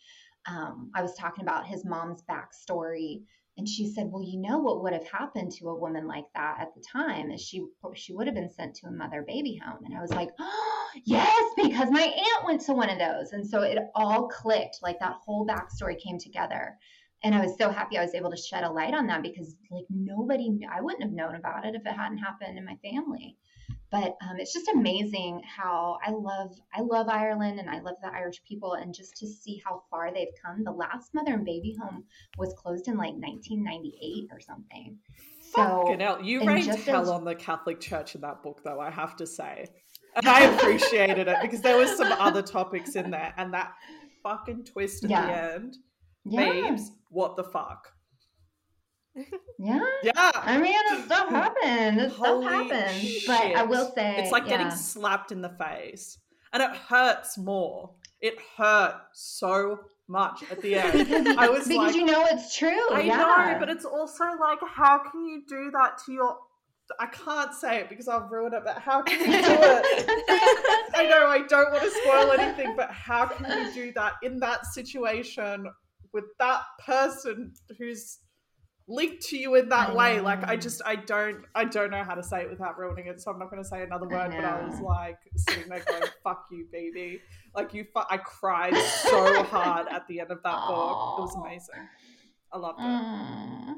um, 0.48 0.92
I 0.94 1.02
was 1.02 1.16
talking 1.16 1.44
about 1.44 1.66
his 1.66 1.84
mom's 1.86 2.24
backstory, 2.30 3.24
and 3.58 3.68
she 3.68 3.92
said, 3.92 4.10
"Well, 4.12 4.22
you 4.22 4.40
know 4.40 4.60
what 4.60 4.84
would 4.84 4.94
have 4.94 5.08
happened 5.08 5.52
to 5.54 5.70
a 5.70 5.80
woman 5.80 6.08
like 6.08 6.26
that 6.36 6.58
at 6.60 6.76
the 6.76 6.84
time 6.92 7.32
is 7.32 7.42
she 7.42 7.66
she 7.96 8.14
would 8.14 8.28
have 8.28 8.36
been 8.36 8.52
sent 8.52 8.76
to 8.76 8.88
a 8.88 8.92
mother 8.92 9.24
baby 9.26 9.60
home." 9.66 9.84
And 9.86 9.98
I 9.98 10.02
was 10.02 10.12
like, 10.12 10.30
oh, 10.40 10.90
"Yes, 11.06 11.44
because 11.56 11.90
my 11.90 12.04
aunt 12.04 12.46
went 12.46 12.62
to 12.62 12.74
one 12.74 12.90
of 12.90 13.00
those." 13.00 13.32
And 13.32 13.48
so 13.48 13.62
it 13.62 13.80
all 13.96 14.28
clicked. 14.28 14.80
Like 14.84 15.00
that 15.00 15.16
whole 15.26 15.48
backstory 15.48 16.00
came 16.00 16.20
together 16.20 16.78
and 17.26 17.34
I 17.34 17.42
was 17.42 17.58
so 17.58 17.72
happy 17.72 17.98
I 17.98 18.04
was 18.04 18.14
able 18.14 18.30
to 18.30 18.38
shed 18.38 18.64
a 18.64 18.70
light 18.72 18.94
on 18.94 19.08
that 19.08 19.24
because 19.24 19.56
like 19.72 19.86
nobody 19.90 20.50
knew, 20.50 20.70
I 20.72 20.80
wouldn't 20.80 21.02
have 21.02 21.12
known 21.12 21.36
about 21.36 21.66
it 21.66 21.74
if 21.74 21.82
it 21.86 21.92
hadn't 21.92 22.20
happened 22.20 22.58
in 22.58 22.64
my 22.64 22.76
family. 22.84 23.36
But 23.92 24.16
um, 24.22 24.38
it's 24.38 24.54
just 24.54 24.68
amazing 24.74 25.42
how 25.44 25.98
I 26.06 26.12
love 26.12 26.52
I 26.74 26.82
love 26.82 27.08
Ireland 27.10 27.60
and 27.60 27.68
I 27.70 27.80
love 27.80 27.96
the 28.04 28.12
Irish 28.14 28.44
people 28.48 28.74
and 28.74 28.94
just 28.94 29.16
to 29.18 29.28
see 29.28 29.60
how 29.66 29.84
far 29.90 30.14
they've 30.14 30.28
come. 30.44 30.64
The 30.64 30.72
last 30.72 31.16
mother 31.16 31.34
and 31.34 31.46
baby 31.46 31.76
home 31.82 32.04
was 32.38 32.54
closed 32.58 32.88
in 32.88 32.96
like 32.98 33.14
1998 33.14 34.28
or 34.32 34.40
something. 34.40 34.98
So 35.56 35.84
Fucking 35.84 36.00
hell. 36.02 36.22
You 36.22 36.46
rained 36.46 36.66
hell 36.68 37.02
as- 37.04 37.10
on 37.10 37.26
the 37.26 37.34
Catholic 37.36 37.80
Church 37.80 38.14
in 38.14 38.22
that 38.22 38.44
book, 38.44 38.62
though, 38.64 38.80
I 38.80 38.92
have 38.92 39.16
to 39.18 39.26
say. 39.26 39.66
And 40.16 40.28
I 40.28 40.42
appreciated 40.42 41.28
it 41.28 41.38
because 41.42 41.62
there 41.62 41.78
was 41.78 41.96
some 41.98 42.12
other 42.12 42.42
topics 42.42 42.96
in 42.96 43.10
there 43.12 43.34
and 43.38 43.54
that 43.54 43.74
fucking 44.24 44.66
twist 44.66 45.04
at 45.06 45.10
Yeah. 45.10 45.26
the 45.26 45.54
end. 45.56 45.78
Yeah, 46.26 46.52
Babes, 46.52 46.92
what 47.10 47.36
the 47.36 47.44
fuck? 47.44 47.94
yeah. 49.60 49.80
Yeah. 50.04 50.12
I 50.16 50.58
mean, 50.58 50.76
stuff 51.06 51.30
happened. 51.30 52.12
Stuff 52.12 52.44
happened. 52.44 53.08
But 53.28 53.56
I 53.56 53.64
will 53.64 53.92
say, 53.96 54.18
It's 54.18 54.32
like 54.32 54.48
getting 54.48 54.72
slapped 54.72 55.32
in 55.32 55.42
the 55.42 55.50
face. 55.50 56.18
And 56.54 56.64
it 56.64 56.72
hurts 56.72 57.38
more. 57.38 57.92
It 58.22 58.36
hurt 58.58 58.96
so 59.14 59.80
much 60.08 60.44
at 60.52 60.62
the 60.62 60.76
end. 60.76 60.94
because, 60.94 61.28
I 61.38 61.50
was 61.50 61.68
because 61.68 61.88
like, 61.88 61.96
you 61.96 62.06
know 62.06 62.26
it's 62.26 62.56
true. 62.58 62.90
I 62.92 63.02
yeah. 63.02 63.18
know, 63.18 63.60
but 63.60 63.70
it's 63.70 63.86
also 63.86 64.24
like, 64.40 64.60
how 64.68 65.00
can 65.00 65.26
you 65.26 65.44
do 65.48 65.72
that 65.72 66.00
to 66.06 66.12
your. 66.12 66.38
I 67.00 67.08
can't 67.08 67.52
say 67.52 67.80
it 67.80 67.90
because 67.90 68.08
I'll 68.08 68.28
ruin 68.30 68.54
it, 68.54 68.62
but 68.64 68.78
how 68.78 69.02
can 69.02 69.20
you 69.20 69.26
do 69.26 69.58
it? 69.60 70.06
I 70.96 71.08
know 71.10 71.26
I 71.26 71.42
don't 71.50 71.72
want 71.72 71.84
to 71.84 71.90
spoil 71.90 72.32
anything, 72.40 72.76
but 72.76 72.92
how 72.92 73.26
can 73.26 73.46
you 73.50 73.74
do 73.74 73.92
that 73.94 74.14
in 74.22 74.40
that 74.42 74.68
situation 74.68 75.66
with 76.16 76.24
that 76.40 76.62
person 76.84 77.54
who's 77.78 78.18
linked 78.88 79.22
to 79.28 79.38
you 79.38 79.56
in 79.56 79.70
that 79.70 79.90
I 79.90 79.94
way? 79.94 80.20
Like 80.20 80.44
I 80.44 80.56
just 80.56 80.82
I 80.86 80.96
don't 80.96 81.44
I 81.54 81.66
don't 81.66 81.92
know 81.92 82.04
how 82.04 82.16
to 82.16 82.24
say 82.24 82.42
it 82.42 82.50
without 82.50 82.80
ruining 82.80 83.06
it, 83.08 83.22
so 83.22 83.30
I'm 83.32 83.38
not 83.38 83.52
going 83.52 83.62
to 83.62 83.68
say 83.70 83.84
another 83.84 84.08
I 84.12 84.28
word. 84.28 84.32
But 84.36 84.46
I 84.46 84.66
was 84.66 84.80
like 84.80 85.18
sitting 85.36 85.70
there 85.70 85.84
going, 85.88 86.04
"Fuck 86.24 86.46
you, 86.52 86.66
baby!" 86.72 87.22
Like 87.56 87.74
you, 87.76 87.84
fu- 87.94 88.02
I 88.10 88.18
cried 88.18 88.76
so 88.76 89.44
hard 89.44 89.88
at 89.92 90.08
the 90.08 90.22
end 90.22 90.32
of 90.32 90.42
that 90.44 90.68
book. 90.68 91.20
It 91.20 91.22
was 91.22 91.36
amazing. 91.36 91.88
I 92.52 92.58
loved 92.58 92.80
it. 92.80 92.84
Mm. 92.84 93.76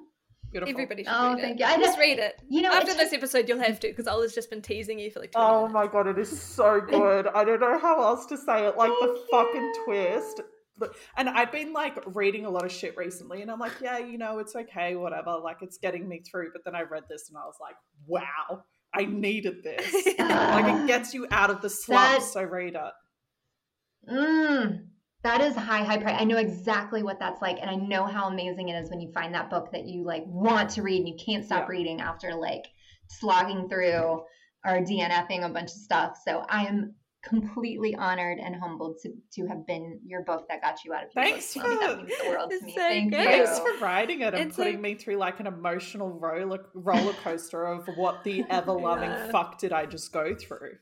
Beautiful. 0.50 0.72
Everybody 0.72 1.04
should 1.04 1.12
Oh, 1.14 1.34
read 1.34 1.42
thank 1.42 1.56
it. 1.56 1.60
you. 1.60 1.66
I 1.66 1.76
just 1.76 1.84
just- 1.88 2.00
read 2.00 2.20
it. 2.20 2.42
You 2.48 2.62
know, 2.62 2.72
After 2.72 2.94
this 2.94 3.10
took- 3.10 3.18
episode, 3.20 3.50
you'll 3.50 3.60
have 3.60 3.80
to 3.82 3.88
because 3.90 4.08
Ola's 4.08 4.34
just 4.34 4.50
been 4.50 4.62
teasing 4.62 4.98
you 4.98 5.12
for 5.12 5.20
like 5.20 5.32
20 5.34 5.46
Oh 5.46 5.56
minutes. 5.68 5.74
my 5.74 5.88
god, 5.88 6.08
it 6.08 6.18
is 6.18 6.42
so 6.42 6.80
good. 6.80 7.28
I 7.28 7.44
don't 7.44 7.60
know 7.60 7.78
how 7.78 8.02
else 8.02 8.26
to 8.28 8.38
say 8.38 8.66
it. 8.66 8.78
Like 8.78 8.92
the 9.02 9.20
fucking 9.32 9.74
twist. 9.86 10.42
But- 10.78 10.95
And 11.17 11.28
I've 11.30 11.51
been 11.51 11.73
like 11.73 11.97
reading 12.15 12.45
a 12.45 12.49
lot 12.49 12.65
of 12.65 12.71
shit 12.71 12.95
recently, 12.97 13.41
and 13.41 13.49
I'm 13.49 13.59
like, 13.59 13.73
yeah, 13.82 13.97
you 13.97 14.17
know, 14.17 14.39
it's 14.39 14.55
okay, 14.55 14.95
whatever. 14.95 15.38
Like 15.38 15.57
it's 15.61 15.78
getting 15.78 16.07
me 16.07 16.19
through. 16.30 16.51
But 16.53 16.63
then 16.65 16.75
I 16.75 16.82
read 16.84 17.03
this, 17.09 17.30
and 17.30 17.38
I 17.38 17.45
was 17.45 17.55
like, 17.61 17.75
wow, 18.05 18.63
I 18.93 19.05
needed 19.05 19.63
this. 19.63 19.93
like 20.19 20.65
it 20.82 20.88
gets 20.88 21.13
you 21.13 21.28
out 21.32 21.49
of 21.49 21.61
the 21.61 21.69
slump. 21.69 22.19
That- 22.19 22.23
So 22.28 22.43
read 22.43 22.75
it. 22.75 24.11
Mm, 24.11 24.86
that 25.23 25.41
is 25.41 25.55
high, 25.55 25.84
high 25.84 25.97
price. 25.97 26.15
I 26.19 26.23
know 26.23 26.38
exactly 26.38 27.03
what 27.03 27.19
that's 27.19 27.41
like, 27.41 27.57
and 27.59 27.69
I 27.69 27.75
know 27.75 28.05
how 28.05 28.28
amazing 28.30 28.69
it 28.69 28.82
is 28.82 28.89
when 28.89 29.01
you 29.01 29.11
find 29.11 29.34
that 29.34 29.49
book 29.49 29.71
that 29.73 29.86
you 29.86 30.03
like 30.05 30.23
want 30.28 30.69
to 30.71 30.82
read 30.82 30.99
and 30.99 31.07
you 31.09 31.15
can't 31.23 31.43
stop 31.45 31.63
Yeah. 31.67 31.71
reading 31.78 32.01
after 32.01 32.34
like 32.36 32.65
slogging 33.09 33.67
through 33.67 34.23
or 34.65 34.82
DNFing 34.82 35.43
a 35.45 35.49
bunch 35.49 35.71
of 35.71 35.78
stuff. 35.78 36.17
So 36.25 36.45
I 36.49 36.65
am 36.65 36.95
completely 37.28 37.95
honored 37.95 38.39
and 38.39 38.55
humbled 38.55 38.97
to 39.03 39.11
to 39.34 39.45
have 39.47 39.65
been 39.67 39.99
your 40.05 40.23
book 40.23 40.47
that 40.49 40.61
got 40.61 40.84
you 40.86 40.93
out 40.93 41.03
of 41.05 41.11
Thanks 41.13 41.53
book 41.53 41.63
for- 41.63 41.69
that 41.80 41.97
means 41.97 42.11
the 42.23 42.30
world 42.30 42.51
to 42.59 42.65
me. 42.65 42.71
so 42.73 42.80
Thank 42.82 43.11
you. 43.13 43.23
Thanks 43.23 43.59
for 43.59 43.78
writing 43.84 44.21
it 44.21 44.34
and 44.34 44.47
It's 44.47 44.55
putting 44.55 44.73
like- 44.75 44.82
me 44.82 44.95
through 44.95 45.17
like 45.17 45.39
an 45.39 45.47
emotional 45.47 46.09
roller 46.09 46.65
roller 46.73 47.13
coaster 47.23 47.65
of 47.65 47.88
what 47.95 48.23
the 48.23 48.43
ever 48.49 48.71
loving 48.73 49.09
Yeah. 49.09 49.32
fuck 49.32 49.57
did 49.59 49.73
I 49.73 49.86
just 49.86 50.11
go 50.13 50.34
through. 50.36 50.73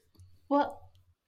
Well, 0.50 0.82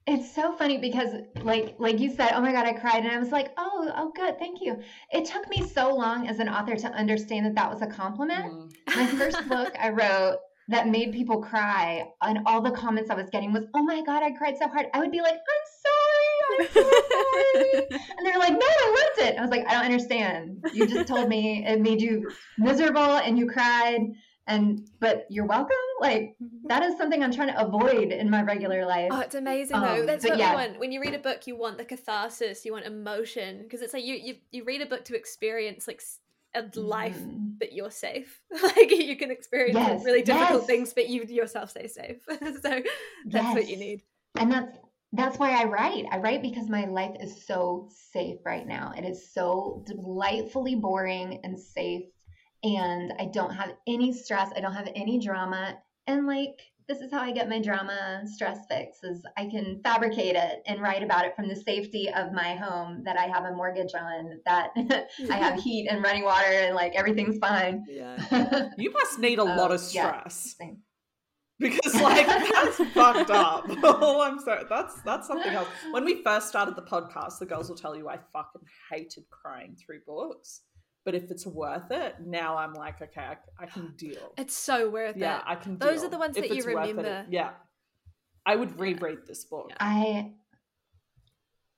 it's 0.05 0.34
so 0.34 0.55
funny 0.55 0.78
because 0.78 1.09
like 1.43 1.76
like 1.80 1.99
you 1.99 2.09
said, 2.15 2.32
oh 2.34 2.39
my 2.41 2.53
god, 2.53 2.65
I 2.65 2.72
cried 2.74 3.03
and 3.03 3.11
I 3.11 3.18
was 3.20 3.32
like, 3.32 3.49
"Oh, 3.57 3.91
oh 3.93 4.11
good, 4.15 4.39
thank 4.39 4.61
you." 4.61 4.80
It 5.11 5.26
took 5.26 5.49
me 5.49 5.68
so 5.68 5.93
long 5.93 6.30
as 6.30 6.39
an 6.39 6.47
author 6.47 6.78
to 6.78 6.88
understand 6.88 7.45
that 7.45 7.55
that 7.55 7.70
was 7.70 7.82
a 7.82 7.88
compliment. 7.88 8.45
Mm. 8.53 8.72
My 8.95 9.05
first 9.07 9.49
book 9.49 9.74
I 9.78 9.89
wrote 9.89 10.38
that 10.70 10.88
made 10.88 11.13
people 11.13 11.41
cry 11.41 12.05
and 12.22 12.39
all 12.45 12.61
the 12.61 12.72
comments 12.72 13.09
I 13.09 13.15
was 13.15 13.30
getting 13.30 13.53
was, 13.53 13.63
"Oh 13.74 13.84
my 13.84 14.01
god, 14.01 14.24
I 14.24 14.32
cried 14.32 14.57
so 14.57 14.68
hard." 14.68 14.88
I 14.93 14.99
would 14.99 15.11
be 15.11 15.22
like, 15.22 15.36
"I'm 15.36 15.68
sorry. 15.86 16.59
I'm 16.59 16.68
so 16.74 16.82
sorry." 16.82 17.88
and 18.18 18.26
they're 18.26 18.39
like, 18.39 18.53
"No, 18.53 18.65
I 18.65 19.09
loved 19.15 19.30
it." 19.30 19.38
I 19.38 19.41
was 19.41 19.49
like, 19.49 19.65
"I 19.68 19.74
don't 19.74 19.86
understand. 19.86 20.65
You 20.74 20.88
just 20.88 21.07
told 21.07 21.30
me 21.30 21.65
it 21.65 21.82
made 21.82 22.01
you 22.01 22.30
miserable 22.57 23.18
and 23.18 23.38
you 23.38 23.47
cried." 23.47 24.01
And 24.49 24.89
but 25.01 25.26
you're 25.30 25.45
welcome. 25.45 25.76
Like 25.99 26.38
that 26.68 26.84
is 26.84 26.97
something 26.97 27.22
I'm 27.22 27.34
trying 27.34 27.49
to 27.49 27.61
avoid 27.61 28.11
in 28.11 28.30
my 28.30 28.43
regular 28.43 28.86
life. 28.86 29.09
Oh, 29.11 29.20
it's 29.20 29.36
amazing 29.36 29.80
though. 29.80 30.01
Um, 30.01 30.05
That's 30.05 30.26
what 30.26 30.38
yeah. 30.38 30.51
you 30.51 30.55
want. 30.55 30.80
When 30.80 30.91
you 30.93 31.01
read 31.01 31.13
a 31.13 31.20
book, 31.20 31.47
you 31.47 31.57
want 31.57 31.78
the 31.78 31.84
catharsis, 31.84 32.63
you 32.63 32.72
want 32.72 32.86
emotion, 32.86 33.63
because 33.63 33.82
it's 33.82 33.93
like 33.93 34.05
you, 34.05 34.15
you 34.15 34.36
you 34.51 34.63
read 34.63 34.82
a 34.82 34.86
book 34.86 35.03
to 35.05 35.18
experience 35.18 35.86
like 35.86 36.01
a 36.58 36.80
life, 36.80 37.18
mm. 37.18 37.58
but 37.60 37.74
you're 37.74 37.91
safe. 37.91 38.41
like 38.64 38.91
you 38.91 39.16
can 39.16 39.32
experience 39.32 39.78
Yes, 39.78 40.03
really 40.03 40.22
difficult 40.22 40.62
yes. 40.62 40.66
things, 40.66 40.93
but 40.93 41.10
you 41.10 41.24
yourself 41.24 41.70
stay 41.70 41.88
safe. 41.88 42.18
so 42.62 42.82
that's 43.26 43.55
what 43.55 43.68
you 43.68 43.78
need. 43.78 44.03
and 44.38 44.51
that's 44.51 44.78
that's 45.14 45.38
why 45.39 45.60
I 45.60 45.64
write. 45.66 46.05
I 46.12 46.18
write 46.18 46.41
because 46.41 46.70
my 46.70 46.86
life 46.86 47.16
is 47.20 47.45
so 47.45 47.89
safe 48.12 48.39
right 48.45 48.68
now. 48.68 48.93
It 48.97 49.05
is 49.05 49.32
so 49.34 49.84
delightfully 49.86 50.76
boring 50.76 51.39
and 51.43 51.58
safe, 51.58 52.05
and 52.64 53.14
I 53.20 53.26
don't 53.26 53.53
have 53.53 53.74
any 53.88 54.12
stress. 54.14 54.51
I 54.55 54.60
don't 54.60 54.74
have 54.74 54.89
any 54.95 55.20
drama, 55.20 55.78
and 56.08 56.28
like 56.28 56.62
this 56.88 57.00
is 57.02 57.12
how 57.12 57.20
I 57.22 57.32
get 57.32 57.50
my 57.50 57.62
drama 57.62 58.22
stress 58.26 58.60
fix 58.70 59.04
is 59.04 59.22
I 59.36 59.48
can 59.50 59.82
fabricate 59.84 60.36
it 60.36 60.62
and 60.68 60.82
write 60.82 61.04
about 61.04 61.26
it 61.26 61.36
from 61.36 61.48
the 61.50 61.56
safety 61.56 62.10
of 62.10 62.32
my 62.32 62.56
home 62.56 63.04
that 63.04 63.18
I 63.18 63.26
have 63.28 63.44
a 63.46 63.54
mortgage 63.54 63.94
on, 63.94 64.40
that 64.46 64.72
I 65.30 65.36
have 65.36 65.60
heat 65.64 65.88
and 65.90 66.02
running 66.04 66.24
water 66.24 66.48
and 66.50 66.76
like 66.76 66.94
everything's 66.96 67.38
fine. 67.40 67.86
Yeah. 67.90 68.70
You 68.78 68.92
must 68.92 69.20
need 69.20 69.40
a 69.40 69.42
um, 69.42 69.50
lot 69.58 69.72
Oh, 69.72 69.76
of 69.76 69.80
stress. 69.82 70.56
Same. 70.60 70.78
Because 71.60 71.96
like 71.96 72.28
that's 72.28 72.78
fucked 72.94 73.32
up. 73.32 73.66
oh, 73.84 74.22
I'm 74.22 74.40
sorry. 74.40 74.64
That's 74.70 75.02
that's 75.02 75.28
something 75.28 75.52
else. 75.54 75.68
When 75.92 76.06
we 76.06 76.22
first 76.24 76.48
started 76.48 76.76
the 76.76 76.84
podcast, 76.84 77.40
the 77.40 77.48
girls 77.48 77.68
will 77.68 77.76
tell 77.76 77.96
you 77.96 78.08
I 78.08 78.18
fucking 78.32 78.62
hated 78.92 79.24
crying 79.32 79.76
through 79.76 80.02
books. 80.06 80.62
But 81.08 81.16
if 81.16 81.32
it's 81.32 81.47
worth 81.47 81.89
it, 81.89 82.16
now 82.26 82.58
I'm 82.58 82.74
like, 82.74 83.01
okay, 83.01 83.22
I, 83.22 83.38
I 83.64 83.66
can 83.66 83.93
deal. 83.97 84.34
It's 84.38 84.53
so 84.53 84.89
worth 84.89 85.16
Yeah, 85.16 85.38
it. 85.38 85.43
Yeah, 85.45 85.53
I 85.53 85.55
can. 85.55 85.78
Those 85.78 86.03
are 86.03 86.10
the 86.10 86.18
ones 86.18 86.36
If 86.36 86.43
that 86.43 86.49
you 86.51 86.58
it's 86.58 86.66
worth 86.66 86.86
it, 86.86 86.95
remember. 86.97 87.26
yeah, 87.30 87.51
I 88.45 88.58
would 88.58 88.78
reread 88.78 89.20
this 89.26 89.45
book. 89.45 89.72
I 89.80 90.34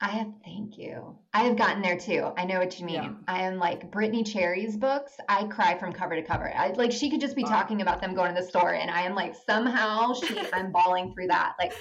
I 0.02 0.08
have 0.08 0.32
thank 0.44 0.80
you. 0.80 1.16
I 1.32 1.44
have 1.44 1.58
gotten 1.58 1.84
there 1.84 2.00
too. 2.00 2.32
I 2.38 2.46
know 2.46 2.58
what 2.58 2.80
you 2.80 2.88
mean. 2.88 2.96
Yeah. 2.96 3.12
I 3.28 3.44
am 3.44 3.60
like 3.60 3.92
Brittainy 3.92 4.26
Cherry's 4.26 4.76
books. 4.78 5.12
I 5.30 5.44
cry 5.44 5.78
from 5.78 5.94
cover 5.94 6.16
to 6.16 6.24
cover. 6.24 6.52
I 6.56 6.70
like 6.70 6.92
she 6.92 7.12
could 7.12 7.22
just 7.22 7.36
be 7.36 7.44
Wow. 7.44 7.50
talking 7.50 7.82
about 7.84 8.02
them 8.02 8.16
going 8.16 8.34
to 8.34 8.42
the 8.42 8.48
store 8.48 8.74
and 8.74 8.90
I 8.90 9.02
am 9.04 9.14
like 9.14 9.36
somehow 9.46 10.16
she 10.16 10.40
I'm 10.54 10.72
bawling 10.72 11.14
through 11.14 11.28
that. 11.28 11.54
Like 11.60 11.74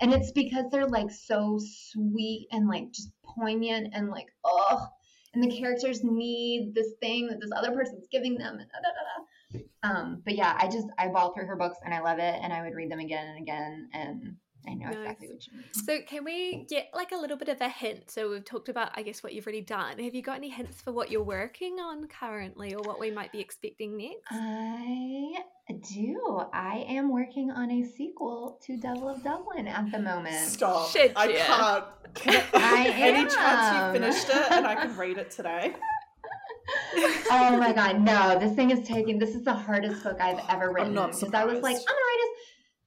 and 0.00 0.12
it's 0.12 0.32
because 0.32 0.64
they're 0.72 0.88
like 0.88 1.12
so 1.12 1.60
sweet 1.92 2.48
and 2.50 2.66
like 2.66 2.90
just 2.92 3.12
poignant 3.22 3.90
and 3.94 4.10
like 4.10 4.26
oh 4.44 4.88
and 5.36 5.44
the 5.44 5.54
characters 5.54 6.02
need 6.02 6.72
this 6.74 6.92
thing 7.00 7.28
that 7.28 7.40
this 7.40 7.50
other 7.54 7.72
person's 7.72 8.06
giving 8.10 8.36
them 8.36 8.58
and 8.58 8.68
da, 8.70 8.78
da, 8.82 9.58
da, 9.60 9.60
da. 9.82 10.00
um 10.00 10.22
but 10.24 10.34
yeah 10.34 10.56
i 10.58 10.66
just 10.66 10.88
i 10.98 11.06
bawl 11.08 11.32
through 11.34 11.46
her 11.46 11.56
books 11.56 11.78
and 11.84 11.92
i 11.92 12.00
love 12.00 12.18
it 12.18 12.38
and 12.42 12.52
i 12.52 12.62
would 12.62 12.74
read 12.74 12.90
them 12.90 12.98
again 12.98 13.28
and 13.28 13.38
again 13.38 13.88
and 13.92 14.36
i 14.66 14.74
know 14.74 14.86
Nice. 14.86 14.96
exactly 14.96 15.28
what 15.28 15.46
you 15.46 15.52
mean 15.52 15.64
So 15.72 15.98
can 16.06 16.24
we 16.24 16.66
get 16.68 16.88
like 16.94 17.12
a 17.12 17.16
little 17.16 17.36
bit 17.36 17.48
of 17.48 17.60
a 17.60 17.68
hint? 17.68 18.10
So 18.10 18.30
we've 18.30 18.44
talked 18.44 18.68
about, 18.68 18.90
I 18.96 19.02
guess, 19.02 19.22
what 19.22 19.32
you've 19.32 19.46
already 19.46 19.60
done. 19.60 20.00
Have 20.00 20.14
you 20.14 20.22
got 20.22 20.36
any 20.38 20.48
hints 20.48 20.80
for 20.82 20.90
what 20.92 21.08
you're 21.12 21.22
working 21.22 21.78
on 21.78 22.08
currently, 22.08 22.74
or 22.74 22.82
what 22.82 22.98
we 22.98 23.12
might 23.12 23.30
be 23.30 23.38
expecting 23.38 23.96
next? 23.96 24.24
I 24.32 25.72
do. 25.94 26.40
I 26.52 26.84
am 26.88 27.12
working 27.12 27.52
on 27.52 27.70
a 27.70 27.84
sequel 27.84 28.58
to 28.64 28.76
Devil 28.76 29.08
of 29.08 29.22
Dublin 29.22 29.68
at 29.68 29.90
the 29.92 30.00
moment. 30.00 30.48
Stop! 30.48 30.90
Shit, 30.90 31.12
I 31.14 31.28
yeah. 31.28 31.46
can't. 31.46 31.84
Can 32.16 32.42
I 32.54 32.88
Any 32.96 33.22
chance 33.24 33.36
am. 33.36 33.94
you 33.94 34.00
finished 34.00 34.28
it 34.28 34.52
and 34.52 34.66
I 34.66 34.74
can 34.74 34.96
read 34.96 35.18
it 35.18 35.30
today? 35.30 35.74
oh 37.30 37.56
my 37.58 37.72
god, 37.72 38.00
no! 38.00 38.38
This 38.38 38.52
thing 38.54 38.70
is 38.70 38.86
taking. 38.86 39.18
This 39.18 39.34
is 39.34 39.44
the 39.44 39.52
hardest 39.54 40.02
book 40.02 40.18
I've 40.20 40.40
ever 40.48 40.72
written. 40.72 40.94
not 40.94 41.12
because 41.12 41.32
I 41.34 41.44
was 41.44 41.62
like, 41.62 41.76
I'm 41.76 41.84
gonna 41.84 41.96
write 41.96 42.18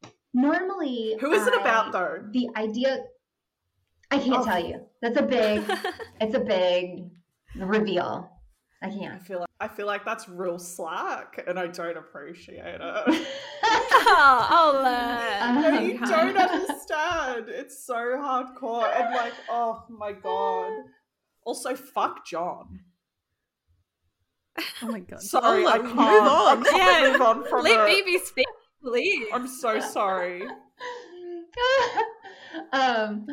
this. 0.03 0.11
Normally, 0.33 1.17
Who 1.21 1.31
is 1.31 1.47
it 1.47 1.53
about 1.55 1.91
though? 1.91 2.17
The 2.31 2.49
idea. 2.55 3.03
I 4.11 4.17
can't 4.17 4.37
Oh. 4.41 4.45
tell 4.45 4.63
you. 4.63 4.81
That's 5.01 5.17
a 5.17 5.23
big. 5.23 5.63
it's 6.21 6.35
a 6.35 6.39
big 6.39 7.09
reveal. 7.55 8.29
I 8.81 8.87
I 8.87 8.89
can't. 8.89 9.15
I 9.15 9.19
feel 9.19 9.39
like 9.39 9.49
I 9.61 9.67
feel 9.67 9.87
like 9.87 10.05
that's 10.05 10.29
real 10.29 10.57
slack, 10.57 11.43
and 11.45 11.59
I 11.59 11.67
don't 11.67 11.97
appreciate 11.97 12.63
it. 12.65 12.81
oh, 12.81 14.47
I'll, 14.49 14.83
No, 15.71 15.79
you 15.81 15.99
don't 15.99 16.37
understand. 16.37 17.49
It's 17.49 17.85
so 17.85 17.95
hardcore 17.95 18.89
and 18.95 19.13
like, 19.13 19.33
oh 19.49 19.83
my 19.89 20.13
god. 20.13 20.71
Also, 21.43 21.75
fuck 21.75 22.25
John. 22.25 22.79
Oh 24.81 24.87
my 24.87 24.99
god. 24.99 25.21
Sorry, 25.21 25.63
Ola, 25.63 25.71
I 25.71 25.77
can't. 25.79 25.95
Move 25.95 26.05
on. 26.05 26.67
I 26.67 26.69
can't 26.69 27.03
Yeah, 27.03 27.11
move 27.11 27.21
on 27.21 27.43
from 27.49 27.63
Let 27.63 27.89
it. 27.89 27.93
me 27.93 28.01
be 28.05 28.19
speak, 28.19 28.47
please. 28.81 29.27
I'm 29.33 29.47
so 29.47 29.79
sorry. 29.79 30.43
um 32.73 33.25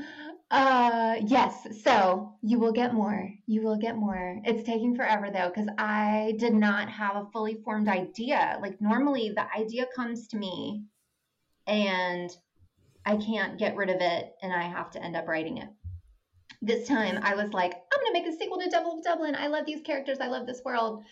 uh 0.52 1.16
yes 1.26 1.66
so 1.82 2.32
you 2.40 2.60
will 2.60 2.72
get 2.72 2.94
more 2.94 3.28
you 3.48 3.62
will 3.62 3.76
get 3.76 3.96
more. 3.96 4.40
It's 4.44 4.64
taking 4.64 4.94
forever 4.96 5.30
though 5.32 5.50
because 5.54 5.68
i 5.78 6.34
did 6.38 6.54
not 6.54 6.88
have 6.88 7.16
a 7.16 7.26
fully 7.32 7.60
formed 7.64 7.88
idea. 7.88 8.58
Like 8.60 8.80
normally 8.80 9.30
the 9.30 9.46
idea 9.56 9.86
comes 9.94 10.28
to 10.28 10.36
me 10.36 10.84
and 11.66 12.30
i 13.04 13.16
can't 13.16 13.58
get 13.58 13.76
rid 13.76 13.90
of 13.90 14.00
it 14.00 14.34
and 14.42 14.52
i 14.52 14.62
have 14.62 14.90
to 14.92 15.02
end 15.02 15.16
up 15.16 15.26
writing 15.26 15.58
it. 15.58 15.68
This 16.62 16.86
time 16.86 17.18
i 17.22 17.34
was 17.34 17.52
like 17.52 17.72
i'm 17.72 18.00
gonna 18.04 18.12
make 18.12 18.26
a 18.26 18.36
sequel 18.36 18.60
to 18.60 18.68
devil 18.70 18.98
of 18.98 19.04
dublin. 19.04 19.34
I 19.34 19.48
love 19.48 19.66
these 19.66 19.82
characters. 19.82 20.18
I 20.20 20.28
love 20.28 20.46
this 20.46 20.62
world 20.64 21.02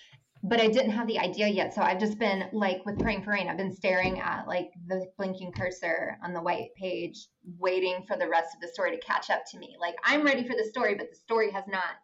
but 0.46 0.60
I 0.60 0.68
didn't 0.68 0.90
have 0.90 1.06
the 1.06 1.18
idea 1.18 1.48
yet. 1.48 1.72
So 1.74 1.80
I've 1.80 1.98
just 1.98 2.18
been 2.18 2.44
like 2.52 2.84
with 2.84 2.98
Praying 2.98 3.22
for 3.22 3.30
Rain, 3.30 3.48
I've 3.48 3.56
been 3.56 3.74
staring 3.74 4.20
at 4.20 4.46
like 4.46 4.72
the 4.86 5.06
blinking 5.16 5.52
cursor 5.52 6.18
on 6.22 6.34
the 6.34 6.42
white 6.42 6.68
page, 6.76 7.28
waiting 7.58 8.04
for 8.06 8.18
the 8.18 8.28
rest 8.28 8.54
of 8.54 8.60
the 8.60 8.68
story 8.68 8.90
to 8.90 8.98
catch 8.98 9.30
up 9.30 9.44
to 9.50 9.58
me. 9.58 9.74
Like 9.80 9.96
I'm 10.04 10.22
ready 10.22 10.46
for 10.46 10.54
the 10.54 10.68
story, 10.68 10.96
but 10.96 11.08
the 11.10 11.16
story 11.16 11.50
has 11.50 11.64
not 11.66 11.96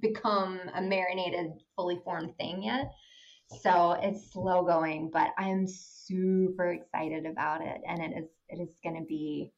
become 0.00 0.60
a 0.74 0.82
marinated, 0.82 1.52
fully 1.76 2.00
formed 2.04 2.36
thing 2.36 2.64
yet. 2.64 2.90
So 3.60 3.92
it's 4.02 4.32
slow 4.32 4.64
going, 4.64 5.10
but 5.12 5.28
I 5.38 5.48
am 5.48 5.68
super 5.68 6.72
excited 6.72 7.24
about 7.24 7.60
it, 7.60 7.80
and 7.88 8.02
it 8.02 8.18
is 8.18 8.28
it 8.48 8.60
is 8.60 8.80
going 8.82 8.96
to 8.96 9.04
be. 9.06 9.52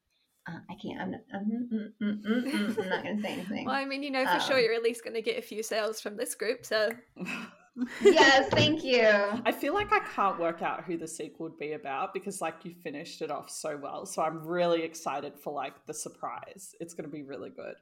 Uh, 0.47 0.59
I 0.69 0.75
can't. 0.75 1.01
I'm 1.01 1.11
not. 1.11 1.21
I'm, 1.33 1.67
mm, 1.73 1.91
mm, 1.99 2.21
mm, 2.21 2.43
mm, 2.43 2.83
I'm 2.83 2.89
not 2.89 3.03
going 3.03 3.17
to 3.17 3.23
say 3.23 3.33
anything. 3.33 3.65
Well, 3.65 3.75
I 3.75 3.85
mean, 3.85 4.03
you 4.03 4.11
know 4.11 4.25
for 4.27 4.39
sure 4.39 4.57
Um, 4.57 4.63
you're 4.63 4.73
at 4.73 4.83
least 4.83 5.03
going 5.03 5.15
to 5.15 5.21
get 5.21 5.39
a 5.39 5.41
few 5.41 5.63
sales 5.63 5.99
from 5.99 6.15
this 6.15 6.35
group, 6.35 6.63
so 6.63 6.91
yes, 8.01 8.49
thank 8.49 8.83
you. 8.83 9.07
I 9.45 9.51
feel 9.51 9.73
like 9.73 9.91
I 9.93 9.99
can't 9.99 10.39
work 10.39 10.61
out 10.61 10.83
who 10.83 10.97
the 10.97 11.07
sequel 11.07 11.47
would 11.49 11.59
be 11.59 11.73
about 11.73 12.13
because 12.13 12.41
like 12.41 12.63
you 12.65 12.73
finished 12.73 13.21
it 13.21 13.29
off 13.31 13.49
so 13.49 13.77
well. 13.77 14.05
So 14.05 14.21
I'm 14.21 14.45
really 14.45 14.83
excited 14.83 15.33
for 15.37 15.53
like 15.53 15.85
the 15.85 15.93
surprise. 15.93 16.73
It's 16.79 16.93
gonna 16.93 17.09
be 17.09 17.23
really 17.23 17.49
good. 17.51 17.75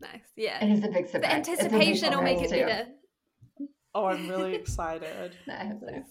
nice. 0.00 0.22
Yeah. 0.36 0.64
It 0.64 0.72
is 0.72 0.84
a 0.84 0.88
big 0.88 1.08
surprise. 1.08 1.46
The 1.46 1.52
It's 1.52 1.64
a 1.64 1.68
big 1.68 1.88
anticipation 1.88 2.10
will 2.14 2.22
make 2.22 2.40
it 2.42 2.50
too. 2.50 2.64
better. 2.66 2.88
Oh, 3.94 4.06
I'm 4.06 4.28
really 4.34 4.54
excited. 4.54 5.36
I 5.48 5.66
hope 5.66 5.80
so. 5.80 6.04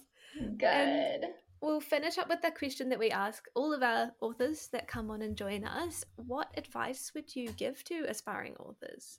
Good. 0.56 0.64
And 0.64 1.24
we'll 1.60 1.80
finish 1.80 2.16
up 2.18 2.28
with 2.28 2.40
the 2.40 2.50
question 2.50 2.88
that 2.90 2.98
we 2.98 3.10
ask 3.10 3.44
all 3.54 3.74
of 3.74 3.82
our 3.82 4.12
authors 4.20 4.68
that 4.72 4.88
come 4.88 5.10
on 5.10 5.22
and 5.22 5.36
join 5.36 5.64
us. 5.64 6.04
What 6.16 6.48
advice 6.56 7.12
would 7.14 7.34
you 7.36 7.50
give 7.52 7.82
to 7.84 8.04
aspiring 8.08 8.54
authors? 8.56 9.18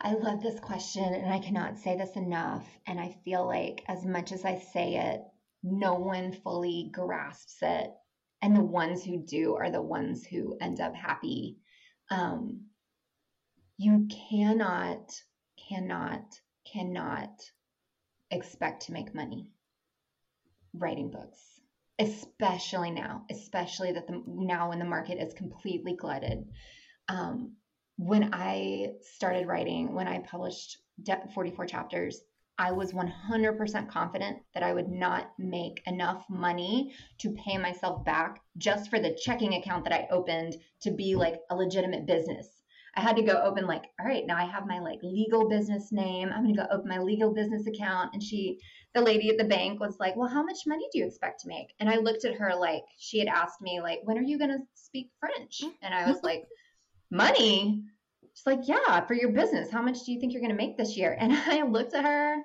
I 0.00 0.12
love 0.12 0.42
this 0.42 0.60
question, 0.60 1.04
and 1.04 1.32
I 1.32 1.38
cannot 1.38 1.78
say 1.78 1.96
this 1.96 2.16
enough. 2.16 2.66
And 2.86 3.00
I 3.00 3.16
feel 3.24 3.46
like, 3.46 3.82
as 3.88 4.04
much 4.04 4.32
as 4.32 4.44
I 4.44 4.58
say 4.58 4.96
it, 4.96 5.22
no 5.62 5.94
one 5.94 6.32
fully 6.32 6.90
grasps 6.92 7.58
it. 7.62 7.90
And 8.42 8.54
the 8.54 8.62
ones 8.62 9.02
who 9.02 9.18
do 9.18 9.56
are 9.56 9.70
the 9.70 9.82
ones 9.82 10.24
who 10.24 10.56
end 10.60 10.80
up 10.80 10.94
happy. 10.94 11.58
Um, 12.10 12.66
you 13.78 14.06
cannot, 14.30 15.12
cannot, 15.68 16.24
cannot 16.70 17.30
expect 18.30 18.86
to 18.86 18.92
make 18.92 19.14
money 19.14 19.50
writing 20.74 21.10
books, 21.10 21.40
especially 21.98 22.90
now, 22.90 23.24
especially 23.30 23.92
that 23.92 24.06
the 24.06 24.22
now 24.26 24.68
when 24.68 24.78
the 24.78 24.84
market 24.84 25.18
is 25.18 25.32
completely 25.34 25.94
glutted. 25.94 26.44
Um, 27.08 27.56
when 27.96 28.30
I 28.32 28.92
started 29.02 29.46
writing, 29.46 29.94
when 29.94 30.08
I 30.08 30.18
published 30.20 30.78
44 31.34 31.66
chapters, 31.66 32.20
I 32.58 32.72
was 32.72 32.92
100% 32.92 33.88
confident 33.88 34.38
that 34.54 34.62
I 34.62 34.72
would 34.72 34.88
not 34.88 35.32
make 35.38 35.82
enough 35.86 36.24
money 36.30 36.94
to 37.18 37.32
pay 37.32 37.58
myself 37.58 38.04
back 38.04 38.40
just 38.56 38.88
for 38.88 38.98
the 38.98 39.14
checking 39.22 39.54
account 39.54 39.84
that 39.84 39.92
I 39.92 40.08
opened 40.10 40.56
to 40.80 40.90
be 40.90 41.14
like 41.14 41.40
a 41.50 41.56
legitimate 41.56 42.06
business. 42.06 42.62
I 42.94 43.02
had 43.02 43.16
to 43.16 43.22
go 43.22 43.42
open 43.42 43.66
like, 43.66 43.84
all 44.00 44.06
right, 44.06 44.26
now 44.26 44.38
I 44.38 44.46
have 44.46 44.66
my 44.66 44.78
like 44.78 45.00
legal 45.02 45.50
business 45.50 45.92
name. 45.92 46.30
I'm 46.32 46.44
gonna 46.44 46.56
go 46.56 46.74
open 46.74 46.88
my 46.88 46.98
legal 46.98 47.34
business 47.34 47.66
account. 47.66 48.14
And 48.14 48.22
she, 48.22 48.58
the 48.94 49.02
lady 49.02 49.28
at 49.28 49.36
the 49.36 49.44
bank 49.44 49.80
was 49.80 49.98
like, 50.00 50.16
well, 50.16 50.28
how 50.28 50.42
much 50.42 50.66
money 50.66 50.88
do 50.90 51.00
you 51.00 51.06
expect 51.06 51.40
to 51.42 51.48
make? 51.48 51.74
And 51.78 51.90
I 51.90 51.96
looked 51.96 52.24
at 52.24 52.36
her 52.36 52.54
like 52.54 52.84
she 52.96 53.18
had 53.18 53.28
asked 53.28 53.60
me 53.60 53.82
like, 53.82 54.00
when 54.04 54.16
are 54.16 54.22
you 54.22 54.38
gonna 54.38 54.60
speak 54.74 55.10
French? 55.20 55.60
Mm. 55.62 55.72
And 55.82 55.94
I 55.94 56.10
was 56.10 56.22
like, 56.22 56.44
money? 57.10 57.84
She's 58.34 58.46
like, 58.46 58.60
yeah, 58.64 59.06
for 59.06 59.14
your 59.14 59.32
business. 59.32 59.70
How 59.70 59.82
much 59.82 60.04
do 60.04 60.12
you 60.12 60.20
think 60.20 60.32
you're 60.32 60.42
gonna 60.42 60.54
make 60.54 60.76
this 60.76 60.96
year? 60.96 61.16
And 61.20 61.32
I 61.32 61.62
looked 61.62 61.94
at 61.94 62.04
her 62.04 62.36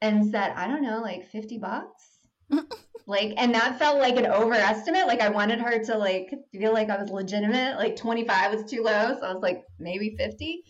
and 0.00 0.30
said, 0.30 0.52
I 0.56 0.66
don't 0.66 0.82
know, 0.82 1.00
like 1.00 1.28
50 1.30 1.58
bucks. 1.58 2.08
like 3.06 3.34
and 3.36 3.54
that 3.54 3.78
felt 3.78 3.98
like 3.98 4.16
an 4.16 4.26
overestimate 4.26 5.06
like 5.06 5.20
i 5.20 5.28
wanted 5.28 5.60
her 5.60 5.82
to 5.82 5.96
like 5.96 6.32
feel 6.52 6.72
like 6.72 6.88
i 6.88 7.00
was 7.00 7.10
legitimate 7.10 7.76
like 7.76 7.96
25 7.96 8.54
was 8.54 8.70
too 8.70 8.82
low 8.82 9.16
so 9.18 9.26
i 9.26 9.32
was 9.32 9.42
like 9.42 9.64
maybe 9.78 10.14
50 10.16 10.62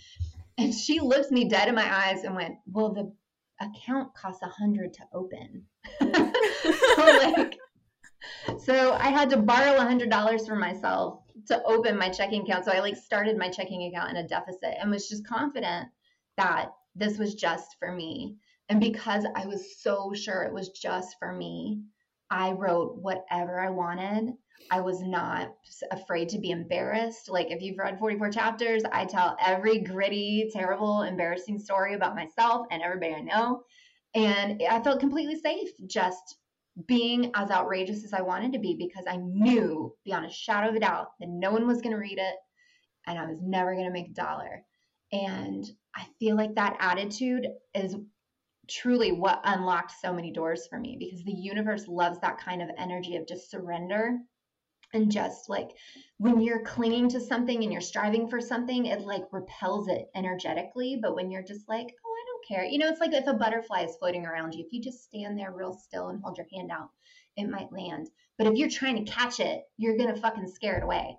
and 0.59 0.75
she 0.75 1.01
looked 1.01 1.31
me 1.31 1.49
dead 1.49 1.69
in 1.69 1.75
my 1.75 1.95
eyes 1.95 2.25
and 2.25 2.35
went 2.35 2.55
well 2.67 2.93
the 2.93 3.13
account 3.61 4.15
costs 4.15 4.43
a 4.43 4.49
hundred 4.49 4.95
to 4.95 5.03
open 5.13 5.65
so 6.01 7.33
like 7.35 7.59
so 8.59 8.95
i 8.95 9.09
had 9.09 9.31
to 9.31 9.37
borrow 9.37 9.77
a 9.77 9.83
hundred 9.83 10.11
dollars 10.11 10.47
from 10.47 10.59
myself 10.59 11.22
to 11.47 11.63
open 11.65 11.97
my 11.97 12.09
checking 12.09 12.43
account 12.43 12.65
so 12.65 12.73
i 12.73 12.81
like 12.81 12.97
started 12.97 13.37
my 13.37 13.49
checking 13.49 13.85
account 13.85 14.11
in 14.11 14.17
a 14.17 14.29
deficit 14.29 14.75
and 14.81 14.91
was 14.91 15.09
just 15.09 15.27
confident 15.27 15.89
that 16.37 16.71
this 16.95 17.19
was 17.19 17.35
just 17.35 17.77
for 17.79 17.93
me 17.93 18.37
and 18.69 18.81
because 18.81 19.25
i 19.37 19.47
was 19.47 19.81
so 19.81 20.13
sure 20.15 20.43
it 20.43 20.53
was 20.53 20.71
just 20.71 21.17
for 21.19 21.33
me 21.33 21.83
I 22.33 22.53
wrote 22.53 22.97
whatever 22.97 23.61
I 23.61 23.69
wanted. 23.69 24.33
I 24.71 24.81
was 24.81 25.03
not 25.03 25.55
afraid 25.91 26.31
to 26.31 26.39
be 26.39 26.51
embarrassed. 26.51 27.29
Like, 27.29 27.51
if 27.51 27.61
you've 27.61 27.77
read 27.77 27.99
44 27.99 28.31
chapters, 28.31 28.83
I 28.91 29.05
tell 29.05 29.37
every 29.39 29.81
gritty, 29.81 30.49
terrible, 30.51 31.03
embarrassing 31.03 31.59
story 31.59 31.93
about 31.93 32.15
myself 32.15 32.67
and 32.71 32.83
everybody 32.83 33.13
I 33.15 33.21
know. 33.21 33.65
And 34.15 34.63
I 34.69 34.83
felt 34.83 34.99
completely 35.01 35.39
safe 35.39 35.69
just 35.87 36.39
being 36.87 37.31
as 37.35 37.51
outrageous 37.51 38.05
as 38.05 38.13
I 38.13 38.23
wanted 38.23 38.53
to 38.55 38.59
be 38.59 38.77
because 38.79 39.05
I 39.09 39.17
knew 39.17 39.95
beyond 40.05 40.27
a 40.27 40.31
shadow 40.31 40.71
of 40.71 40.75
a 40.75 40.81
doubt 40.81 41.09
that 41.21 41.29
no 41.29 41.51
one 41.51 41.67
was 41.67 41.83
going 41.83 41.95
to 41.95 42.01
read 42.01 42.19
it 42.19 42.35
and 43.07 43.19
I 43.19 43.27
was 43.27 43.41
never 43.43 43.75
going 43.75 43.87
to 43.87 43.93
make 43.93 44.09
a 44.09 44.15
dollar. 44.15 44.63
And 45.13 45.65
I 45.95 46.07
feel 46.19 46.37
like 46.37 46.55
that 46.55 46.77
attitude 46.81 47.47
is 47.75 47.97
truly 48.69 49.13
what 49.13 49.41
unlocked 49.45 49.93
so 50.01 50.13
many 50.13 50.33
doors 50.33 50.67
for 50.69 50.79
me 50.79 50.97
because 50.99 51.23
the 51.25 51.33
universe 51.33 51.87
loves 51.89 52.19
that 52.21 52.39
kind 52.39 52.63
of 52.63 52.71
energy 52.79 53.17
of 53.17 53.27
just 53.27 53.51
surrender 53.51 54.19
and 54.95 55.11
just 55.11 55.49
like 55.49 55.69
when 56.19 56.41
you're 56.41 56.65
clinging 56.65 57.09
to 57.09 57.21
something 57.21 57.63
and 57.63 57.73
you're 57.73 57.81
striving 57.81 58.29
for 58.29 58.41
something 58.41 58.87
it 58.87 59.01
like 59.01 59.25
repels 59.33 59.89
it 59.89 60.07
energetically 60.15 60.99
but 61.03 61.15
when 61.15 61.31
you're 61.31 61.43
just 61.43 61.69
like 61.69 61.87
oh 62.07 62.12
care 62.47 62.65
you 62.65 62.79
know 62.79 62.89
it's 62.89 63.01
like 63.01 63.13
if 63.13 63.27
a 63.27 63.35
butterfly 63.35 63.83
is 63.83 63.97
floating 63.97 64.27
around 64.27 64.55
you 64.55 64.65
if 64.65 64.73
you 64.73 64.81
just 64.81 65.05
stand 65.05 65.39
there 65.39 65.53
real 65.53 65.73
still 65.73 66.09
and 66.09 66.23
hold 66.23 66.37
your 66.37 66.47
hand 66.55 66.71
out 66.71 66.91
it 67.37 67.49
might 67.49 67.73
land 67.73 68.09
but 68.39 68.47
if 68.47 68.55
you're 68.55 68.69
trying 68.69 69.05
to 69.05 69.11
catch 69.11 69.41
it 69.41 69.63
you're 69.77 69.97
gonna 69.97 70.17
fucking 70.17 70.49
scare 70.49 70.77
it 70.77 70.85
away 70.85 71.17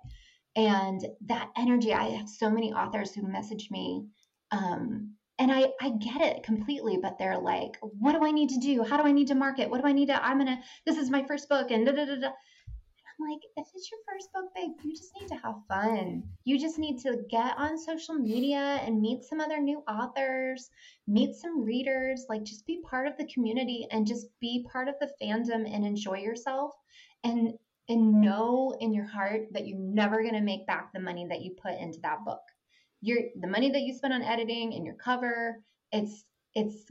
and 0.56 1.06
that 1.26 1.50
energy 1.56 1.92
i 1.92 2.04
have 2.04 2.28
so 2.28 2.50
many 2.50 2.72
authors 2.72 3.14
who 3.14 3.26
message 3.26 3.68
me 3.70 4.04
um, 4.50 5.14
and 5.38 5.50
I, 5.50 5.72
I 5.80 5.90
get 5.90 6.20
it 6.20 6.44
completely, 6.44 6.98
but 7.02 7.18
they're 7.18 7.38
like, 7.38 7.76
what 7.80 8.12
do 8.12 8.24
I 8.24 8.30
need 8.30 8.50
to 8.50 8.58
do? 8.60 8.84
How 8.84 8.96
do 8.96 9.02
I 9.02 9.12
need 9.12 9.28
to 9.28 9.34
market? 9.34 9.68
What 9.68 9.80
do 9.82 9.88
I 9.88 9.92
need 9.92 10.06
to, 10.06 10.24
I'm 10.24 10.38
going 10.38 10.46
to, 10.46 10.62
this 10.86 10.96
is 10.96 11.10
my 11.10 11.24
first 11.24 11.48
book 11.48 11.70
and 11.70 11.84
da 11.84 11.92
da 11.92 12.04
da 12.04 12.16
da. 12.16 12.30
I'm 13.18 13.30
like, 13.30 13.40
if 13.56 13.66
it's 13.74 13.90
your 13.90 14.00
first 14.08 14.32
book, 14.32 14.46
babe, 14.54 14.72
you 14.82 14.96
just 14.96 15.12
need 15.20 15.28
to 15.28 15.36
have 15.36 15.56
fun. 15.68 16.22
You 16.44 16.58
just 16.58 16.78
need 16.78 16.98
to 17.00 17.18
get 17.30 17.56
on 17.56 17.78
social 17.78 18.14
media 18.14 18.80
and 18.84 19.00
meet 19.00 19.24
some 19.24 19.40
other 19.40 19.60
new 19.60 19.78
authors, 19.88 20.70
meet 21.06 21.34
some 21.36 21.64
readers, 21.64 22.26
like 22.28 22.42
just 22.42 22.66
be 22.66 22.82
part 22.82 23.06
of 23.06 23.16
the 23.16 23.26
community 23.26 23.86
and 23.90 24.06
just 24.06 24.26
be 24.40 24.66
part 24.70 24.88
of 24.88 24.94
the 25.00 25.10
fandom 25.22 25.72
and 25.72 25.84
enjoy 25.84 26.18
yourself. 26.18 26.72
And 27.22 27.54
and 27.90 28.20
know 28.20 28.74
in 28.80 28.94
your 28.94 29.06
heart 29.06 29.42
that 29.52 29.66
you're 29.66 29.78
never 29.78 30.22
going 30.22 30.34
to 30.34 30.40
make 30.40 30.66
back 30.66 30.90
the 30.92 31.00
money 31.00 31.26
that 31.28 31.42
you 31.42 31.54
put 31.62 31.78
into 31.78 32.00
that 32.00 32.24
book 32.24 32.40
your 33.04 33.18
the 33.38 33.46
money 33.46 33.70
that 33.70 33.82
you 33.82 33.92
spent 33.92 34.14
on 34.14 34.22
editing 34.22 34.74
and 34.74 34.84
your 34.84 34.94
cover, 34.94 35.60
it's 35.92 36.24
it's 36.54 36.90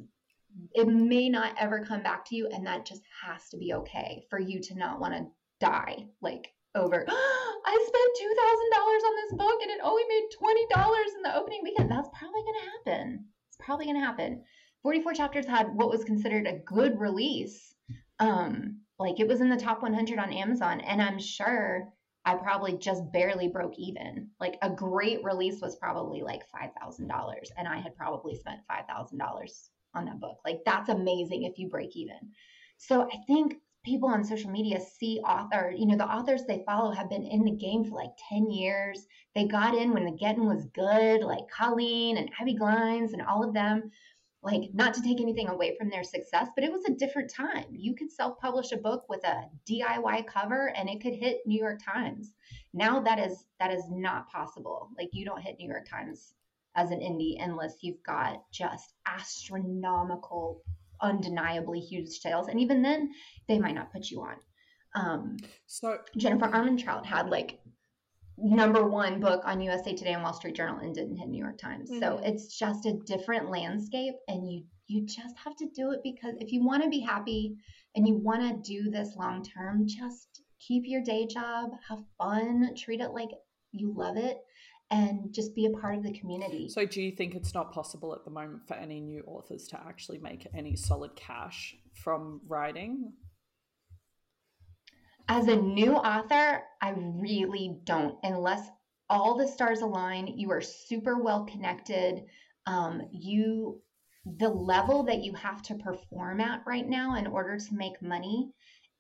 it 0.76 0.88
may 0.88 1.28
not 1.28 1.55
ever 1.59 1.84
come 1.84 2.03
back 2.03 2.24
to 2.26 2.36
you 2.36 2.47
and 2.53 2.67
that 2.67 2.86
just 2.86 3.01
has 3.26 3.49
to 3.49 3.57
be 3.57 3.74
okay 3.74 4.24
for 4.30 4.39
you 4.39 4.61
to 4.61 4.76
not 4.76 4.99
want 4.99 5.15
to 5.15 5.26
die 5.64 6.05
like 6.22 6.51
over 6.76 7.05
I 7.66 7.86
spent 7.88 8.32
$2,000 8.76 9.07
on 9.07 9.16
this 9.16 9.34
book 9.38 9.61
and 9.61 9.72
it 9.72 9.80
only 9.84 10.03
made 10.09 10.28
$20 10.76 11.16
in 11.16 11.22
the 11.24 11.36
opening 11.36 11.61
weekend. 11.64 11.89
That's 11.89 12.09
probably 12.09 12.41
going 12.41 12.59
to 12.59 12.91
happen. 12.91 13.26
It's 13.47 13.57
probably 13.57 13.86
going 13.86 13.95
to 13.95 14.05
happen. 14.05 14.43
44 14.82 15.14
chapters 15.14 15.45
had 15.45 15.74
what 15.74 15.89
was 15.89 16.03
considered 16.03 16.45
a 16.45 16.59
good 16.66 16.99
release. 16.99 17.74
Um 18.20 18.82
like 18.99 19.20
it 19.20 19.28
was 19.28 19.41
in 19.41 19.49
the 19.49 19.57
top 19.57 19.82
100 19.82 20.20
on 20.20 20.34
Amazon 20.34 20.82
and 20.82 21.01
I'm 21.01 21.20
sure 21.20 21.88
I 22.26 22.36
probably 22.36 22.78
just 22.78 23.11
barely 23.11 23.47
broke 23.47 23.78
even. 23.78 24.30
Like 24.39 24.57
a 24.61 24.70
great 24.70 25.24
release 25.24 25.61
was 25.61 25.76
probably 25.76 26.22
like 26.22 26.43
$5,000 26.53 27.09
and 27.57 27.68
I 27.68 27.80
had 27.80 27.95
probably 27.95 28.36
spent 28.36 28.59
$5,000 28.70 29.70
on 29.95 30.05
that 30.05 30.20
book. 30.20 30.39
Like 30.45 30.59
that's 30.66 30.89
amazing 30.89 31.43
if 31.43 31.57
you 31.57 31.70
break 31.70 31.95
even. 31.95 32.32
So 32.78 33.03
I 33.03 33.18
think 33.28 33.55
people 33.84 34.09
on 34.09 34.23
social 34.23 34.49
media 34.49 34.79
see 34.79 35.19
author, 35.19 35.73
you 35.75 35.86
know, 35.86 35.97
the 35.97 36.05
authors 36.05 36.43
they 36.45 36.63
follow 36.65 36.91
have 36.91 37.09
been 37.09 37.25
in 37.25 37.43
the 37.43 37.51
game 37.51 37.84
for 37.84 37.95
like 37.95 38.11
10 38.29 38.49
years. 38.49 39.07
They 39.36 39.45
got 39.45 39.75
in 39.75 39.93
when 39.93 40.05
the 40.05 40.11
getting 40.11 40.45
was 40.45 40.65
good, 40.73 41.21
like 41.21 41.49
Colleen 41.49 42.17
and 42.17 42.29
Abbi 42.39 42.53
Glines 42.53 43.13
and 43.13 43.21
all 43.21 43.43
of 43.43 43.53
them 43.53 43.91
like 44.43 44.69
not 44.73 44.93
to 44.93 45.01
take 45.01 45.21
anything 45.21 45.47
away 45.47 45.75
from 45.77 45.89
their 45.89 46.03
success, 46.03 46.49
but 46.53 46.65
it 46.65 46.71
was 46.71 46.84
a 46.86 46.93
different 46.93 47.31
time. 47.31 47.65
You 47.71 47.95
could 47.95 48.11
self-publish 48.11 48.73
a 48.73 48.77
book 48.77 49.05
with 49.07 49.23
a 49.23 49.45
DIY 49.69 50.27
cover 50.27 50.73
and 50.75 50.89
it 50.89 51.01
could 51.01 51.13
hit 51.13 51.39
New 51.45 51.59
York 51.59 51.79
Times. 51.84 52.34
Now 52.73 52.99
that 53.01 53.19
is 53.19 53.45
that 53.59 53.71
is 53.71 53.86
not 53.89 54.29
possible. 54.29 54.89
Like 54.97 55.09
you 55.13 55.23
don't 55.25 55.41
hit 55.41 55.55
New 55.57 55.69
York 55.69 55.88
Times 55.88 56.34
as 56.75 56.91
an 56.91 56.99
indie 56.99 57.38
unless 57.39 57.77
you've 57.81 58.03
got 58.03 58.43
just 58.51 58.93
astronomical, 59.07 60.61
undeniably 61.04 61.80
huge 61.80 62.10
sales. 62.10 62.47
And 62.47 62.60
even 62.60 62.82
then, 62.82 63.12
they 63.47 63.60
might 63.60 63.76
not 63.76 63.91
put 63.91 64.10
you 64.10 64.22
on. 64.22 64.36
Um, 64.95 65.38
so 65.68 65.97
Jennifer 66.18 66.47
Armentrout 66.47 67.06
had 67.06 67.30
like 67.30 67.60
number 68.38 68.88
one 68.88 69.20
book 69.20 69.41
on 69.45 69.62
USA 69.62 69.93
Today 69.93 70.14
and 70.14 70.24
Wall 70.24 70.34
Street 70.34 70.56
Journal 70.56 70.80
and 70.80 70.95
didn't 70.95 71.18
hit 71.18 71.30
New 71.30 71.41
York 71.41 71.58
Times. 71.58 71.89
Mm-hmm. 71.89 71.99
So 71.99 72.20
it's 72.24 72.58
just 72.58 72.86
a 72.86 72.93
different 73.06 73.49
landscape 73.49 74.16
and 74.28 74.51
you 74.51 74.64
you 74.88 75.06
just 75.06 75.36
have 75.43 75.56
to 75.56 75.68
do 75.74 75.91
it 75.91 76.01
because 76.04 76.36
if 76.39 76.51
you 76.51 76.64
want 76.64 76.84
to 76.84 76.89
be 76.89 76.99
happy 76.99 77.56
and 77.95 78.08
you 78.08 78.16
want 78.16 78.41
to 78.41 78.70
do 78.70 78.91
this 78.91 79.16
long 79.16 79.43
term, 79.43 79.88
just 79.88 80.41
keep 80.60 80.84
your 80.86 81.01
day 81.01 81.26
job, 81.26 81.72
have 81.88 82.04
fun, 82.18 82.76
treat 82.78 82.99
it 82.99 83.12
like 83.12 83.30
you 83.72 83.93
love 83.95 84.18
it 84.18 84.38
and 84.93 85.33
just 85.33 85.55
be 85.55 85.65
a 85.65 85.71
part 85.71 85.95
of 85.95 86.03
the 86.03 86.11
community. 86.11 86.69
So 86.69 86.85
do 86.85 87.01
you 87.01 87.11
think 87.11 87.35
it's 87.35 87.53
not 87.53 87.71
possible 87.71 88.13
at 88.13 88.23
the 88.23 88.31
moment 88.31 88.67
for 88.67 88.75
any 88.75 88.99
new 89.01 89.23
authors 89.25 89.67
to 89.69 89.79
actually 89.87 90.19
make 90.19 90.47
any 90.53 90.75
solid 90.75 91.15
cash 91.15 91.75
from 91.93 92.41
writing? 92.47 93.11
as 95.27 95.47
a 95.47 95.55
new 95.55 95.93
author, 95.93 96.63
I 96.81 96.93
really 96.97 97.77
don't, 97.85 98.17
unless 98.23 98.67
all 99.09 99.37
the 99.37 99.47
stars 99.47 99.81
align, 99.81 100.27
you 100.27 100.51
are 100.51 100.61
super 100.61 101.21
well 101.21 101.45
connected. 101.45 102.25
Um, 102.65 103.01
you 103.11 103.81
the 104.37 104.47
level 104.47 105.03
that 105.03 105.21
you 105.21 105.33
have 105.33 105.61
to 105.61 105.75
perform 105.75 106.39
at 106.39 106.61
right 106.65 106.87
now 106.87 107.15
in 107.17 107.27
order 107.27 107.57
to 107.57 107.75
make 107.75 108.01
money 108.01 108.49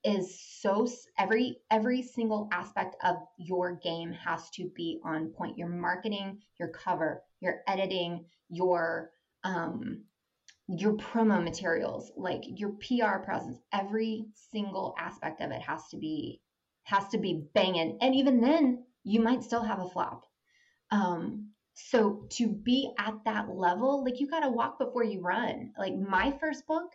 is 0.03 0.39
so 0.59 0.87
every 1.17 1.57
every 1.71 2.01
single 2.01 2.49
aspect 2.51 2.95
of 3.03 3.15
your 3.37 3.75
game 3.83 4.11
has 4.11 4.49
to 4.51 4.69
be 4.75 4.99
on 5.03 5.29
point. 5.29 5.57
Your 5.57 5.69
marketing 5.69 6.39
your 6.59 6.69
cover 6.69 7.23
your 7.39 7.61
editing 7.67 8.25
your 8.49 9.11
um 9.43 10.03
your 10.67 10.93
promo 10.93 11.43
materials 11.43 12.11
like 12.15 12.41
your 12.45 12.71
pr 12.71 13.23
presence 13.23 13.59
every 13.73 14.25
single 14.51 14.95
aspect 14.97 15.41
of 15.41 15.51
it 15.51 15.61
has 15.61 15.87
to 15.89 15.97
be 15.97 16.41
has 16.83 17.07
to 17.09 17.17
be 17.17 17.45
banging. 17.53 17.97
And 18.01 18.13
even 18.15 18.41
then 18.41 18.83
you 19.03 19.21
might 19.21 19.43
still 19.43 19.63
have 19.63 19.79
a 19.79 19.89
flop. 19.89 20.25
Um 20.91 21.49
so 21.75 22.27
to 22.31 22.47
be 22.47 22.91
at 22.99 23.15
that 23.25 23.49
level 23.49 24.03
like 24.03 24.19
you 24.19 24.27
got 24.27 24.41
to 24.41 24.49
walk 24.49 24.77
before 24.79 25.03
you 25.03 25.21
run. 25.21 25.71
Like 25.77 25.95
my 25.95 26.31
first 26.39 26.67
book 26.67 26.91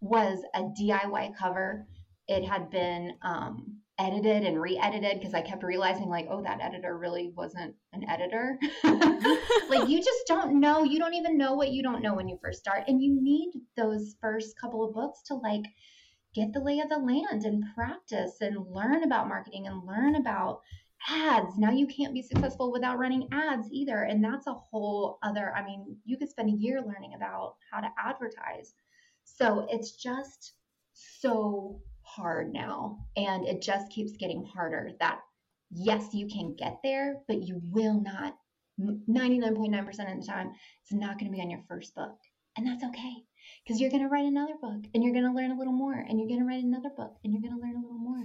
was 0.00 0.38
a 0.54 0.62
diy 0.62 1.36
cover 1.36 1.86
it 2.28 2.44
had 2.44 2.70
been 2.70 3.14
um, 3.22 3.78
edited 3.98 4.44
and 4.44 4.60
re-edited 4.60 5.18
because 5.18 5.34
I 5.34 5.40
kept 5.40 5.62
realizing 5.62 6.08
like, 6.08 6.26
oh, 6.30 6.42
that 6.42 6.60
editor 6.60 6.96
really 6.98 7.32
wasn't 7.36 7.74
an 7.92 8.08
editor. 8.08 8.58
like 8.84 9.88
you 9.88 10.02
just 10.02 10.26
don't 10.26 10.58
know. 10.58 10.84
You 10.84 10.98
don't 10.98 11.14
even 11.14 11.38
know 11.38 11.54
what 11.54 11.70
you 11.70 11.82
don't 11.82 12.02
know 12.02 12.14
when 12.14 12.28
you 12.28 12.38
first 12.42 12.60
start, 12.60 12.84
and 12.88 13.02
you 13.02 13.16
need 13.20 13.52
those 13.76 14.16
first 14.20 14.58
couple 14.60 14.84
of 14.84 14.94
books 14.94 15.22
to 15.28 15.34
like 15.34 15.64
get 16.34 16.52
the 16.52 16.60
lay 16.60 16.80
of 16.80 16.88
the 16.88 16.98
land 16.98 17.44
and 17.44 17.64
practice 17.74 18.36
and 18.40 18.66
learn 18.68 19.04
about 19.04 19.28
marketing 19.28 19.66
and 19.66 19.86
learn 19.86 20.16
about 20.16 20.60
ads. 21.08 21.56
Now 21.58 21.70
you 21.70 21.86
can't 21.86 22.14
be 22.14 22.22
successful 22.22 22.72
without 22.72 22.98
running 22.98 23.28
ads 23.32 23.68
either, 23.70 24.02
and 24.02 24.24
that's 24.24 24.46
a 24.46 24.54
whole 24.54 25.18
other. 25.22 25.54
I 25.54 25.64
mean, 25.64 25.96
you 26.04 26.16
could 26.16 26.30
spend 26.30 26.48
a 26.48 26.56
year 26.56 26.80
learning 26.80 27.12
about 27.14 27.54
how 27.70 27.80
to 27.80 27.88
advertise. 27.98 28.74
So 29.24 29.66
it's 29.70 29.92
just 29.92 30.54
so 30.92 31.80
hard 32.14 32.52
now 32.52 32.98
and 33.16 33.46
it 33.46 33.62
just 33.62 33.90
keeps 33.90 34.16
getting 34.16 34.44
harder 34.44 34.90
that 35.00 35.20
yes 35.70 36.12
you 36.12 36.26
can 36.26 36.54
get 36.54 36.78
there 36.82 37.16
but 37.26 37.42
you 37.42 37.60
will 37.70 38.00
not 38.00 38.36
99.9% 38.80 39.88
of 39.88 40.20
the 40.20 40.26
time 40.26 40.52
it's 40.82 40.92
not 40.92 41.18
going 41.18 41.30
to 41.30 41.36
be 41.36 41.42
on 41.42 41.50
your 41.50 41.62
first 41.68 41.94
book 41.94 42.16
and 42.56 42.66
that's 42.66 42.84
okay 42.84 43.14
because 43.64 43.80
you're 43.80 43.90
going 43.90 44.02
to 44.02 44.08
write 44.08 44.26
another 44.26 44.54
book 44.60 44.82
and 44.94 45.02
you're 45.02 45.12
going 45.12 45.24
to 45.24 45.32
learn 45.32 45.50
a 45.50 45.58
little 45.58 45.72
more 45.72 45.94
and 45.94 46.18
you're 46.18 46.28
going 46.28 46.40
to 46.40 46.46
write 46.46 46.64
another 46.64 46.90
book 46.96 47.16
and 47.24 47.32
you're 47.32 47.42
going 47.42 47.54
to 47.54 47.64
learn 47.64 47.76
a 47.76 47.82
little 47.82 47.98
more 47.98 48.24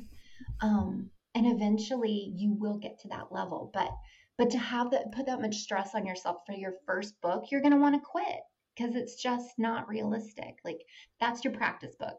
um, 0.62 1.10
and 1.36 1.48
eventually 1.48 2.34
you 2.36 2.54
will 2.54 2.78
get 2.78 3.00
to 3.00 3.08
that 3.08 3.32
level 3.32 3.70
but 3.74 3.90
but 4.38 4.50
to 4.50 4.58
have 4.58 4.92
that 4.92 5.12
put 5.12 5.26
that 5.26 5.42
much 5.42 5.56
stress 5.56 5.96
on 5.96 6.06
yourself 6.06 6.38
for 6.46 6.54
your 6.54 6.74
first 6.86 7.20
book 7.22 7.46
you're 7.52 7.62
going 7.62 7.74
to 7.74 7.80
want 7.80 7.96
to 7.96 8.02
quit 8.02 8.40
because 8.76 8.96
it's 8.96 9.22
just 9.22 9.50
not 9.58 9.88
realistic 9.88 10.58
like 10.64 10.80
that's 11.20 11.44
your 11.44 11.54
practice 11.54 11.96
book 12.00 12.18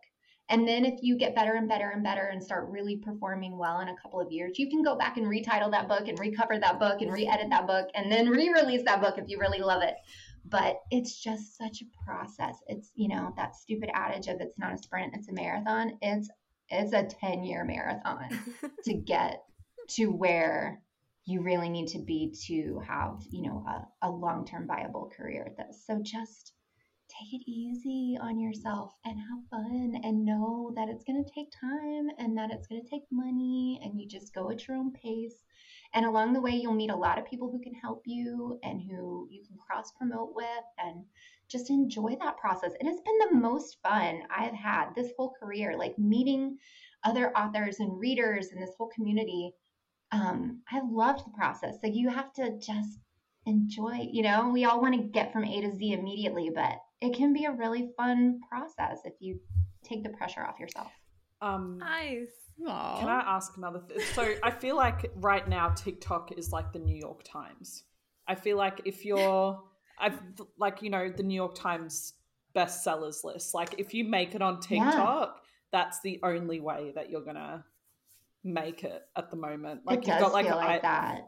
and 0.50 0.66
then 0.66 0.84
if 0.84 0.98
you 1.00 1.16
get 1.16 1.36
better 1.36 1.54
and 1.54 1.68
better 1.68 1.90
and 1.90 2.02
better 2.02 2.26
and 2.26 2.42
start 2.42 2.68
really 2.68 2.96
performing 2.96 3.56
well 3.56 3.80
in 3.80 3.88
a 3.88 3.96
couple 3.96 4.20
of 4.20 4.32
years, 4.32 4.58
you 4.58 4.68
can 4.68 4.82
go 4.82 4.96
back 4.96 5.16
and 5.16 5.26
retitle 5.26 5.70
that 5.70 5.88
book 5.88 6.08
and 6.08 6.18
recover 6.18 6.58
that 6.58 6.80
book 6.80 7.00
and 7.00 7.12
re-edit 7.12 7.48
that 7.50 7.68
book 7.68 7.88
and 7.94 8.10
then 8.10 8.28
re-release 8.28 8.82
that 8.84 9.00
book 9.00 9.16
if 9.16 9.28
you 9.28 9.38
really 9.38 9.60
love 9.60 9.82
it. 9.82 9.94
But 10.44 10.80
it's 10.90 11.22
just 11.22 11.56
such 11.56 11.82
a 11.82 12.04
process. 12.04 12.56
It's, 12.66 12.90
you 12.96 13.08
know, 13.08 13.32
that 13.36 13.54
stupid 13.54 13.90
adage 13.94 14.26
of 14.26 14.40
it's 14.40 14.58
not 14.58 14.74
a 14.74 14.78
sprint, 14.78 15.14
it's 15.14 15.28
a 15.28 15.32
marathon. 15.32 15.96
It's 16.02 16.28
it's 16.68 16.92
a 16.92 17.02
10-year 17.02 17.64
marathon 17.64 18.28
to 18.84 18.94
get 18.94 19.42
to 19.90 20.06
where 20.06 20.80
you 21.26 21.42
really 21.42 21.68
need 21.68 21.88
to 21.88 21.98
be 21.98 22.34
to 22.46 22.80
have, 22.86 23.22
you 23.30 23.42
know, 23.42 23.64
a, 23.68 24.08
a 24.08 24.10
long-term 24.10 24.66
viable 24.66 25.10
career 25.16 25.44
at 25.46 25.56
this. 25.56 25.84
So 25.86 26.00
just 26.02 26.52
take 27.20 27.40
it 27.40 27.50
easy 27.50 28.16
on 28.20 28.38
yourself 28.40 28.92
and 29.04 29.18
have 29.18 29.48
fun 29.50 30.00
and 30.02 30.24
know 30.24 30.72
that 30.76 30.88
it's 30.88 31.04
going 31.04 31.22
to 31.22 31.30
take 31.30 31.52
time 31.60 32.08
and 32.18 32.36
that 32.36 32.50
it's 32.50 32.66
going 32.66 32.82
to 32.82 32.88
take 32.88 33.02
money 33.10 33.80
and 33.82 34.00
you 34.00 34.08
just 34.08 34.34
go 34.34 34.50
at 34.50 34.66
your 34.66 34.76
own 34.76 34.92
pace. 34.92 35.44
And 35.92 36.06
along 36.06 36.32
the 36.32 36.40
way, 36.40 36.52
you'll 36.52 36.72
meet 36.72 36.90
a 36.90 36.96
lot 36.96 37.18
of 37.18 37.26
people 37.26 37.50
who 37.50 37.60
can 37.60 37.74
help 37.74 38.02
you 38.06 38.58
and 38.62 38.80
who 38.80 39.26
you 39.30 39.42
can 39.46 39.56
cross 39.58 39.92
promote 39.92 40.34
with 40.34 40.46
and 40.78 41.04
just 41.48 41.68
enjoy 41.68 42.16
that 42.20 42.36
process. 42.36 42.72
And 42.78 42.88
it's 42.88 43.02
been 43.02 43.18
the 43.18 43.40
most 43.40 43.78
fun 43.82 44.22
I've 44.34 44.54
had 44.54 44.94
this 44.94 45.10
whole 45.16 45.34
career, 45.40 45.76
like 45.76 45.98
meeting 45.98 46.58
other 47.04 47.36
authors 47.36 47.80
and 47.80 47.98
readers 47.98 48.48
and 48.52 48.62
this 48.62 48.74
whole 48.78 48.88
community. 48.88 49.52
Um, 50.12 50.62
I 50.70 50.80
loved 50.88 51.26
the 51.26 51.36
process. 51.36 51.76
Like 51.82 51.94
you 51.94 52.08
have 52.08 52.32
to 52.34 52.56
just 52.58 53.00
enjoy, 53.46 54.08
you 54.12 54.22
know, 54.22 54.50
we 54.50 54.64
all 54.64 54.80
want 54.80 54.94
to 54.94 55.08
get 55.08 55.32
from 55.32 55.44
A 55.44 55.60
to 55.60 55.76
Z 55.76 55.92
immediately, 55.92 56.50
but 56.54 56.78
it 57.00 57.14
can 57.14 57.32
be 57.32 57.44
a 57.44 57.52
really 57.52 57.90
fun 57.96 58.40
process 58.48 59.00
if 59.04 59.14
you 59.20 59.40
take 59.82 60.02
the 60.02 60.10
pressure 60.10 60.42
off 60.42 60.58
yourself. 60.60 60.90
Um, 61.40 61.78
nice. 61.78 62.28
Aww. 62.66 62.98
Can 63.00 63.08
I 63.08 63.20
ask 63.26 63.56
another 63.56 63.80
thing? 63.80 64.00
So 64.12 64.34
I 64.42 64.50
feel 64.50 64.76
like 64.76 65.10
right 65.16 65.48
now 65.48 65.70
TikTok 65.70 66.32
is 66.36 66.52
like 66.52 66.72
the 66.72 66.78
New 66.78 66.96
York 66.96 67.22
Times. 67.24 67.84
I 68.28 68.34
feel 68.34 68.58
like 68.58 68.82
if 68.84 69.04
you're, 69.04 69.58
I've 69.98 70.20
like 70.58 70.82
you 70.82 70.90
know 70.90 71.10
the 71.10 71.22
New 71.22 71.34
York 71.34 71.54
Times 71.54 72.14
bestsellers 72.54 73.24
list. 73.24 73.54
Like 73.54 73.76
if 73.78 73.94
you 73.94 74.04
make 74.04 74.34
it 74.34 74.42
on 74.42 74.60
TikTok, 74.60 75.34
yeah. 75.34 75.40
that's 75.72 76.00
the 76.02 76.20
only 76.22 76.60
way 76.60 76.92
that 76.94 77.10
you're 77.10 77.24
gonna 77.24 77.64
make 78.44 78.84
it 78.84 79.02
at 79.16 79.30
the 79.30 79.36
moment. 79.36 79.80
Like 79.86 80.00
it 80.00 80.08
you've 80.08 80.20
got 80.20 80.32
like, 80.32 80.46
feel 80.46 80.56
like 80.56 80.68
I, 80.68 80.78
that 80.80 81.20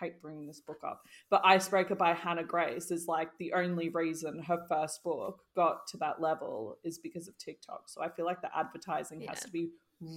hate 0.00 0.20
bringing 0.20 0.46
this 0.46 0.60
book 0.60 0.80
up, 0.86 1.02
but 1.30 1.42
Icebreaker 1.44 1.94
by 1.94 2.14
Hannah 2.14 2.44
Grace 2.44 2.90
is 2.90 3.06
like 3.06 3.30
the 3.38 3.52
only 3.52 3.88
reason 3.88 4.42
her 4.46 4.58
first 4.68 5.02
book 5.02 5.40
got 5.54 5.86
to 5.88 5.96
that 5.98 6.20
level 6.20 6.76
is 6.84 6.98
because 6.98 7.28
of 7.28 7.38
TikTok. 7.38 7.84
So 7.86 8.02
I 8.02 8.08
feel 8.10 8.24
like 8.24 8.42
the 8.42 8.56
advertising 8.56 9.22
yeah. 9.22 9.30
has 9.30 9.40
to 9.40 9.50
be 9.50 9.70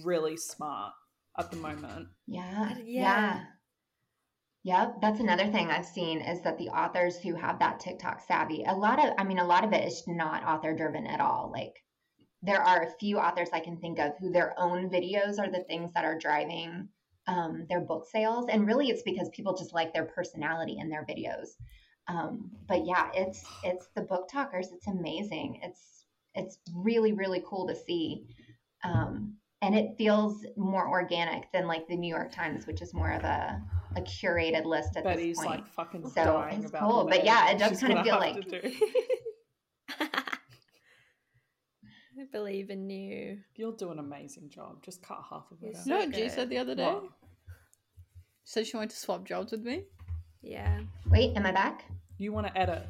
really 0.04 0.36
smart 0.36 0.92
at 1.38 1.50
the 1.50 1.56
moment. 1.56 2.08
Yeah. 2.26 2.74
Yeah. 2.78 2.84
yeah. 2.84 3.40
Yep, 4.62 4.96
that's 5.00 5.20
another 5.20 5.46
thing 5.50 5.70
I've 5.70 5.86
seen 5.86 6.20
is 6.20 6.42
that 6.42 6.58
the 6.58 6.68
authors 6.68 7.18
who 7.18 7.34
have 7.34 7.58
that 7.60 7.80
TikTok 7.80 8.20
savvy, 8.20 8.64
a 8.66 8.74
lot 8.74 9.02
of 9.02 9.14
I 9.16 9.24
mean 9.24 9.38
a 9.38 9.46
lot 9.46 9.64
of 9.64 9.72
it 9.72 9.86
is 9.86 10.04
not 10.06 10.44
author 10.44 10.76
driven 10.76 11.06
at 11.06 11.20
all. 11.20 11.50
Like 11.50 11.82
there 12.42 12.62
are 12.62 12.82
a 12.82 12.92
few 12.98 13.18
authors 13.18 13.48
I 13.52 13.60
can 13.60 13.78
think 13.78 13.98
of 13.98 14.12
who 14.18 14.30
their 14.30 14.52
own 14.58 14.90
videos 14.90 15.38
are 15.38 15.50
the 15.50 15.64
things 15.66 15.92
that 15.94 16.04
are 16.04 16.18
driving 16.18 16.88
um, 17.26 17.66
their 17.68 17.80
book 17.80 18.06
sales. 18.10 18.46
And 18.50 18.66
really, 18.66 18.88
it's 18.88 19.02
because 19.02 19.28
people 19.30 19.56
just 19.56 19.74
like 19.74 19.92
their 19.92 20.04
personality 20.04 20.78
in 20.80 20.88
their 20.88 21.04
videos. 21.04 21.48
Um, 22.08 22.50
but 22.68 22.86
yeah, 22.86 23.10
it's 23.14 23.44
it's 23.62 23.88
the 23.94 24.02
book 24.02 24.28
talkers. 24.28 24.68
It's 24.72 24.86
amazing. 24.88 25.60
It's 25.62 26.06
it's 26.34 26.58
really 26.74 27.12
really 27.12 27.42
cool 27.46 27.68
to 27.68 27.76
see, 27.76 28.24
um, 28.82 29.36
and 29.62 29.76
it 29.76 29.96
feels 29.96 30.44
more 30.56 30.88
organic 30.88 31.52
than 31.52 31.66
like 31.66 31.86
the 31.88 31.96
New 31.96 32.08
York 32.08 32.32
Times, 32.32 32.66
which 32.66 32.82
is 32.82 32.94
more 32.94 33.12
of 33.12 33.22
a 33.22 33.62
a 33.96 34.00
curated 34.02 34.64
list 34.64 34.96
at 34.96 35.04
Betty's 35.04 35.36
this 35.36 35.44
point. 35.44 35.60
like 35.60 35.68
fucking 35.68 36.08
so 36.08 36.24
dying 36.24 36.62
it's 36.62 36.70
about 36.70 36.90
cool. 36.90 37.06
But 37.08 37.24
yeah, 37.24 37.50
it 37.50 37.58
does 37.58 37.80
kind 37.80 37.98
of 37.98 38.04
feel 38.04 38.18
like. 38.18 38.36
I 42.19 42.19
believe 42.32 42.70
in 42.70 42.88
you. 42.88 43.38
You'll 43.56 43.72
do 43.72 43.90
an 43.90 43.98
amazing 43.98 44.48
job. 44.48 44.82
Just 44.82 45.02
cut 45.02 45.20
half 45.28 45.44
of 45.50 45.62
it. 45.62 45.76
You 45.84 45.92
know 45.92 45.98
what 45.98 46.12
G 46.12 46.28
said 46.28 46.48
the 46.48 46.58
other 46.58 46.74
day? 46.74 46.84
What? 46.84 47.04
Said 48.44 48.66
she 48.66 48.76
wanted 48.76 48.90
to 48.90 48.96
swap 48.96 49.24
jobs 49.24 49.52
with 49.52 49.62
me. 49.62 49.84
Yeah. 50.42 50.80
Wait, 51.06 51.36
am 51.36 51.46
I 51.46 51.52
back? 51.52 51.84
You 52.18 52.32
want 52.32 52.46
to 52.46 52.58
edit? 52.58 52.86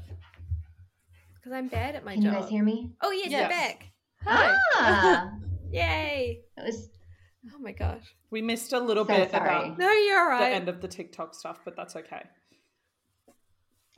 Because 1.35 1.53
I'm 1.53 1.69
bad 1.69 1.97
at 1.97 2.05
my 2.05 2.15
Can 2.15 2.23
job. 2.23 2.33
you 2.35 2.41
guys 2.41 2.49
hear 2.49 2.63
me? 2.63 2.91
Oh 3.03 3.11
yes, 3.11 3.31
yes. 3.31 3.41
you're 3.41 3.49
back. 3.49 3.87
Hi. 4.25 4.57
Ah. 4.75 5.33
Yay! 5.71 6.41
It 6.57 6.65
was. 6.65 6.89
Oh 7.55 7.59
my 7.59 7.73
gosh. 7.73 8.15
We 8.31 8.43
missed 8.43 8.73
a 8.73 8.79
little 8.81 9.07
so 9.07 9.15
bit 9.15 9.31
sorry. 9.31 9.49
about 9.49 9.79
no, 9.79 9.91
you're 9.91 10.29
right. 10.29 10.51
the 10.51 10.55
end 10.57 10.69
of 10.69 10.81
the 10.81 10.89
TikTok 10.89 11.35
stuff, 11.35 11.61
but 11.65 11.77
that's 11.77 11.97
okay. 11.97 12.23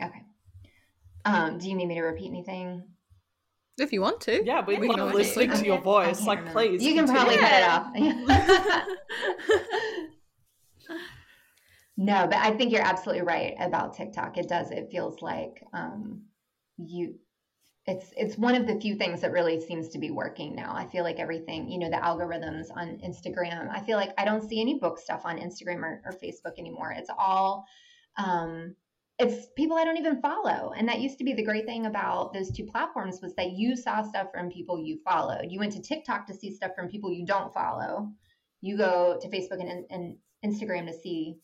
Okay. 0.01 0.23
Um, 1.25 1.59
do 1.59 1.69
you 1.69 1.77
need 1.77 1.87
me 1.87 1.95
to 1.95 2.03
repeat 2.03 2.29
anything? 2.29 2.85
If 3.79 3.93
you 3.93 4.01
want 4.03 4.21
to. 4.23 4.45
Yeah, 4.45 4.65
we, 4.65 4.77
we 4.77 4.89
love 4.89 5.15
listening 5.15 5.51
to 5.53 5.65
your 5.65 5.81
voice. 5.81 6.27
Like, 6.27 6.41
remember. 6.41 6.61
please. 6.61 6.83
You 6.83 6.95
can 6.95 7.07
probably 7.07 7.37
cut 7.37 7.53
it 7.53 8.29
off. 8.39 9.17
No, 11.97 12.27
but 12.27 12.39
I 12.39 12.53
think 12.57 12.73
you're 12.73 12.83
absolutely 12.83 13.23
right 13.23 13.55
about 13.61 13.95
TikTok. 13.95 14.39
It 14.39 14.49
does. 14.49 14.71
It 14.71 14.89
feels 14.91 15.21
like 15.23 15.63
um, 15.73 16.23
you. 16.79 17.15
It's 17.87 18.13
it's 18.17 18.39
one 18.39 18.55
of 18.55 18.67
the 18.67 18.81
few 18.81 18.95
things 18.95 19.21
that 19.21 19.33
really 19.33 19.61
seems 19.61 19.89
to 19.91 19.99
be 19.99 20.11
working 20.11 20.55
now. 20.55 20.73
I 20.75 20.87
feel 20.87 21.05
like 21.05 21.19
everything, 21.19 21.69
you 21.69 21.79
know, 21.79 21.91
the 21.91 21.97
algorithms 21.97 22.67
on 22.75 22.99
Instagram. 23.05 23.69
I 23.71 23.81
feel 23.81 23.97
like 23.97 24.13
I 24.19 24.25
don't 24.25 24.49
see 24.49 24.61
any 24.61 24.79
book 24.79 24.99
stuff 24.99 25.23
on 25.25 25.39
Instagram 25.39 25.83
or, 25.83 26.01
or 26.05 26.13
Facebook 26.13 26.59
anymore. 26.59 26.93
It's 26.97 27.11
all 27.19 27.67
um, 28.17 28.75
it's 29.23 29.47
people 29.57 29.77
I 29.77 29.85
don't 29.85 29.99
even 29.99 30.21
follow. 30.21 30.73
And 30.77 30.89
that 30.89 31.01
used 31.01 31.19
to 31.19 31.25
be 31.25 31.33
the 31.33 31.45
great 31.45 31.65
thing 31.65 31.87
about 31.87 32.33
those 32.33 32.51
two 32.51 32.65
platforms 32.65 33.21
was 33.23 33.35
that 33.37 33.53
you 33.53 33.77
saw 33.77 34.03
stuff 34.03 34.29
from 34.33 34.51
people 34.51 34.79
you 34.79 34.99
followed. 35.05 35.47
You 35.49 35.61
went 35.61 35.73
to 35.75 35.81
TikTok 35.81 36.27
to 36.27 36.35
see 36.35 36.55
stuff 36.55 36.73
from 36.75 36.89
people 36.89 37.13
you 37.13 37.25
don't 37.25 37.55
follow. 37.55 38.11
You 38.61 38.77
go 38.77 39.19
to 39.21 39.29
Facebook 39.29 39.61
and, 39.61 39.85
and 39.91 40.17
Instagram 40.45 40.87
to 40.89 40.93
see 40.93 41.39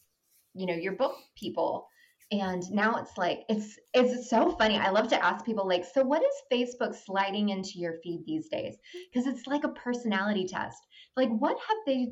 you 0.54 0.66
know 0.66 0.74
your 0.74 0.92
book 0.92 1.14
people 1.36 1.86
and 2.30 2.70
now 2.70 2.96
it's 2.96 3.16
like 3.16 3.44
it's 3.48 3.78
it's 3.94 4.28
so 4.28 4.50
funny 4.56 4.76
i 4.76 4.90
love 4.90 5.08
to 5.08 5.24
ask 5.24 5.44
people 5.44 5.66
like 5.66 5.84
so 5.84 6.02
what 6.02 6.22
is 6.22 6.42
facebook 6.52 6.94
sliding 6.94 7.50
into 7.50 7.78
your 7.78 7.94
feed 8.02 8.22
these 8.26 8.48
days 8.48 8.76
because 9.12 9.26
it's 9.26 9.46
like 9.46 9.64
a 9.64 9.68
personality 9.70 10.46
test 10.46 10.86
like 11.16 11.28
what 11.30 11.56
have 11.68 11.76
they 11.86 12.08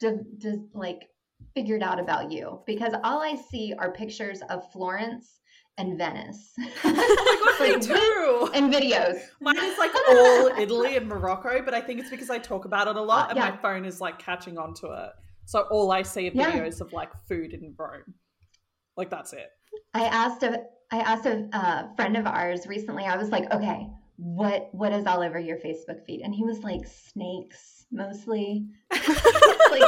d- 0.00 0.58
like 0.74 1.08
figured 1.54 1.82
out 1.82 2.00
about 2.00 2.30
you 2.30 2.60
because 2.66 2.92
all 3.04 3.20
i 3.22 3.34
see 3.34 3.74
are 3.78 3.92
pictures 3.92 4.40
of 4.50 4.70
florence 4.72 5.40
and 5.76 5.98
venice 5.98 6.52
my 6.84 6.92
god, 6.92 7.60
me 7.60 7.80
too. 7.80 8.50
and 8.54 8.72
videos 8.72 9.18
Mine 9.40 9.56
is 9.58 9.78
like 9.78 9.90
all 10.08 10.46
Italy 10.58 10.96
and 10.96 11.06
Morocco, 11.06 11.62
but 11.62 11.74
I 11.74 11.80
think 11.80 12.00
it's 12.00 12.10
because 12.10 12.30
I 12.30 12.38
talk 12.38 12.64
about 12.64 12.88
it 12.88 12.96
a 12.96 13.02
lot 13.02 13.30
and 13.30 13.36
yeah. 13.36 13.50
my 13.50 13.56
phone 13.56 13.84
is 13.84 14.00
like 14.00 14.18
catching 14.18 14.56
on 14.56 14.74
to 14.74 14.86
it. 14.86 15.10
So 15.44 15.66
all 15.70 15.92
I 15.92 16.02
see 16.02 16.28
are 16.28 16.32
Yeah. 16.32 16.52
videos 16.52 16.80
of 16.80 16.92
like 16.92 17.10
food 17.28 17.52
in 17.52 17.74
Rome. 17.76 18.14
Like 18.96 19.10
that's 19.10 19.32
it. 19.32 19.50
I 19.92 20.04
asked 20.04 20.42
a 20.42 20.64
I 20.90 21.00
asked 21.00 21.26
a 21.26 21.48
uh, 21.52 21.94
friend 21.96 22.16
of 22.16 22.26
ours 22.26 22.66
recently. 22.66 23.04
I 23.04 23.16
was 23.16 23.30
like, 23.30 23.52
okay, 23.52 23.88
what 24.16 24.68
what 24.72 24.92
is 24.92 25.06
all 25.06 25.22
over 25.22 25.38
your 25.38 25.58
Facebook 25.58 26.04
feed? 26.06 26.22
And 26.22 26.34
he 26.34 26.44
was 26.44 26.62
like, 26.62 26.86
snakes 26.86 27.86
mostly. 27.90 28.66
like, 28.92 29.82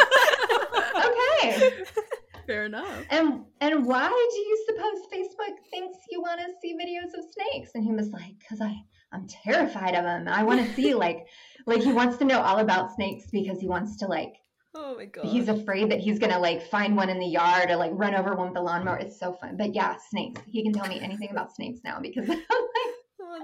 okay. 0.97 1.72
Fair 2.47 2.66
enough. 2.66 3.05
And 3.11 3.44
and 3.61 3.86
why 3.86 4.09
do 4.09 4.38
you 4.38 4.64
suppose 4.68 5.07
Facebook 5.12 5.57
thinks 5.70 5.99
you 6.11 6.20
want 6.20 6.40
to 6.40 6.47
see 6.62 6.74
videos 6.74 7.18
of 7.18 7.24
snakes? 7.32 7.70
And 7.74 7.82
he 7.84 7.92
was 7.92 8.11
like, 8.11 8.38
because 8.38 8.61
I 8.61 8.74
I'm 9.12 9.26
terrified 9.26 9.94
of 9.94 10.05
them. 10.05 10.28
I 10.28 10.44
want 10.44 10.64
to 10.64 10.74
see 10.74 10.94
like 11.07 11.26
like 11.66 11.82
he 11.82 11.92
wants 11.92 12.18
to 12.18 12.24
know 12.24 12.40
all 12.40 12.59
about 12.59 12.94
snakes 12.94 13.24
because 13.32 13.61
he 13.61 13.68
wants 13.68 13.97
to 13.99 14.07
like 14.07 14.34
Oh 14.78 14.94
my 14.97 15.07
god. 15.07 15.24
he's 15.24 15.49
afraid 15.49 15.90
that 15.90 16.01
he's 16.01 16.18
gonna 16.18 16.38
like 16.38 16.62
find 16.62 16.97
one 16.97 17.09
in 17.09 17.18
the 17.18 17.26
yard 17.26 17.70
or 17.70 17.76
like 17.76 17.92
run 17.94 18.14
over 18.14 18.34
one 18.34 18.49
with 18.51 18.59
a 18.59 18.62
lawnmower. 18.62 18.99
It's 18.99 19.18
so 19.18 19.32
fun. 19.32 19.57
But 19.57 19.74
yeah, 19.74 19.97
snakes. 20.11 20.42
He 20.47 20.62
can 20.62 20.72
tell 20.72 20.86
me 20.86 21.01
anything 21.01 21.30
about 21.30 21.55
snakes 21.55 21.80
now 21.82 21.99
because 22.01 22.28
I'm 22.30 22.36
like 22.36 22.94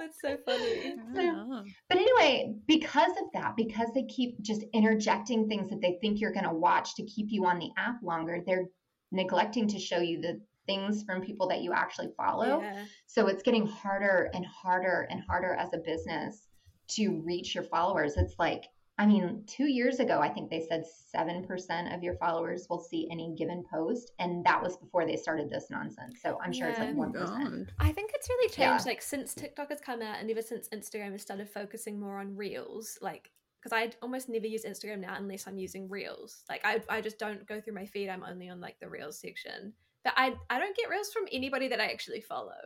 that's 0.02 0.20
so 0.20 0.36
funny. 0.44 0.96
Yeah. 1.14 1.62
but 1.88 1.98
anyway, 1.98 2.54
because 2.66 3.12
of 3.12 3.32
that, 3.34 3.56
because 3.56 3.88
they 3.94 4.04
keep 4.04 4.40
just 4.40 4.64
interjecting 4.72 5.48
things 5.48 5.70
that 5.70 5.80
they 5.80 5.98
think 6.00 6.20
you're 6.20 6.32
gonna 6.32 6.54
watch 6.54 6.94
to 6.96 7.04
keep 7.04 7.26
you 7.30 7.46
on 7.46 7.58
the 7.58 7.70
app 7.76 7.96
longer, 8.02 8.42
they're 8.46 8.66
neglecting 9.12 9.68
to 9.68 9.78
show 9.78 9.98
you 9.98 10.20
the 10.20 10.40
things 10.66 11.02
from 11.02 11.20
people 11.20 11.48
that 11.48 11.62
you 11.62 11.72
actually 11.72 12.08
follow. 12.16 12.60
Yeah. 12.60 12.84
So 13.06 13.26
it's 13.26 13.42
getting 13.42 13.66
harder 13.66 14.30
and 14.34 14.44
harder 14.46 15.06
and 15.10 15.22
harder 15.22 15.54
as 15.54 15.72
a 15.74 15.78
business 15.78 16.48
to 16.88 17.22
reach 17.24 17.54
your 17.54 17.64
followers. 17.64 18.16
It's 18.16 18.34
like, 18.38 18.64
I 18.98 19.06
mean, 19.06 19.42
two 19.46 19.64
years 19.66 20.00
ago, 20.00 20.20
I 20.20 20.28
think 20.28 20.50
they 20.50 20.64
said 20.68 20.84
7% 21.14 21.94
of 21.94 22.02
your 22.02 22.14
followers 22.16 22.66
will 22.68 22.80
see 22.80 23.08
any 23.10 23.34
given 23.38 23.64
post. 23.72 24.12
And 24.18 24.44
that 24.44 24.62
was 24.62 24.76
before 24.76 25.06
they 25.06 25.16
started 25.16 25.48
this 25.50 25.68
nonsense. 25.70 26.20
So 26.22 26.38
I'm 26.44 26.52
sure 26.52 26.68
it's 26.68 26.78
like 26.78 26.90
Yeah. 26.90 26.94
1%. 26.94 27.12
God. 27.12 27.72
I 27.80 27.90
think 27.92 28.10
it's 28.14 28.28
really 28.28 28.52
Yeah. 28.56 28.70
changed, 28.72 28.86
like 28.86 29.00
since 29.02 29.34
TikTok 29.34 29.70
has 29.70 29.80
come 29.80 30.02
out, 30.02 30.20
and 30.20 30.30
ever 30.30 30.42
since 30.42 30.68
Instagram 30.68 31.12
has 31.12 31.22
started 31.22 31.48
focusing 31.48 31.98
more 31.98 32.18
on 32.18 32.36
Reels, 32.36 32.98
like 33.00 33.30
because 33.62 33.72
I 33.78 33.92
almost 34.02 34.28
never 34.28 34.46
use 34.46 34.64
Instagram 34.64 34.98
now 34.98 35.14
unless 35.16 35.46
I'm 35.46 35.56
using 35.56 35.88
Reels. 35.88 36.42
Like 36.50 36.60
I, 36.64 36.82
I 36.88 37.00
just 37.00 37.18
don't 37.18 37.46
go 37.46 37.60
through 37.60 37.74
my 37.74 37.86
feed. 37.86 38.08
I'm 38.08 38.24
only 38.24 38.48
on 38.48 38.60
like 38.60 38.76
the 38.80 38.88
Reels 38.88 39.20
section. 39.20 39.72
But 40.04 40.14
I, 40.16 40.34
I 40.50 40.58
don't 40.58 40.76
get 40.76 40.90
Reels 40.90 41.12
from 41.12 41.26
anybody 41.30 41.68
that 41.68 41.80
I 41.80 41.86
actually 41.86 42.20
follow. 42.22 42.58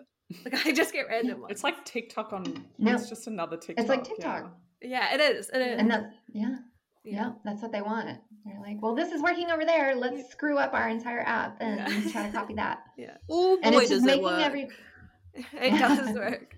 Like 0.44 0.66
I 0.66 0.72
just 0.72 0.92
get 0.94 1.06
random 1.06 1.40
ones. 1.42 1.52
It's 1.52 1.64
like 1.64 1.84
TikTok 1.84 2.32
on 2.32 2.64
No. 2.78 2.94
it's 2.94 3.08
just 3.10 3.26
another 3.26 3.56
TikTok. 3.58 3.82
It's 3.82 3.88
like 3.90 4.04
TikTok. 4.04 4.44
yeah, 4.44 4.50
it 4.88 5.20
is. 5.20 5.50
It 5.52 5.58
is. 5.60 5.80
And 5.80 5.90
that's, 5.90 6.06
yeah, 6.32 6.56
yeah, 7.04 7.32
that's 7.44 7.62
what 7.62 7.72
they 7.72 7.82
want. 7.82 8.18
They're 8.44 8.60
like, 8.60 8.80
well, 8.80 8.94
this 8.94 9.12
is 9.12 9.22
working 9.22 9.50
over 9.50 9.64
there. 9.64 9.94
Let's 9.96 10.30
screw 10.30 10.58
up 10.58 10.72
our 10.74 10.88
entire 10.88 11.20
app 11.20 11.56
and 11.60 11.78
Yeah. 11.80 12.10
try 12.12 12.26
to 12.26 12.32
copy 12.32 12.54
that. 12.54 12.78
Yeah. 12.96 13.16
Oh 13.30 13.58
And 13.62 13.74
boy, 13.74 13.80
it's 13.82 13.90
does 13.90 14.02
just 14.02 14.16
it 14.16 14.22
work. 14.22 14.40
every. 14.40 14.68
it 15.34 15.78
does 15.78 16.14
work. 16.14 16.54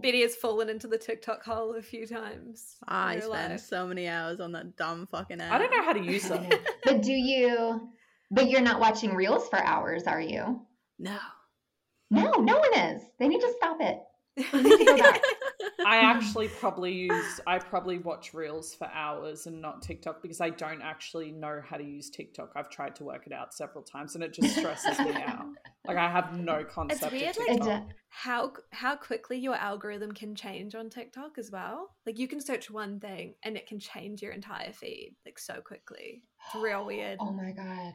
Betty 0.00 0.22
has 0.22 0.34
fallen 0.36 0.68
into 0.68 0.88
the 0.88 0.98
TikTok 0.98 1.42
hole 1.44 1.74
a 1.74 1.82
few 1.82 2.06
times. 2.06 2.76
I 2.86 3.14
her 3.16 3.20
spend 3.22 3.52
life. 3.52 3.60
so 3.60 3.86
many 3.86 4.08
hours 4.08 4.40
on 4.40 4.52
that 4.52 4.76
dumb 4.76 5.06
fucking 5.10 5.40
app. 5.40 5.52
I 5.52 5.58
don't 5.58 5.70
know 5.70 5.82
how 5.84 5.92
to 5.92 6.00
use 6.02 6.28
them. 6.28 6.46
but 6.84 7.02
do 7.02 7.12
you? 7.12 7.88
But 8.30 8.48
you're 8.50 8.60
not 8.62 8.80
watching 8.80 9.14
reels 9.14 9.48
for 9.48 9.58
hours, 9.62 10.04
are 10.04 10.20
you? 10.20 10.60
No. 10.98 11.18
No, 12.10 12.30
no 12.32 12.58
one 12.58 12.74
is. 12.78 13.02
They 13.18 13.28
need 13.28 13.40
to 13.40 13.52
stop 13.56 13.78
it. 13.80 13.98
They 15.78 15.84
need 15.84 15.90
to 15.90 15.94
go 15.94 16.00
back. 16.00 16.04
I 16.04 16.10
actually 16.16 16.48
probably 16.48 16.92
use 16.92 17.40
I 17.46 17.58
probably 17.58 17.98
watch 17.98 18.34
reels 18.34 18.74
for 18.74 18.88
hours 18.92 19.46
and 19.46 19.60
not 19.60 19.82
TikTok 19.82 20.22
because 20.22 20.40
I 20.40 20.50
don't 20.50 20.82
actually 20.82 21.32
know 21.32 21.60
how 21.68 21.76
to 21.76 21.84
use 21.84 22.10
TikTok. 22.10 22.52
I've 22.56 22.70
tried 22.70 22.96
to 22.96 23.04
work 23.04 23.26
it 23.26 23.32
out 23.32 23.54
several 23.54 23.82
times 23.82 24.14
and 24.14 24.22
it 24.24 24.32
just 24.32 24.56
stresses 24.56 24.98
me 24.98 25.12
out. 25.14 25.46
Like 25.84 25.96
I 25.96 26.08
have 26.08 26.38
no 26.38 26.62
concept 26.62 27.02
It's 27.02 27.12
weird, 27.12 27.30
of 27.30 27.38
like, 27.38 27.48
It 27.48 27.52
TikTok. 27.54 27.88
do- 27.88 27.94
how 28.08 28.52
how 28.70 28.94
quickly 28.94 29.38
your 29.38 29.56
algorithm 29.56 30.12
can 30.12 30.36
change 30.36 30.76
on 30.76 30.88
TikTok 30.90 31.38
as 31.38 31.50
well. 31.50 31.88
Like 32.06 32.20
you 32.20 32.28
can 32.28 32.40
search 32.40 32.70
one 32.70 33.00
thing 33.00 33.34
and 33.42 33.56
it 33.56 33.66
can 33.66 33.80
change 33.80 34.22
your 34.22 34.30
entire 34.30 34.72
feed 34.72 35.16
like 35.26 35.40
so 35.40 35.60
quickly. 35.60 36.22
It's 36.46 36.62
real 36.62 36.86
weird. 36.86 37.18
Oh 37.20 37.32
my 37.32 37.50
god. 37.50 37.94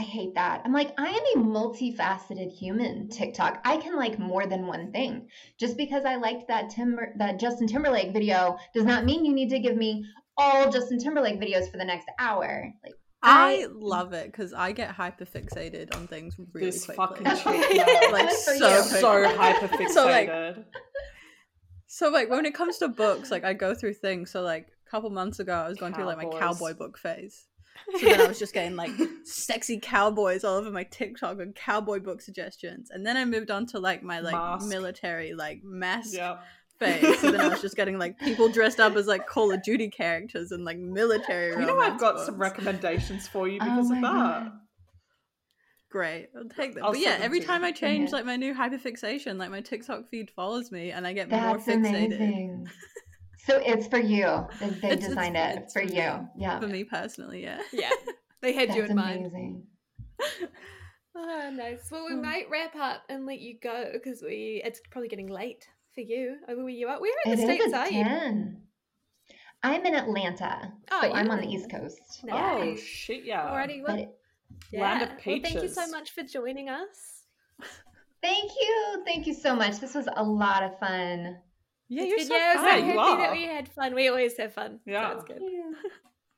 I 0.00 0.02
hate 0.02 0.34
that. 0.34 0.62
I'm 0.64 0.72
like, 0.72 0.94
I 0.96 1.08
am 1.08 1.42
a 1.42 1.46
multifaceted 1.46 2.50
human, 2.50 3.10
TikTok. 3.10 3.60
I 3.66 3.76
can 3.76 3.96
like 3.96 4.18
more 4.18 4.46
than 4.46 4.66
one 4.66 4.92
thing. 4.92 5.28
Just 5.58 5.76
because 5.76 6.06
I 6.06 6.16
liked 6.16 6.48
that 6.48 6.70
Timber 6.70 7.12
that 7.18 7.38
Justin 7.38 7.66
Timberlake 7.66 8.14
video 8.14 8.56
does 8.72 8.86
not 8.86 9.04
mean 9.04 9.26
you 9.26 9.34
need 9.34 9.50
to 9.50 9.58
give 9.58 9.76
me 9.76 10.06
all 10.38 10.70
Justin 10.70 10.98
Timberlake 10.98 11.38
videos 11.38 11.70
for 11.70 11.76
the 11.76 11.84
next 11.84 12.08
hour. 12.18 12.72
Like 12.82 12.94
I 13.22 13.66
love 13.70 14.14
it 14.14 14.32
because 14.32 14.54
I 14.54 14.72
get 14.72 14.90
hyper 14.90 15.26
fixated 15.26 15.94
on 15.94 16.06
things 16.06 16.34
really 16.54 16.70
this 16.70 16.86
quickly. 16.86 17.06
fucking 17.06 17.36
shit. 17.36 17.76
like 18.10 18.28
Good 18.28 18.58
so 18.58 18.80
so 18.80 19.28
hyper 19.36 19.68
fixated. 19.68 19.90
So, 19.90 20.06
like, 20.06 20.56
So 21.88 22.08
like 22.08 22.30
when 22.30 22.46
it 22.46 22.54
comes 22.54 22.78
to 22.78 22.88
books, 22.88 23.30
like 23.30 23.44
I 23.44 23.52
go 23.52 23.74
through 23.74 23.94
things. 23.94 24.30
So 24.30 24.40
like 24.40 24.68
a 24.86 24.90
couple 24.90 25.10
months 25.10 25.40
ago, 25.40 25.52
I 25.52 25.68
was 25.68 25.76
going 25.76 25.92
through 25.92 26.06
like 26.06 26.16
my 26.16 26.38
cowboy 26.38 26.72
book 26.72 26.96
phase. 26.96 27.48
So 27.98 28.06
then 28.06 28.20
I 28.20 28.26
was 28.28 28.38
just 28.38 28.54
getting 28.54 28.76
like 28.76 28.90
sexy 29.24 29.78
cowboys 29.80 30.44
all 30.44 30.56
over 30.56 30.70
my 30.70 30.84
TikTok 30.84 31.40
and 31.40 31.54
cowboy 31.54 31.98
book 31.98 32.20
suggestions. 32.20 32.90
And 32.90 33.04
then 33.04 33.16
I 33.16 33.24
moved 33.24 33.50
on 33.50 33.66
to 33.66 33.80
like 33.80 34.02
my 34.02 34.20
like 34.20 34.34
Mask. 34.34 34.68
military 34.68 35.34
like 35.34 35.62
mask 35.64 36.14
yeah. 36.14 36.38
phase. 36.78 37.20
So 37.20 37.30
then 37.32 37.40
I 37.40 37.48
was 37.48 37.60
just 37.60 37.76
getting 37.76 37.98
like 37.98 38.18
people 38.18 38.48
dressed 38.48 38.78
up 38.80 38.94
as 38.96 39.06
like 39.06 39.26
Call 39.26 39.50
of 39.52 39.62
Duty 39.62 39.88
characters 39.88 40.52
and 40.52 40.64
like 40.64 40.78
military. 40.78 41.50
You 41.52 41.66
know 41.66 41.78
I've 41.80 41.98
got 41.98 42.20
some 42.20 42.36
recommendations 42.38 43.26
for 43.26 43.48
you 43.48 43.58
Oh 43.60 43.64
because 43.64 43.90
my 43.90 43.96
of 43.96 44.02
that. 44.02 44.12
God. 44.12 44.52
Great, 45.90 46.28
I'll 46.36 46.44
take 46.44 46.74
them. 46.74 46.84
I'll 46.84 46.92
but 46.92 47.00
yeah, 47.00 47.18
every 47.20 47.40
time 47.40 47.62
you. 47.62 47.68
I 47.68 47.72
change 47.72 48.10
Yeah. 48.10 48.16
like 48.16 48.24
my 48.24 48.36
new 48.36 48.54
hyperfixation, 48.54 49.36
like 49.38 49.50
my 49.50 49.60
TikTok 49.60 50.08
feed 50.08 50.30
follows 50.30 50.70
me 50.70 50.92
and 50.92 51.04
I 51.06 51.12
get 51.12 51.28
more 51.28 51.40
that's 51.40 51.66
fixated. 51.66 52.66
amazing. 53.56 53.72
So 53.72 53.78
it's 53.78 53.88
for 53.88 53.98
you. 53.98 54.46
They, 54.60 54.66
they 54.66 54.76
It's- 54.76 54.92
it's- 54.92 55.08
designed 55.08 55.36
it 55.36 55.58
it's 55.58 55.72
for 55.72 55.80
for 55.80 55.86
you. 55.88 55.94
me. 55.94 56.26
Yeah. 56.36 56.60
For 56.60 56.66
me 56.68 56.84
personally, 56.84 57.42
yeah. 57.42 57.60
Yeah. 57.72 57.90
They 58.42 58.54
had 58.54 58.70
you 58.74 58.80
That's 58.80 58.90
in 58.92 58.96
mind. 58.96 59.26
amazing. 59.26 59.66
Oh, 61.14 61.50
nice. 61.54 61.88
Well, 61.90 62.06
we 62.06 62.14
Hmm. 62.14 62.22
might 62.22 62.46
wrap 62.50 62.74
up 62.74 63.02
and 63.10 63.26
let 63.26 63.38
you 63.40 63.58
go 63.62 63.90
because 63.92 64.22
we 64.22 64.62
it's 64.64 64.80
probably 64.90 65.08
getting 65.08 65.26
late 65.28 65.66
for 65.94 66.00
you. 66.00 66.36
Where 66.46 66.68
you 66.70 66.88
are? 66.88 66.98
Where 67.00 67.12
in 67.26 67.32
the 67.32 67.36
is 67.36 67.44
states 67.44 67.74
at 67.74 67.88
are 67.88 67.90
you? 67.92 68.56
I'm 69.62 69.84
in 69.84 69.94
Atlanta. 69.94 70.72
Oh, 70.90 71.00
so 71.02 71.12
I'm 71.12 71.30
on 71.30 71.40
the 71.42 71.48
East 71.48 71.70
Coast. 71.70 72.00
Nice. 72.24 72.34
Oh 72.34 72.76
shit, 72.76 73.24
yeah. 73.24 73.42
Alrighty, 73.42 73.82
But 73.84 73.92
well, 73.94 74.02
it- 74.04 74.18
yeah. 74.72 74.80
Land 74.82 75.02
of 75.02 75.08
Well, 75.26 75.38
thank 75.42 75.62
you 75.62 75.68
so 75.68 75.86
much 75.88 76.12
for 76.12 76.22
joining 76.22 76.70
us. 76.70 77.26
thank 78.22 78.50
you. 78.58 79.02
Thank 79.04 79.26
you 79.26 79.34
so 79.34 79.54
much. 79.54 79.80
This 79.80 79.94
was 79.94 80.08
a 80.16 80.24
lot 80.24 80.62
of 80.62 80.78
fun. 80.78 81.36
Yeah, 81.90 82.04
It's 82.04 82.08
you're 82.10 82.18
good. 82.18 82.26
so 82.28 82.34
yeah, 82.36 82.54
fun. 82.54 82.64
Yeah, 82.64 82.76
you 82.92 82.98
happy 82.98 83.22
that 83.22 83.28
are. 83.30 83.32
we 83.34 83.44
had 83.44 83.68
fun. 83.68 83.94
We 83.94 84.08
always 84.08 84.36
have 84.38 84.54
fun. 84.54 84.78
Yeah. 84.86 85.10
So 85.10 85.16
it's 85.18 85.24
good. 85.24 85.42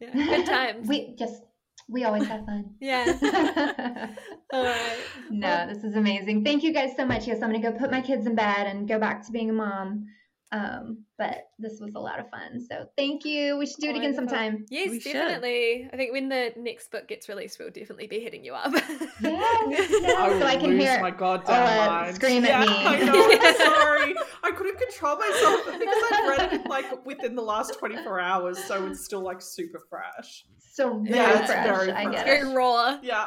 Yeah. 0.01 0.13
Good 0.13 0.47
times. 0.47 0.89
we 0.89 1.15
just 1.17 1.43
we 1.89 2.03
always 2.05 2.27
have 2.27 2.45
fun. 2.45 2.75
yeah. 2.81 3.05
All 4.53 4.65
right. 4.65 4.99
no, 5.31 5.67
this 5.73 5.85
is 5.85 5.95
amazing. 5.95 6.43
Thank 6.43 6.65
you 6.65 6.73
guys 6.73 6.91
so 6.97 7.05
much. 7.07 7.29
Yes, 7.29 7.37
I'm 7.43 7.53
gonna 7.53 7.61
go 7.63 7.71
put 7.79 7.91
my 7.93 8.01
kids 8.01 8.27
in 8.27 8.35
bed 8.35 8.67
and 8.67 8.89
go 8.89 8.99
back 8.99 9.25
to 9.27 9.31
being 9.33 9.51
a 9.51 9.53
mom. 9.53 10.07
Um, 10.53 11.05
but 11.17 11.47
this 11.59 11.79
was 11.81 11.95
a 11.95 11.99
lot 11.99 12.21
of 12.21 12.29
fun. 12.29 12.61
So 12.61 12.85
thank 12.99 13.25
you. 13.25 13.57
We 13.57 13.65
should 13.65 13.79
do 13.81 13.89
it 13.89 13.97
again 13.97 14.15
sometime. 14.15 14.67
Yes, 14.69 14.91
We 14.91 15.01
should. 15.01 15.15
definitely. 15.15 15.89
I 15.91 15.97
think 15.97 16.13
when 16.13 16.29
the 16.29 16.53
next 16.59 16.91
book 16.91 17.09
gets 17.09 17.27
released, 17.27 17.59
we'll 17.59 17.71
definitely 17.71 18.07
be 18.07 18.21
hitting 18.21 18.45
you 18.45 18.53
up. 18.53 18.71
Yeah, 18.71 18.81
yeah, 19.23 20.15
I 20.19 20.37
so 20.39 20.47
I 20.47 20.57
can 20.57 20.71
lose 20.73 20.83
hear 20.83 21.01
my 21.01 21.11
goddamn 21.11 21.63
Ola 21.63 21.87
mind. 22.03 22.17
scream 22.17 22.45
at 22.45 22.51
yeah, 22.51 22.61
me. 22.61 22.67
I 22.87 22.99
know. 23.03 23.13
Sorry. 23.65 24.15
I 24.45 24.51
couldn't 24.51 24.79
control 24.79 25.17
myself 25.17 25.65
because 25.79 26.03
I've 26.13 26.29
read 26.39 26.53
it 26.53 26.67
like 26.69 27.07
within 27.07 27.35
the 27.35 27.43
last 27.43 27.79
24 27.79 28.21
hours, 28.21 28.63
so 28.65 28.87
it's 28.89 29.03
still 29.05 29.23
like 29.23 29.41
super 29.41 29.81
fresh. 29.89 30.45
so 30.59 30.99
very 30.99 31.17
Yeah, 31.17 31.39
it's 31.39 31.51
fresh. 31.51 31.65
very 31.67 31.93
I 31.93 32.03
fresh. 32.05 32.15
get 32.15 32.27
Very 32.27 32.55
raw. 32.55 32.99
Yeah. 33.03 33.27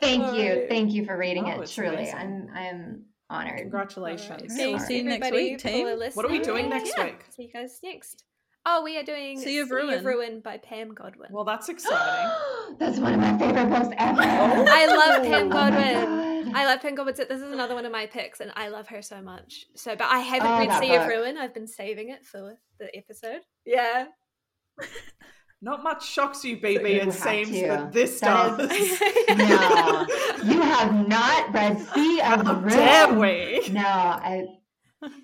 Thank 0.00 0.22
you. 0.36 0.50
Alright. 0.50 0.68
Thank 0.68 0.92
you 0.92 1.04
for 1.04 1.16
reading 1.16 1.44
Oh, 1.46 1.60
it. 1.60 1.70
Truly. 1.70 1.94
amazing. 1.94 2.14
I'm 2.16 2.50
I'm 2.54 3.04
honored. 3.32 3.58
Congratulations. 3.58 4.52
Alright. 4.52 4.70
Yeah, 4.70 4.78
see 4.78 4.96
you 4.98 5.04
next 5.04 5.30
week, 5.32 5.60
for 5.60 5.68
team. 5.68 5.86
What 6.14 6.24
are 6.26 6.30
we 6.30 6.38
doing 6.40 6.68
next 6.68 6.92
Yeah, 6.96 7.04
week? 7.06 7.24
See 7.30 7.44
you 7.44 7.52
guys 7.52 7.78
next. 7.82 8.24
Oh, 8.64 8.82
we 8.84 8.96
are 8.96 9.02
doing 9.02 9.40
Sea 9.40 9.58
of 9.58 9.70
Ruin. 9.72 10.04
Ruin 10.04 10.40
by 10.40 10.58
Pam 10.58 10.94
Godwin. 10.94 11.30
Well, 11.32 11.44
that's 11.44 11.68
exciting. 11.68 12.30
That's 12.78 12.98
one 12.98 13.14
of 13.14 13.20
my 13.20 13.36
favorite 13.36 13.68
books 13.68 13.94
ever. 13.98 14.20
Oh 14.22 14.66
I 14.68 14.86
love 14.86 15.22
Pam 15.24 15.46
Oh 15.48 15.50
Godwin. 15.50 16.44
God. 16.46 16.54
I 16.56 16.66
love 16.66 16.80
Pam 16.80 16.94
Godwin. 16.94 17.16
so 17.16 17.24
This 17.24 17.40
is 17.42 17.50
another 17.52 17.74
one 17.74 17.84
of 17.84 17.92
my 17.92 18.06
picks, 18.06 18.38
and 18.40 18.52
I 18.54 18.68
love 18.68 18.86
her 18.88 19.02
so 19.02 19.20
much. 19.20 19.66
So, 19.74 19.96
but 19.96 20.06
I 20.06 20.20
haven't 20.20 20.48
Oh, 20.50 20.58
read 20.60 20.70
that 20.70 20.80
Sea 20.80 20.94
of 20.94 21.02
book. 21.02 21.10
Ruin. 21.10 21.36
I've 21.38 21.52
been 21.52 21.66
saving 21.66 22.10
it 22.10 22.24
for 22.24 22.56
the 22.78 22.96
episode. 22.96 23.40
Yeah. 23.66 24.06
Not 25.64 25.82
much 25.84 26.04
shocks 26.06 26.44
you, 26.44 26.56
you 26.56 26.60
BB. 26.60 27.06
It 27.06 27.12
seems 27.12 27.48
to. 27.50 27.66
that 27.68 27.92
this 27.92 28.18
That 28.20 28.58
does. 28.58 28.70
is- 28.72 29.00
No, 29.38 30.06
you 30.44 30.60
have 30.60 31.08
not 31.08 31.54
read 31.54 31.78
Sea 31.94 32.20
of 32.20 32.44
How 32.44 32.54
Ruin. 32.54 32.68
dare 32.68 33.14
we? 33.14 33.68
No, 33.70 33.80
I. 33.80 34.44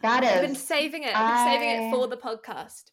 That 0.03 0.25
I've 0.25 0.43
been 0.43 0.55
saving 0.55 1.03
it. 1.05 1.13
I've 1.15 1.45
been 1.45 1.53
saving 1.61 1.87
it 1.87 1.91
for 1.93 2.07
the 2.09 2.17
podcast. 2.17 2.85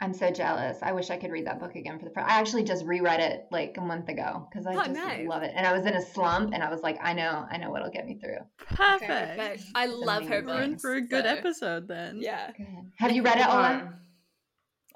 I'm 0.00 0.12
so 0.14 0.32
jealous. 0.32 0.78
I 0.82 0.90
wish 0.90 1.10
I 1.10 1.16
could 1.16 1.30
read 1.30 1.46
that 1.46 1.60
book 1.60 1.76
again 1.76 1.96
for 2.00 2.04
the 2.06 2.10
first. 2.10 2.26
I 2.28 2.40
actually 2.40 2.64
just 2.64 2.84
reread 2.84 3.20
it 3.20 3.46
like 3.52 3.76
a 3.78 3.80
month 3.80 4.08
ago 4.08 4.48
because 4.50 4.66
I 4.66 4.72
Oh, 4.72 4.78
just 4.78 4.90
nice. 4.90 5.28
love 5.28 5.44
it. 5.44 5.52
And 5.54 5.64
I 5.64 5.72
was 5.76 5.86
in 5.86 5.94
a 5.94 6.02
slump, 6.02 6.52
and 6.52 6.60
I 6.60 6.68
was 6.70 6.80
like, 6.82 6.98
I 7.00 7.12
know, 7.12 7.46
I 7.48 7.56
know 7.58 7.70
what'll 7.70 7.90
get 7.90 8.06
me 8.06 8.18
through. 8.18 8.38
Perfect. 8.58 9.08
Perfect. 9.08 9.62
I 9.76 9.86
love 9.86 10.26
her. 10.26 10.42
We're 10.44 10.62
in 10.62 10.70
books. 10.72 10.82
for 10.82 10.94
a 10.94 11.00
good 11.00 11.24
so- 11.24 11.30
episode 11.30 11.86
then. 11.86 12.18
Yeah. 12.20 12.50
Good. 12.56 12.66
Have 12.98 13.12
you 13.12 13.22
read 13.22 13.38
it, 13.38 13.46
Ola? 13.46 13.94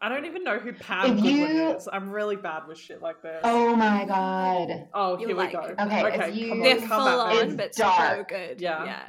No. 0.00 0.06
I 0.06 0.08
don't 0.08 0.24
even 0.26 0.44
know 0.44 0.58
who 0.58 0.72
Pam 0.72 1.10
If 1.10 1.16
Godwin 1.16 1.36
you- 1.56 1.68
is. 1.76 1.88
I'm 1.92 2.10
really 2.10 2.36
bad 2.36 2.66
with 2.68 2.78
shit 2.78 3.02
like 3.02 3.22
this. 3.22 3.40
Oh 3.44 3.74
my 3.76 4.04
god, 4.04 4.88
Oh, 4.94 5.18
You 5.18 5.28
here 5.28 5.36
like 5.36 5.48
we 5.52 5.58
go. 5.58 5.74
Okay, 5.80 6.00
if 6.00 6.14
okay 6.14 6.30
you- 6.32 6.48
come 6.50 6.60
They're 6.62 6.74
on, 6.74 6.78
full 6.80 6.88
come 6.88 7.08
at 7.08 7.18
on, 7.18 7.30
me. 7.36 7.42
It's 7.42 7.54
but 7.56 7.74
so 7.74 8.24
good. 8.28 8.60
Yeah. 8.60 8.84
Yeah. 8.84 9.02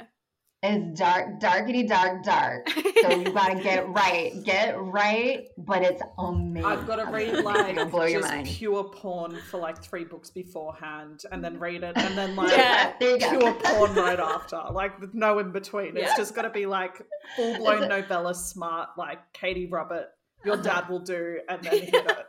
it's 0.62 0.98
dark, 0.98 1.38
darkity 1.40 1.86
dark, 1.86 2.24
dark. 2.24 2.68
So 2.68 3.10
you 3.10 3.30
gotta 3.32 3.62
get 3.62 3.78
it 3.84 3.86
right, 3.88 4.32
get 4.44 4.74
right. 4.80 5.46
But 5.56 5.82
it's 5.82 6.02
amazing. 6.18 6.64
I've 6.64 6.84
got 6.86 6.96
to 6.96 7.04
read 7.12 7.32
like 7.44 7.90
blow 7.92 8.08
just 8.08 8.28
mind. 8.28 8.46
pure 8.48 8.82
porn 8.84 9.38
for 9.50 9.58
like 9.60 9.80
three 9.80 10.02
books 10.04 10.30
beforehand, 10.30 11.22
and 11.30 11.44
then 11.44 11.60
read 11.60 11.84
it, 11.84 11.96
and 11.96 12.18
then 12.18 12.34
like 12.34 12.50
Yeah. 12.50 12.92
you 13.00 13.18
go. 13.20 13.38
pure 13.38 13.54
porn 13.54 13.94
right 13.94 14.18
after. 14.18 14.60
Like 14.72 14.98
with 15.00 15.14
no 15.14 15.38
in 15.38 15.52
between. 15.52 15.96
It's 15.96 16.10
Yeah. 16.10 16.16
just 16.16 16.34
got 16.34 16.42
to 16.42 16.50
be 16.50 16.66
like 16.66 17.02
full 17.36 17.56
blown 17.58 17.88
novella 17.88 18.34
smart, 18.34 18.88
like 18.96 19.18
Katee 19.34 19.70
Robert. 19.70 20.06
Your 20.44 20.56
dad 20.56 20.88
will 20.88 21.00
do, 21.00 21.40
and 21.48 21.62
then 21.62 21.72
hit 21.82 21.94
it. 21.94 22.26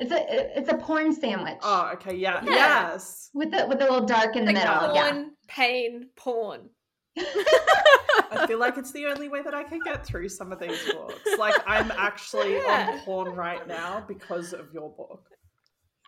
it's 0.00 0.10
a 0.10 0.58
it's 0.58 0.68
a 0.68 0.74
porn 0.76 1.12
sandwich 1.14 1.58
Oh, 1.62 1.90
okay, 1.94 2.14
yeah, 2.16 2.42
Yeah. 2.44 2.50
yes. 2.92 3.30
with 3.32 3.50
the 3.52 3.66
with 3.68 3.78
the 3.78 3.84
little 3.84 4.04
dark 4.06 4.34
in 4.36 4.44
the 4.44 4.52
Like 4.52 4.64
middle. 4.64 4.78
porn, 4.90 4.94
Yeah. 4.94 5.24
pain, 5.46 6.08
porn. 6.16 6.68
I 7.16 8.44
feel 8.48 8.58
like 8.58 8.76
it's 8.76 8.90
the 8.90 9.06
only 9.06 9.28
way 9.28 9.42
that 9.42 9.54
I 9.54 9.62
can 9.62 9.78
get 9.84 10.04
through 10.04 10.28
some 10.28 10.50
of 10.50 10.58
these 10.58 10.84
books. 10.92 11.20
Like 11.38 11.54
I'm 11.66 11.90
actually 11.96 12.54
Yeah. 12.56 12.90
on 12.94 13.00
porn 13.00 13.36
right 13.36 13.64
now 13.68 14.04
because 14.08 14.52
of 14.52 14.72
your 14.72 14.90
book. 14.90 15.24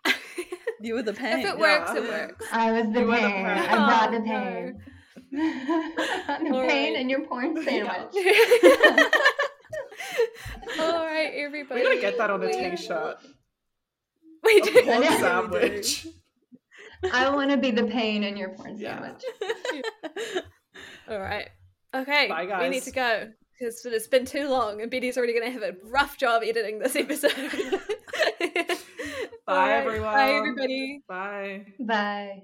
You 0.79 0.93
were 0.93 1.01
the 1.01 1.13
pain. 1.13 1.39
If 1.39 1.45
it 1.45 1.57
Yeah. 1.57 1.79
works, 1.79 1.91
it 1.95 2.03
works. 2.03 2.45
I 2.51 2.71
was 2.71 2.93
the 2.93 2.99
You 2.99 3.05
were 3.07 3.15
the 3.15 3.21
pain. 3.21 3.45
pain. 3.45 3.45
I 3.47 3.87
brought 3.87 4.11
the 4.11 4.17
Oh, 4.17 4.21
no. 4.21 4.25
pain. 4.25 4.81
the 5.31 6.55
All 6.55 6.67
pain 6.67 6.93
right. 6.93 7.01
in 7.01 7.09
your 7.09 7.21
porn 7.25 7.55
sandwich. 7.63 8.13
All 10.79 11.05
right, 11.05 11.31
everybody. 11.35 11.81
We're 11.81 11.89
gonna 11.89 12.01
get 12.01 12.17
that 12.17 12.29
on 12.29 12.43
a 12.43 12.47
We- 12.47 12.53
t-shirt. 12.53 13.17
We 14.43 14.59
A 14.59 14.61
do. 14.61 14.71
porn 14.83 15.01
Yeah. 15.03 15.19
sandwich. 15.19 16.07
I 17.11 17.29
want 17.35 17.51
to 17.51 17.57
be 17.57 17.71
the 17.71 17.83
pain 17.85 18.23
in 18.23 18.37
your 18.37 18.49
porn 18.49 18.77
Yeah. 18.77 18.99
sandwich. 19.01 19.23
All 21.09 21.19
right. 21.19 21.49
Okay. 21.93 22.27
Bye, 22.29 22.45
guys. 22.45 22.61
We 22.61 22.69
need 22.69 22.83
to 22.83 22.91
go 22.91 23.29
because 23.59 23.83
it's 23.85 24.07
been 24.07 24.25
too 24.25 24.47
long, 24.47 24.81
and 24.81 24.89
Betty's 24.91 25.17
already 25.17 25.33
going 25.33 25.51
to 25.51 25.51
have 25.51 25.63
a 25.63 25.75
rough 25.83 26.17
job 26.17 26.43
editing 26.45 26.79
this 26.79 26.95
episode. 26.95 27.33
Bye, 29.45 29.71
right. 29.71 29.71
everyone. 29.79 30.13
Bye, 30.13 30.31
everybody. 30.33 31.01
Bye. 31.09 31.65
Bye. 31.79 32.43